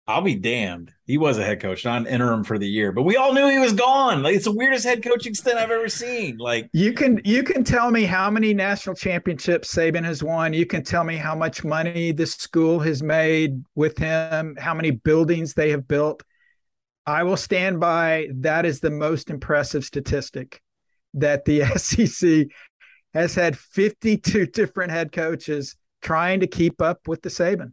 I'll 0.05 0.21
be 0.21 0.35
damned. 0.35 0.91
He 1.05 1.17
was 1.17 1.37
a 1.37 1.45
head 1.45 1.61
coach, 1.61 1.85
not 1.85 2.01
an 2.01 2.07
interim 2.07 2.43
for 2.43 2.57
the 2.57 2.67
year, 2.67 2.91
but 2.91 3.03
we 3.03 3.15
all 3.15 3.33
knew 3.33 3.47
he 3.47 3.57
was 3.57 3.71
gone. 3.71 4.21
Like 4.21 4.35
it's 4.35 4.45
the 4.45 4.51
weirdest 4.51 4.85
head 4.85 5.01
coaching 5.01 5.33
stint 5.33 5.57
I've 5.57 5.71
ever 5.71 5.87
seen. 5.87 6.37
Like 6.37 6.69
You 6.73 6.91
can 6.91 7.21
you 7.23 7.41
can 7.41 7.63
tell 7.63 7.89
me 7.89 8.03
how 8.03 8.29
many 8.29 8.53
national 8.53 8.95
championships 8.95 9.73
Saban 9.73 10.03
has 10.03 10.21
won. 10.21 10.51
You 10.51 10.65
can 10.65 10.83
tell 10.83 11.05
me 11.05 11.15
how 11.15 11.35
much 11.35 11.63
money 11.63 12.11
this 12.11 12.33
school 12.33 12.79
has 12.81 13.01
made 13.01 13.63
with 13.75 13.97
him, 13.97 14.57
how 14.59 14.73
many 14.73 14.91
buildings 14.91 15.53
they 15.53 15.69
have 15.69 15.87
built. 15.87 16.21
I 17.05 17.23
will 17.23 17.37
stand 17.37 17.79
by 17.79 18.27
that 18.35 18.65
is 18.65 18.81
the 18.81 18.91
most 18.91 19.29
impressive 19.29 19.85
statistic 19.85 20.61
that 21.13 21.45
the 21.45 21.63
SEC 21.77 22.47
has 23.13 23.35
had 23.35 23.57
52 23.57 24.47
different 24.47 24.91
head 24.91 25.13
coaches 25.13 25.77
trying 26.01 26.41
to 26.41 26.47
keep 26.47 26.81
up 26.81 27.07
with 27.07 27.21
the 27.21 27.29
Saban. 27.29 27.71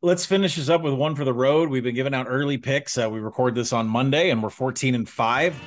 Let's 0.00 0.24
finish 0.24 0.54
this 0.54 0.68
up 0.68 0.82
with 0.82 0.94
one 0.94 1.16
for 1.16 1.24
the 1.24 1.32
road. 1.34 1.70
We've 1.70 1.82
been 1.82 1.96
giving 1.96 2.14
out 2.14 2.26
early 2.28 2.56
picks. 2.56 2.96
Uh, 2.96 3.10
we 3.10 3.18
record 3.18 3.56
this 3.56 3.72
on 3.72 3.88
Monday, 3.88 4.30
and 4.30 4.40
we're 4.40 4.48
fourteen 4.48 4.94
and 4.94 5.08
five. 5.08 5.60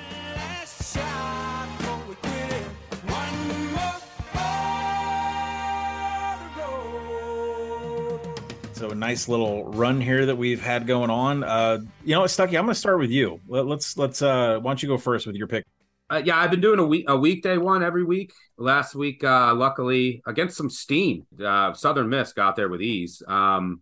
So 8.71 8.89
a 8.89 8.95
nice 8.95 9.27
little 9.27 9.65
run 9.65 9.99
here 9.99 10.25
that 10.25 10.37
we've 10.37 10.61
had 10.61 10.87
going 10.87 11.09
on. 11.09 11.43
Uh, 11.43 11.79
you 12.05 12.15
know 12.15 12.21
Stuckey? 12.21 12.57
I'm 12.57 12.63
going 12.63 12.67
to 12.67 12.75
start 12.75 12.99
with 12.99 13.11
you. 13.11 13.41
Let, 13.49 13.65
let's 13.67 13.97
let's. 13.97 14.21
Uh, 14.21 14.59
why 14.61 14.69
don't 14.69 14.81
you 14.81 14.87
go 14.87 14.97
first 14.97 15.27
with 15.27 15.35
your 15.35 15.47
pick? 15.47 15.65
Uh, 16.09 16.21
yeah, 16.23 16.37
I've 16.37 16.51
been 16.51 16.61
doing 16.61 16.79
a 16.79 16.85
week 16.85 17.03
a 17.09 17.17
weekday 17.17 17.57
one 17.57 17.83
every 17.83 18.05
week. 18.05 18.31
Last 18.57 18.95
week, 18.95 19.25
uh, 19.25 19.53
luckily 19.55 20.21
against 20.25 20.55
some 20.55 20.69
steam, 20.69 21.27
uh, 21.43 21.73
Southern 21.73 22.07
Miss 22.07 22.31
got 22.31 22.55
there 22.55 22.69
with 22.69 22.81
ease. 22.81 23.21
Um, 23.27 23.81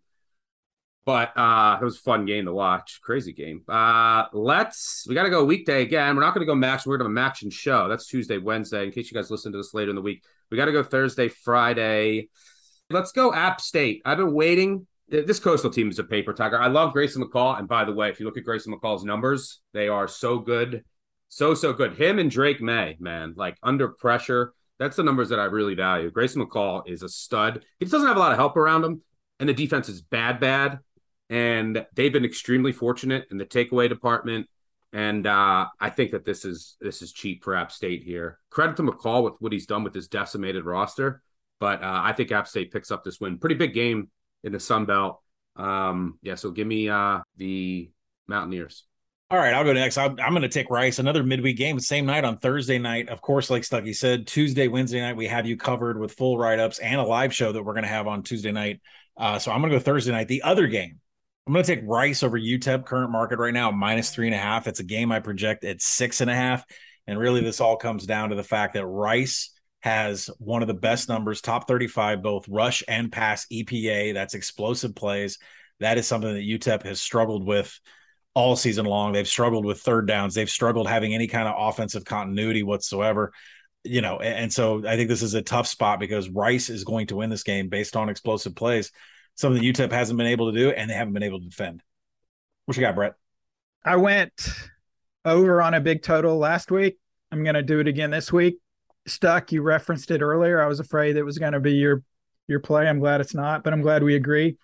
but 1.06 1.36
uh, 1.38 1.78
it 1.82 1.84
was 1.84 1.98
a 1.98 2.02
fun 2.02 2.26
game 2.26 2.46
to 2.46 2.54
watch. 2.54 3.00
Crazy 3.02 3.34
game. 3.34 3.64
Uh, 3.68 4.26
let's 4.34 5.06
we 5.08 5.16
got 5.16 5.24
to 5.24 5.30
go 5.30 5.44
weekday 5.44 5.82
again. 5.82 6.16
We're 6.16 6.22
not 6.22 6.34
going 6.34 6.46
to 6.46 6.52
go 6.52 6.56
MAC. 6.56 6.86
We're 6.86 6.98
going 6.98 7.14
to 7.14 7.20
have 7.20 7.30
a 7.30 7.32
MACtion 7.32 7.52
show. 7.52 7.88
That's 7.88 8.06
Tuesday, 8.06 8.38
Wednesday. 8.38 8.84
In 8.84 8.92
case 8.92 9.12
you 9.12 9.16
guys 9.16 9.32
listen 9.32 9.52
to 9.52 9.58
this 9.58 9.74
later 9.74 9.90
in 9.90 9.96
the 9.96 10.02
week, 10.02 10.24
we 10.52 10.58
got 10.58 10.66
to 10.66 10.72
go 10.72 10.84
Thursday, 10.84 11.28
Friday. 11.28 12.30
Let's 12.90 13.12
go 13.12 13.34
App 13.34 13.62
State. 13.62 14.02
I've 14.06 14.18
been 14.18 14.34
waiting. 14.34 14.88
This 15.10 15.40
coastal 15.40 15.72
team 15.72 15.90
is 15.90 15.98
a 15.98 16.04
paper 16.04 16.34
tiger. 16.34 16.60
I 16.60 16.68
love 16.68 16.94
Grayson 16.94 17.24
McCall. 17.24 17.58
And 17.58 17.68
by 17.68 17.84
the 17.84 17.94
way, 17.94 18.10
if 18.10 18.20
you 18.20 18.28
look 18.28 18.38
at 18.38 18.44
Grayson 18.44 18.74
McCall's 18.74 19.04
numbers, 19.04 19.60
they 19.74 19.88
are 19.88 20.08
so 20.08 20.38
good. 20.38 20.84
So, 21.30 21.54
so 21.54 21.74
good. 21.74 21.98
Him 21.98 22.20
and 22.20 22.30
Drake 22.30 22.62
Maye, 22.62 22.98
man, 23.00 23.34
like 23.36 23.58
under 23.64 23.90
pressure. 23.90 24.54
That's 24.78 24.96
the 24.96 25.04
numbers 25.04 25.30
that 25.30 25.40
I 25.40 25.46
really 25.46 25.76
value. 25.76 26.10
Grayson 26.12 26.46
McCall 26.46 26.84
is 26.88 27.04
a 27.04 27.10
stud. 27.10 27.66
He 27.80 27.86
doesn't 27.86 28.08
have 28.08 28.18
a 28.18 28.20
lot 28.20 28.32
of 28.32 28.38
help 28.38 28.56
around 28.56 28.84
him. 28.84 29.02
And 29.40 29.48
the 29.48 29.54
defense 29.54 29.90
is 29.90 30.02
bad, 30.02 30.40
bad. 30.40 30.80
And 31.30 31.86
they've 31.94 32.13
been 32.13 32.26
extremely 32.26 32.72
fortunate 32.72 33.28
in 33.32 33.38
the 33.38 33.46
takeaway 33.46 33.88
department. 33.88 34.48
And 34.92 35.28
uh, 35.28 35.68
I 35.80 35.89
think 35.92 36.12
that 36.12 36.26
this 36.26 36.46
is 36.46 36.76
this 36.82 37.02
is 37.02 37.13
cheap 37.13 37.44
for 37.44 37.56
App 37.56 37.72
State 37.72 38.04
here. 38.04 38.39
Credit 38.50 38.76
to 38.78 38.84
McCall 38.84 39.24
with 39.24 39.36
what 39.39 39.54
he's 39.54 39.68
done 39.68 39.84
with 39.84 39.94
his 39.94 40.08
decimated 40.08 40.65
roster. 40.65 41.22
But 41.60 41.84
uh, 41.84 42.02
I 42.04 42.13
think 42.13 42.32
App 42.32 42.48
State 42.48 42.72
picks 42.72 42.89
up 42.89 43.04
this 43.04 43.20
win. 43.20 43.38
Pretty 43.38 43.56
big 43.56 43.74
game 43.74 44.10
in 44.44 44.52
the 44.52 44.60
Sun 44.60 44.86
Belt. 44.86 45.22
Um, 45.56 46.18
yeah, 46.24 46.36
so 46.36 46.52
give 46.52 46.65
me 46.65 46.89
uh, 46.89 47.20
the 47.38 47.92
Mountaineers. 48.28 48.86
All 49.32 49.38
right, 49.38 49.54
I'll 49.54 49.63
go 49.63 49.74
next. 49.74 50.00
I'm, 50.00 50.20
I'm 50.20 50.32
going 50.32 50.42
to 50.42 50.50
take 50.50 50.72
Rice. 50.72 50.98
Another 50.98 51.22
midweek 51.22 51.58
game, 51.58 51.80
same 51.80 52.08
night 52.08 52.24
on 52.24 52.39
Thursday 52.39 52.80
night. 52.80 53.10
Of 53.10 53.22
course, 53.22 53.52
like 53.52 53.62
Stuckey 53.62 53.96
said, 53.96 54.26
Tuesday, 54.26 54.68
Wednesday 54.68 55.02
night, 55.02 55.18
we 55.18 55.28
have 55.28 55.46
you 55.46 55.56
covered 55.56 56.00
with 56.00 56.13
full 56.13 56.36
write 56.39 56.60
ups 56.60 56.80
and 56.80 57.00
a 57.00 57.04
live 57.04 57.32
show 57.32 57.52
that 57.52 57.62
we're 57.62 57.74
going 57.74 57.84
to 57.84 57.89
have 57.89 58.08
on 58.08 58.24
Tuesday 58.24 58.52
night. 58.52 58.82
Uh, 59.15 59.38
so 59.38 59.52
I'm 59.52 59.60
going 59.62 59.72
to 59.72 59.78
go 59.78 59.84
Thursday 59.84 60.12
night. 60.12 60.30
The 60.30 60.42
other 60.42 60.65
game, 60.65 61.00
I'm 61.50 61.54
going 61.54 61.66
to 61.66 61.76
take 61.76 61.84
Rice 61.88 62.22
over 62.22 62.40
UTEP, 62.40 62.86
current 62.86 63.12
market 63.12 63.40
right 63.40 63.56
now, 63.56 63.72
minus 63.72 64.12
three 64.12 64.28
and 64.28 64.36
a 64.36 64.38
half. 64.38 64.68
It's 64.68 64.82
a 64.82 64.84
game 64.84 65.12
I 65.12 65.20
project 65.20 65.64
at 65.64 65.82
six 65.82 66.22
and 66.22 66.30
a 66.30 66.36
half. 66.36 66.64
And 67.08 67.18
really, 67.18 67.42
this 67.42 67.60
all 67.60 67.76
comes 67.76 68.06
down 68.06 68.30
to 68.30 68.36
the 68.36 68.44
fact 68.44 68.76
that 68.76 68.86
Rice 68.86 69.50
has 69.80 70.30
one 70.38 70.62
of 70.62 70.68
the 70.68 70.76
best 70.76 71.10
numbers, 71.10 71.42
top 71.42 71.68
35, 71.68 72.22
both 72.22 72.48
rush 72.48 72.84
and 72.88 73.12
pass 73.12 73.48
EPA. 73.52 74.14
That's 74.14 74.36
explosive 74.36 74.94
plays. 74.94 75.40
That 75.80 75.98
is 75.98 76.06
something 76.06 76.32
that 76.32 76.48
UTEP 76.48 76.84
has 76.84 77.02
struggled 77.02 77.44
with 77.44 77.80
all 78.36 78.56
season 78.56 78.86
long. 78.86 79.14
They've 79.14 79.28
struggled 79.28 79.66
with 79.66 79.82
third 79.82 80.06
downs. 80.06 80.36
They've 80.36 80.48
struggled 80.48 80.88
having 80.88 81.16
any 81.16 81.26
kind 81.26 81.48
of 81.48 81.56
offensive 81.58 82.06
continuity 82.06 82.62
whatsoever. 82.62 83.34
You 83.84 84.02
know, 84.02 84.20
and, 84.20 84.36
and 84.36 84.54
so 84.54 84.86
I 84.88 84.97
think 84.97 85.10
this 85.10 85.24
is 85.24 85.34
a 85.34 85.41
tough 85.41 85.66
spot 85.66 86.00
because 86.00 86.30
Rice 86.30 86.70
is 86.70 86.84
going 86.84 87.08
to 87.08 87.16
win 87.16 87.32
this 87.32 87.41
game 87.41 87.70
based 87.70 87.95
on 87.95 88.08
explosive 88.08 88.56
plays, 88.56 88.91
something 89.40 89.64
UTEP 89.64 89.92
hasn't 89.92 90.18
been 90.18 90.28
able 90.28 90.52
to 90.52 90.58
do, 90.58 90.70
and 90.72 90.90
they 90.90 90.94
haven't 90.94 91.14
been 91.14 91.24
able 91.24 91.40
to 91.40 91.46
defend. 91.46 91.82
What 92.66 92.76
you 92.76 92.82
got, 92.82 92.96
Brett? 92.96 93.14
I 93.86 93.96
went 93.96 94.34
over 95.24 95.62
on 95.62 95.74
a 95.74 95.80
big 95.80 96.04
total 96.04 96.38
last 96.38 96.72
week. 96.72 96.98
I'm 97.32 97.44
going 97.44 97.56
to 97.56 97.64
do 97.64 97.80
it 97.80 97.88
again 97.88 98.12
this 98.12 98.34
week. 98.34 98.60
Stuck, 99.08 99.54
you 99.54 99.62
referenced 99.62 100.12
it 100.12 100.22
earlier. 100.22 100.62
I 100.62 100.68
was 100.68 100.82
afraid 100.82 101.16
it 101.16 101.24
was 101.24 101.38
going 101.38 101.54
to 101.54 101.62
be 101.62 101.74
your 101.74 102.04
your 102.48 102.60
play. 102.60 102.88
I'm 102.88 103.00
glad 103.00 103.22
it's 103.22 103.34
not, 103.34 103.64
but 103.64 103.72
I'm 103.72 103.82
glad 103.82 104.04
we 104.04 104.16
agree. 104.16 104.58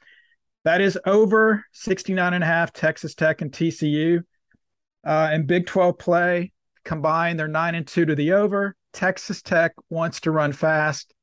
That 0.66 0.82
is 0.82 1.00
over 1.06 1.64
69 1.72 2.34
and 2.34 2.44
a 2.44 2.48
half 2.48 2.74
Texas 2.74 3.16
Tech 3.16 3.42
and 3.42 3.52
TCU. 3.52 4.24
Uh, 5.06 5.30
in 5.34 5.46
Big 5.46 5.68
12 5.68 5.98
play 5.98 6.52
combined, 6.84 7.40
they're 7.40 7.48
9 7.48 7.76
and 7.76 7.88
2 7.88 8.06
to 8.06 8.16
the 8.16 8.34
over. 8.34 8.76
Texas 8.92 9.42
Tech 9.42 9.74
wants 9.90 10.20
to 10.22 10.32
run 10.32 10.52
fast. 10.52 11.14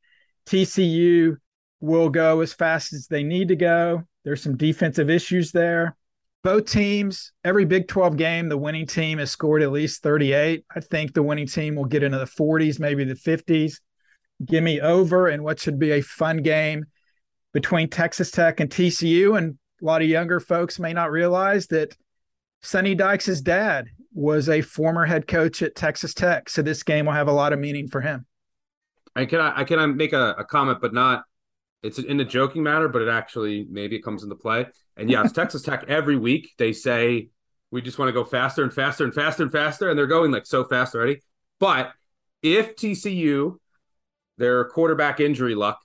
TCU 0.46 1.36
will 1.82 2.08
go 2.08 2.40
as 2.40 2.54
fast 2.54 2.94
as 2.94 3.08
they 3.08 3.22
need 3.24 3.48
to 3.48 3.56
go. 3.56 4.04
There's 4.24 4.42
some 4.42 4.56
defensive 4.56 5.10
issues 5.10 5.52
there. 5.52 5.96
both 6.44 6.66
teams, 6.66 7.32
every 7.44 7.64
Big 7.64 7.88
12 7.88 8.16
game, 8.16 8.48
the 8.48 8.56
winning 8.56 8.86
team 8.86 9.18
has 9.18 9.30
scored 9.30 9.62
at 9.62 9.70
least 9.72 10.02
38. 10.02 10.64
I 10.74 10.80
think 10.80 11.12
the 11.12 11.22
winning 11.22 11.46
team 11.46 11.74
will 11.76 11.84
get 11.84 12.02
into 12.02 12.18
the 12.18 12.24
40s, 12.24 12.80
maybe 12.80 13.04
the 13.04 13.14
50s. 13.14 13.80
Give 14.44 14.62
me 14.62 14.80
over 14.80 15.28
in 15.28 15.42
what 15.42 15.60
should 15.60 15.78
be 15.78 15.90
a 15.92 16.00
fun 16.00 16.38
game 16.38 16.86
between 17.52 17.88
Texas 17.90 18.30
Tech 18.30 18.60
and 18.60 18.70
TCU. 18.70 19.36
And 19.36 19.58
a 19.80 19.84
lot 19.84 20.02
of 20.02 20.08
younger 20.08 20.40
folks 20.40 20.78
may 20.80 20.92
not 20.92 21.10
realize 21.10 21.66
that 21.68 21.96
Sonny 22.60 22.94
Dykes' 22.94 23.40
dad 23.40 23.86
was 24.14 24.48
a 24.48 24.62
former 24.62 25.04
head 25.04 25.26
coach 25.26 25.62
at 25.62 25.74
Texas 25.74 26.14
Tech. 26.14 26.48
So 26.48 26.62
this 26.62 26.82
game 26.82 27.06
will 27.06 27.12
have 27.12 27.28
a 27.28 27.32
lot 27.32 27.52
of 27.52 27.58
meaning 27.58 27.88
for 27.88 28.00
him. 28.00 28.26
And 29.14 29.28
can 29.28 29.40
I, 29.40 29.60
I 29.60 29.64
can 29.64 29.78
I 29.78 29.86
make 29.86 30.12
a, 30.12 30.34
a 30.38 30.44
comment, 30.44 30.78
but 30.80 30.94
not 30.94 31.24
it's 31.82 31.98
in 31.98 32.20
a 32.20 32.24
joking 32.24 32.62
matter, 32.62 32.88
but 32.88 33.02
it 33.02 33.08
actually 33.08 33.66
maybe 33.70 33.96
it 33.96 34.02
comes 34.02 34.22
into 34.22 34.36
play. 34.36 34.66
And 34.96 35.10
yes, 35.10 35.32
Texas 35.34 35.62
Tech 35.62 35.84
every 35.88 36.16
week 36.16 36.52
they 36.58 36.72
say 36.72 37.28
we 37.70 37.82
just 37.82 37.98
want 37.98 38.08
to 38.08 38.12
go 38.12 38.24
faster 38.24 38.62
and 38.62 38.72
faster 38.72 39.04
and 39.04 39.14
faster 39.14 39.42
and 39.42 39.50
faster, 39.50 39.90
and 39.90 39.98
they're 39.98 40.06
going 40.06 40.30
like 40.30 40.46
so 40.46 40.64
fast 40.64 40.94
already. 40.94 41.22
But 41.58 41.92
if 42.42 42.76
TCU, 42.76 43.56
their 44.38 44.64
quarterback 44.66 45.20
injury 45.20 45.54
luck 45.54 45.80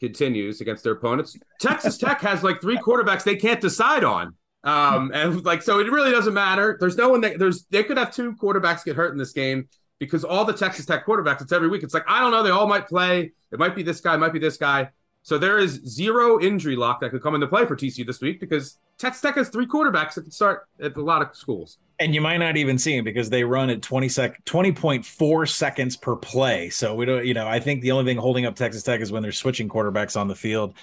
continues 0.00 0.60
against 0.60 0.84
their 0.84 0.92
opponents, 0.94 1.36
Texas 1.60 1.98
Tech 1.98 2.20
has 2.20 2.42
like 2.42 2.60
three 2.60 2.78
quarterbacks 2.78 3.24
they 3.24 3.36
can't 3.36 3.60
decide 3.60 4.04
on. 4.04 4.34
Um, 4.64 5.10
and 5.12 5.44
like 5.44 5.62
so 5.62 5.80
it 5.80 5.90
really 5.90 6.12
doesn't 6.12 6.34
matter. 6.34 6.76
There's 6.78 6.96
no 6.96 7.08
one 7.08 7.20
that 7.22 7.38
there's 7.38 7.66
they 7.70 7.82
could 7.82 7.98
have 7.98 8.12
two 8.12 8.34
quarterbacks 8.34 8.84
get 8.84 8.94
hurt 8.96 9.12
in 9.12 9.18
this 9.18 9.32
game 9.32 9.68
because 9.98 10.24
all 10.24 10.44
the 10.44 10.52
Texas 10.52 10.86
Tech 10.86 11.04
quarterbacks, 11.04 11.42
it's 11.42 11.52
every 11.52 11.68
week. 11.68 11.82
It's 11.82 11.94
like, 11.94 12.04
I 12.08 12.20
don't 12.20 12.30
know, 12.30 12.42
they 12.42 12.50
all 12.50 12.68
might 12.68 12.86
play. 12.86 13.32
It 13.50 13.58
might 13.58 13.74
be 13.74 13.82
this 13.82 14.00
guy, 14.00 14.14
it 14.14 14.18
might 14.18 14.32
be 14.32 14.38
this 14.38 14.56
guy. 14.56 14.90
So 15.22 15.38
there 15.38 15.58
is 15.58 15.80
zero 15.86 16.40
injury 16.40 16.74
lock 16.74 17.00
that 17.00 17.10
could 17.10 17.22
come 17.22 17.34
into 17.34 17.46
play 17.46 17.64
for 17.64 17.76
TCU 17.76 18.04
this 18.04 18.20
week 18.20 18.40
because 18.40 18.78
Texas 18.98 19.22
Tech 19.22 19.36
has 19.36 19.48
three 19.48 19.66
quarterbacks 19.66 20.14
that 20.14 20.22
can 20.22 20.32
start 20.32 20.66
at 20.80 20.96
a 20.96 21.00
lot 21.00 21.22
of 21.22 21.36
schools. 21.36 21.78
And 22.00 22.12
you 22.12 22.20
might 22.20 22.38
not 22.38 22.56
even 22.56 22.76
see 22.76 22.96
them 22.96 23.04
because 23.04 23.30
they 23.30 23.44
run 23.44 23.70
at 23.70 23.82
20 23.82 24.08
sec 24.08 24.44
20.4 24.44 25.48
seconds 25.48 25.96
per 25.96 26.16
play. 26.16 26.70
So 26.70 26.96
we 26.96 27.06
don't, 27.06 27.24
you 27.24 27.34
know, 27.34 27.46
I 27.46 27.60
think 27.60 27.82
the 27.82 27.92
only 27.92 28.10
thing 28.10 28.20
holding 28.20 28.46
up 28.46 28.56
Texas 28.56 28.82
Tech 28.82 29.00
is 29.00 29.12
when 29.12 29.22
they're 29.22 29.30
switching 29.30 29.68
quarterbacks 29.68 30.20
on 30.20 30.26
the 30.26 30.34
field. 30.34 30.74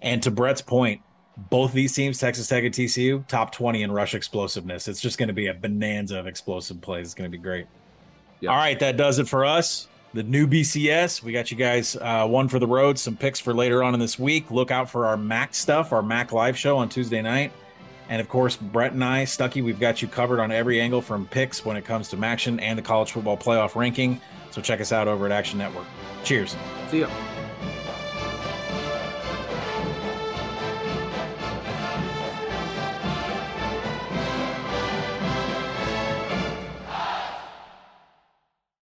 And 0.00 0.22
to 0.22 0.30
Brett's 0.30 0.62
point, 0.62 1.02
both 1.50 1.72
these 1.72 1.92
teams, 1.92 2.18
Texas 2.18 2.46
Tech 2.46 2.62
and 2.62 2.74
TCU, 2.74 3.26
top 3.26 3.50
20 3.50 3.82
in 3.82 3.90
rush 3.90 4.14
explosiveness. 4.14 4.86
It's 4.86 5.00
just 5.00 5.18
going 5.18 5.28
to 5.28 5.34
be 5.34 5.48
a 5.48 5.54
bonanza 5.54 6.20
of 6.20 6.28
explosive 6.28 6.80
plays. 6.80 7.06
It's 7.06 7.14
going 7.14 7.30
to 7.30 7.36
be 7.36 7.42
great. 7.42 7.66
Yep. 8.40 8.50
All 8.52 8.56
right, 8.56 8.78
that 8.78 8.96
does 8.96 9.18
it 9.18 9.26
for 9.26 9.44
us 9.44 9.88
the 10.14 10.22
new 10.22 10.46
BCS. 10.46 11.22
We 11.22 11.32
got 11.32 11.50
you 11.50 11.56
guys 11.56 11.96
uh, 11.96 12.26
one 12.26 12.48
for 12.48 12.58
the 12.58 12.66
road, 12.66 12.98
some 12.98 13.16
picks 13.16 13.40
for 13.40 13.54
later 13.54 13.82
on 13.82 13.94
in 13.94 14.00
this 14.00 14.18
week. 14.18 14.50
Look 14.50 14.70
out 14.70 14.90
for 14.90 15.06
our 15.06 15.16
MAC 15.16 15.54
stuff, 15.54 15.92
our 15.92 16.02
MAC 16.02 16.32
live 16.32 16.56
show 16.56 16.76
on 16.78 16.88
Tuesday 16.88 17.22
night. 17.22 17.52
And 18.08 18.20
of 18.20 18.28
course, 18.28 18.56
Brett 18.56 18.92
and 18.92 19.04
I, 19.04 19.24
Stuckey, 19.24 19.62
we've 19.62 19.78
got 19.78 20.00
you 20.00 20.08
covered 20.08 20.40
on 20.40 20.50
every 20.50 20.80
angle 20.80 21.02
from 21.02 21.26
picks 21.26 21.64
when 21.64 21.76
it 21.76 21.84
comes 21.84 22.08
to 22.08 22.16
MACtion 22.16 22.60
and 22.62 22.78
the 22.78 22.82
college 22.82 23.12
football 23.12 23.36
playoff 23.36 23.74
ranking. 23.74 24.20
So 24.50 24.62
check 24.62 24.80
us 24.80 24.92
out 24.92 25.08
over 25.08 25.26
at 25.26 25.32
Action 25.32 25.58
Network. 25.58 25.86
Cheers. 26.24 26.56
See 26.90 27.00
ya. 27.00 27.37